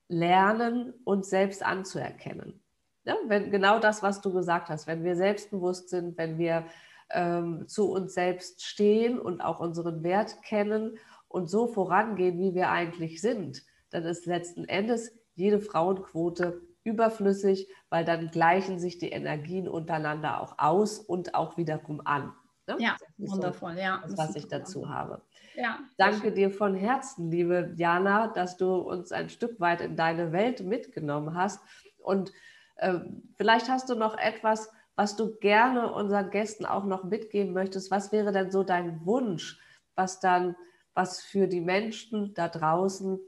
lernen, 0.08 0.94
uns 1.04 1.30
selbst 1.30 1.64
anzuerkennen. 1.64 2.62
Ja, 3.04 3.16
wenn, 3.26 3.50
genau 3.50 3.78
das, 3.78 4.02
was 4.02 4.20
du 4.20 4.32
gesagt 4.32 4.70
hast, 4.70 4.86
wenn 4.86 5.04
wir 5.04 5.16
selbstbewusst 5.16 5.90
sind, 5.90 6.16
wenn 6.16 6.38
wir 6.38 6.66
ähm, 7.10 7.68
zu 7.68 7.90
uns 7.90 8.14
selbst 8.14 8.64
stehen 8.64 9.18
und 9.18 9.40
auch 9.40 9.60
unseren 9.60 10.02
Wert 10.02 10.42
kennen 10.42 10.98
und 11.28 11.50
so 11.50 11.66
vorangehen, 11.66 12.38
wie 12.38 12.54
wir 12.54 12.70
eigentlich 12.70 13.20
sind, 13.20 13.62
dann 13.90 14.04
ist 14.04 14.26
letzten 14.26 14.64
Endes 14.64 15.12
jede 15.34 15.60
Frauenquote 15.60 16.62
überflüssig, 16.84 17.68
weil 17.88 18.04
dann 18.04 18.30
gleichen 18.30 18.78
sich 18.78 18.98
die 18.98 19.10
Energien 19.10 19.66
untereinander 19.66 20.40
auch 20.40 20.58
aus 20.58 20.98
und 20.98 21.34
auch 21.34 21.56
wiederum 21.56 22.02
an. 22.04 22.32
Ne? 22.66 22.76
Ja, 22.78 22.96
wundervoll, 23.18 23.74
so, 23.74 23.80
ja. 23.80 24.00
Das, 24.02 24.16
was 24.16 24.36
ich 24.36 24.48
dazu 24.48 24.88
habe. 24.88 25.22
Ja, 25.54 25.80
Danke 25.98 26.32
dir 26.32 26.50
von 26.50 26.74
Herzen, 26.74 27.30
liebe 27.30 27.74
Jana, 27.76 28.28
dass 28.28 28.56
du 28.56 28.74
uns 28.74 29.12
ein 29.12 29.28
Stück 29.28 29.60
weit 29.60 29.80
in 29.80 29.96
deine 29.96 30.32
Welt 30.32 30.60
mitgenommen 30.60 31.34
hast. 31.34 31.60
Und 31.98 32.32
äh, 32.76 33.00
vielleicht 33.36 33.68
hast 33.68 33.88
du 33.90 33.94
noch 33.94 34.16
etwas, 34.16 34.70
was 34.96 35.16
du 35.16 35.36
gerne 35.36 35.92
unseren 35.92 36.30
Gästen 36.30 36.66
auch 36.66 36.84
noch 36.84 37.04
mitgeben 37.04 37.52
möchtest. 37.52 37.90
Was 37.90 38.12
wäre 38.12 38.32
denn 38.32 38.50
so 38.50 38.62
dein 38.62 39.04
Wunsch, 39.04 39.58
was 39.94 40.20
dann, 40.20 40.56
was 40.94 41.22
für 41.22 41.46
die 41.46 41.60
Menschen 41.60 42.32
da 42.34 42.48
draußen 42.48 43.20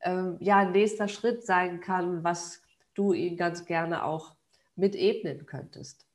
äh, 0.00 0.22
ja 0.40 0.58
ein 0.58 0.72
nächster 0.72 1.08
Schritt 1.08 1.44
sein 1.44 1.80
kann, 1.80 2.24
was 2.24 2.63
du 2.94 3.12
ihnen 3.12 3.36
ganz 3.36 3.64
gerne 3.64 4.04
auch 4.04 4.36
mit 4.76 4.94
ebnen 4.94 5.46
könntest? 5.46 6.06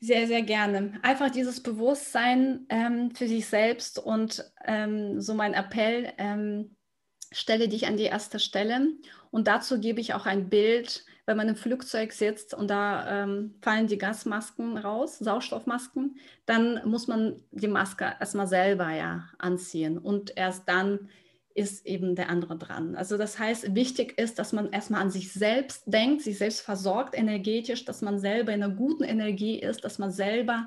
Sehr, 0.00 0.26
sehr 0.26 0.42
gerne. 0.42 0.98
Einfach 1.02 1.30
dieses 1.30 1.62
Bewusstsein 1.62 2.66
ähm, 2.70 3.10
für 3.14 3.28
sich 3.28 3.46
selbst 3.46 3.98
und 3.98 4.50
ähm, 4.64 5.20
so 5.20 5.34
mein 5.34 5.52
Appell, 5.52 6.12
ähm, 6.16 6.76
stelle 7.32 7.68
dich 7.68 7.86
an 7.86 7.96
die 7.96 8.04
erste 8.04 8.38
Stelle. 8.38 8.88
Und 9.30 9.46
dazu 9.46 9.78
gebe 9.78 10.00
ich 10.00 10.14
auch 10.14 10.26
ein 10.26 10.48
Bild, 10.48 11.04
wenn 11.26 11.36
man 11.36 11.48
im 11.48 11.56
Flugzeug 11.56 12.12
sitzt 12.12 12.54
und 12.54 12.68
da 12.68 13.22
ähm, 13.22 13.54
fallen 13.62 13.86
die 13.86 13.98
Gasmasken 13.98 14.78
raus, 14.78 15.18
Sauerstoffmasken, 15.18 16.16
dann 16.46 16.80
muss 16.88 17.06
man 17.06 17.40
die 17.52 17.68
Maske 17.68 18.16
erstmal 18.18 18.48
selber 18.48 18.90
ja 18.90 19.28
anziehen 19.38 19.98
und 19.98 20.36
erst 20.36 20.68
dann 20.68 21.08
ist 21.54 21.86
eben 21.86 22.14
der 22.14 22.28
andere 22.28 22.56
dran. 22.56 22.94
Also 22.94 23.18
das 23.18 23.38
heißt, 23.38 23.74
wichtig 23.74 24.18
ist, 24.18 24.38
dass 24.38 24.52
man 24.52 24.72
erstmal 24.72 25.02
an 25.02 25.10
sich 25.10 25.32
selbst 25.32 25.82
denkt, 25.86 26.22
sich 26.22 26.38
selbst 26.38 26.60
versorgt 26.60 27.16
energetisch, 27.16 27.84
dass 27.84 28.02
man 28.02 28.18
selber 28.18 28.52
in 28.52 28.62
einer 28.62 28.74
guten 28.74 29.04
Energie 29.04 29.58
ist, 29.58 29.84
dass 29.84 29.98
man 29.98 30.12
selber 30.12 30.66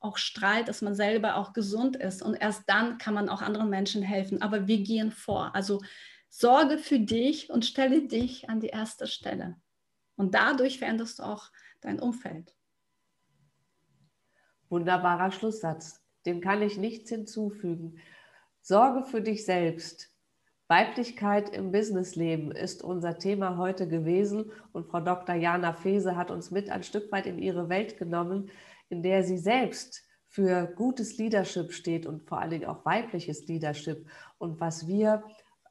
auch 0.00 0.16
strahlt, 0.18 0.68
dass 0.68 0.82
man 0.82 0.94
selber 0.94 1.36
auch 1.36 1.52
gesund 1.52 1.96
ist. 1.96 2.22
Und 2.22 2.34
erst 2.34 2.68
dann 2.68 2.98
kann 2.98 3.14
man 3.14 3.28
auch 3.28 3.42
anderen 3.42 3.70
Menschen 3.70 4.02
helfen. 4.02 4.42
Aber 4.42 4.66
wir 4.66 4.78
gehen 4.78 5.10
vor. 5.10 5.54
Also 5.54 5.80
sorge 6.28 6.78
für 6.78 6.98
dich 6.98 7.50
und 7.50 7.64
stelle 7.64 8.06
dich 8.06 8.48
an 8.48 8.60
die 8.60 8.68
erste 8.68 9.06
Stelle. 9.06 9.56
Und 10.16 10.34
dadurch 10.34 10.78
veränderst 10.78 11.18
du 11.18 11.24
auch 11.24 11.50
dein 11.80 12.00
Umfeld. 12.00 12.54
Wunderbarer 14.68 15.30
Schlusssatz. 15.30 16.00
Dem 16.26 16.40
kann 16.40 16.62
ich 16.62 16.78
nichts 16.78 17.10
hinzufügen. 17.10 17.98
Sorge 18.60 19.04
für 19.04 19.20
dich 19.20 19.44
selbst. 19.44 20.11
Weiblichkeit 20.68 21.50
im 21.50 21.72
Businessleben 21.72 22.50
ist 22.50 22.82
unser 22.82 23.18
Thema 23.18 23.58
heute 23.58 23.88
gewesen 23.88 24.50
und 24.72 24.86
Frau 24.86 25.00
Dr. 25.00 25.34
Jana 25.34 25.72
Fese 25.72 26.16
hat 26.16 26.30
uns 26.30 26.50
mit 26.50 26.70
ein 26.70 26.82
Stück 26.82 27.12
weit 27.12 27.26
in 27.26 27.38
ihre 27.38 27.68
Welt 27.68 27.98
genommen, 27.98 28.50
in 28.88 29.02
der 29.02 29.24
sie 29.24 29.38
selbst 29.38 30.02
für 30.28 30.66
gutes 30.66 31.18
Leadership 31.18 31.72
steht 31.72 32.06
und 32.06 32.22
vor 32.22 32.40
allen 32.40 32.50
Dingen 32.50 32.64
auch 32.64 32.86
weibliches 32.86 33.46
Leadership 33.48 34.06
und 34.38 34.60
was 34.60 34.86
wir 34.86 35.22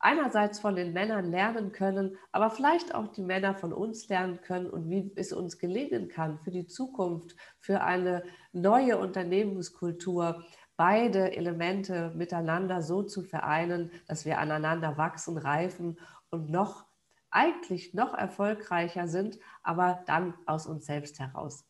einerseits 0.01 0.59
von 0.59 0.75
den 0.75 0.93
Männern 0.93 1.25
lernen 1.25 1.71
können, 1.71 2.17
aber 2.31 2.49
vielleicht 2.49 2.93
auch 2.93 3.07
die 3.07 3.21
Männer 3.21 3.55
von 3.55 3.71
uns 3.71 4.09
lernen 4.09 4.41
können 4.41 4.69
und 4.69 4.89
wie 4.89 5.11
es 5.15 5.31
uns 5.31 5.57
gelingen 5.59 6.09
kann 6.09 6.39
für 6.39 6.51
die 6.51 6.67
Zukunft, 6.67 7.35
für 7.59 7.81
eine 7.81 8.23
neue 8.51 8.97
Unternehmenskultur, 8.97 10.43
beide 10.81 11.37
Elemente 11.37 12.11
miteinander 12.15 12.81
so 12.81 13.03
zu 13.03 13.21
vereinen, 13.21 13.91
dass 14.07 14.25
wir 14.25 14.39
aneinander 14.39 14.97
wachsen, 14.97 15.37
reifen 15.37 15.99
und 16.31 16.49
noch 16.49 16.87
eigentlich 17.29 17.93
noch 17.93 18.15
erfolgreicher 18.15 19.07
sind, 19.07 19.37
aber 19.61 20.01
dann 20.07 20.33
aus 20.47 20.65
uns 20.65 20.87
selbst 20.87 21.19
heraus. 21.19 21.67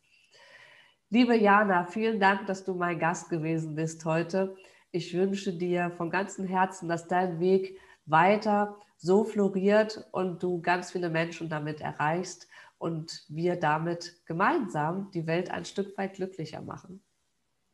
Liebe 1.10 1.36
Jana, 1.36 1.84
vielen 1.84 2.20
Dank, 2.20 2.46
dass 2.46 2.64
du 2.64 2.72
mein 2.72 2.98
Gast 2.98 3.28
gewesen 3.28 3.74
bist 3.74 4.02
heute. 4.06 4.56
Ich 4.92 5.12
wünsche 5.12 5.52
dir 5.52 5.90
von 5.90 6.08
ganzem 6.08 6.46
Herzen, 6.46 6.88
dass 6.88 7.06
dein 7.06 7.38
Weg 7.38 7.78
weiter 8.06 8.78
so 8.96 9.24
floriert 9.24 10.08
und 10.12 10.42
du 10.42 10.62
ganz 10.62 10.90
viele 10.90 11.10
Menschen 11.10 11.50
damit 11.50 11.82
erreichst 11.82 12.48
und 12.78 13.26
wir 13.28 13.56
damit 13.56 14.24
gemeinsam 14.24 15.10
die 15.10 15.26
Welt 15.26 15.50
ein 15.50 15.66
Stück 15.66 15.98
weit 15.98 16.14
glücklicher 16.14 16.62
machen. 16.62 17.02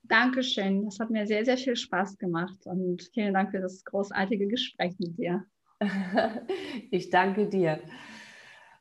Dankeschön. 0.08 0.84
Das 0.84 0.98
hat 0.98 1.10
mir 1.10 1.26
sehr, 1.26 1.44
sehr 1.44 1.56
viel 1.56 1.76
Spaß 1.76 2.18
gemacht 2.18 2.58
und 2.64 3.02
vielen 3.12 3.34
Dank 3.34 3.50
für 3.50 3.60
das 3.60 3.84
großartige 3.84 4.46
Gespräch 4.48 4.94
mit 4.98 5.18
dir. 5.18 5.44
ich 6.90 7.10
danke 7.10 7.46
dir. 7.48 7.80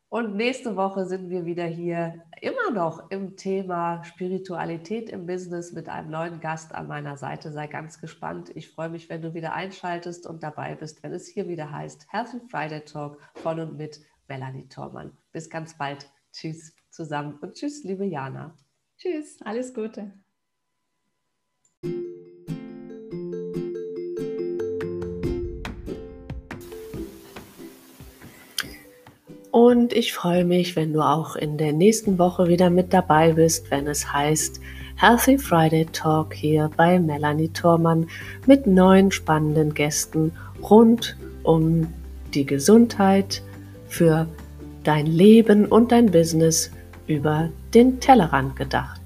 Und 0.09 0.37
nächste 0.37 0.77
Woche 0.77 1.05
sind 1.05 1.29
wir 1.29 1.45
wieder 1.45 1.65
hier, 1.65 2.23
immer 2.39 2.71
noch 2.71 3.11
im 3.11 3.35
Thema 3.35 4.05
Spiritualität 4.05 5.09
im 5.09 5.25
Business 5.25 5.73
mit 5.73 5.89
einem 5.89 6.09
neuen 6.09 6.39
Gast 6.39 6.73
an 6.73 6.87
meiner 6.87 7.17
Seite. 7.17 7.51
Sei 7.51 7.67
ganz 7.67 7.99
gespannt. 7.99 8.49
Ich 8.55 8.71
freue 8.71 8.87
mich, 8.87 9.09
wenn 9.09 9.21
du 9.21 9.33
wieder 9.33 9.53
einschaltest 9.53 10.25
und 10.25 10.43
dabei 10.43 10.75
bist, 10.75 11.03
wenn 11.03 11.11
es 11.11 11.27
hier 11.27 11.49
wieder 11.49 11.71
heißt 11.71 12.07
Healthy 12.09 12.39
Friday 12.49 12.85
Talk 12.85 13.19
von 13.35 13.59
und 13.59 13.77
mit 13.77 13.99
Melanie 14.29 14.69
Thormann. 14.69 15.17
Bis 15.33 15.49
ganz 15.49 15.77
bald. 15.77 16.09
Tschüss 16.31 16.73
zusammen 16.89 17.37
und 17.41 17.55
tschüss, 17.55 17.83
liebe 17.83 18.05
Jana. 18.05 18.55
Tschüss, 18.97 19.39
alles 19.41 19.73
Gute. 19.73 20.13
Und 29.51 29.93
ich 29.93 30.13
freue 30.13 30.45
mich, 30.45 30.75
wenn 30.75 30.93
du 30.93 31.01
auch 31.01 31.35
in 31.35 31.57
der 31.57 31.73
nächsten 31.73 32.19
Woche 32.19 32.47
wieder 32.47 32.69
mit 32.69 32.93
dabei 32.93 33.33
bist, 33.33 33.71
wenn 33.71 33.87
es 33.87 34.13
heißt 34.13 34.61
Healthy 34.97 35.37
Friday 35.37 35.85
Talk 35.85 36.33
hier 36.33 36.69
bei 36.75 36.99
Melanie 36.99 37.49
Thormann 37.49 38.07
mit 38.45 38.67
neuen 38.67 39.11
spannenden 39.11 39.73
Gästen 39.73 40.31
rund 40.61 41.17
um 41.43 41.87
die 42.33 42.45
Gesundheit 42.45 43.41
für 43.87 44.27
dein 44.83 45.05
Leben 45.05 45.65
und 45.65 45.91
dein 45.91 46.11
Business 46.11 46.71
über 47.07 47.49
den 47.73 47.99
Tellerrand 47.99 48.55
gedacht. 48.55 48.96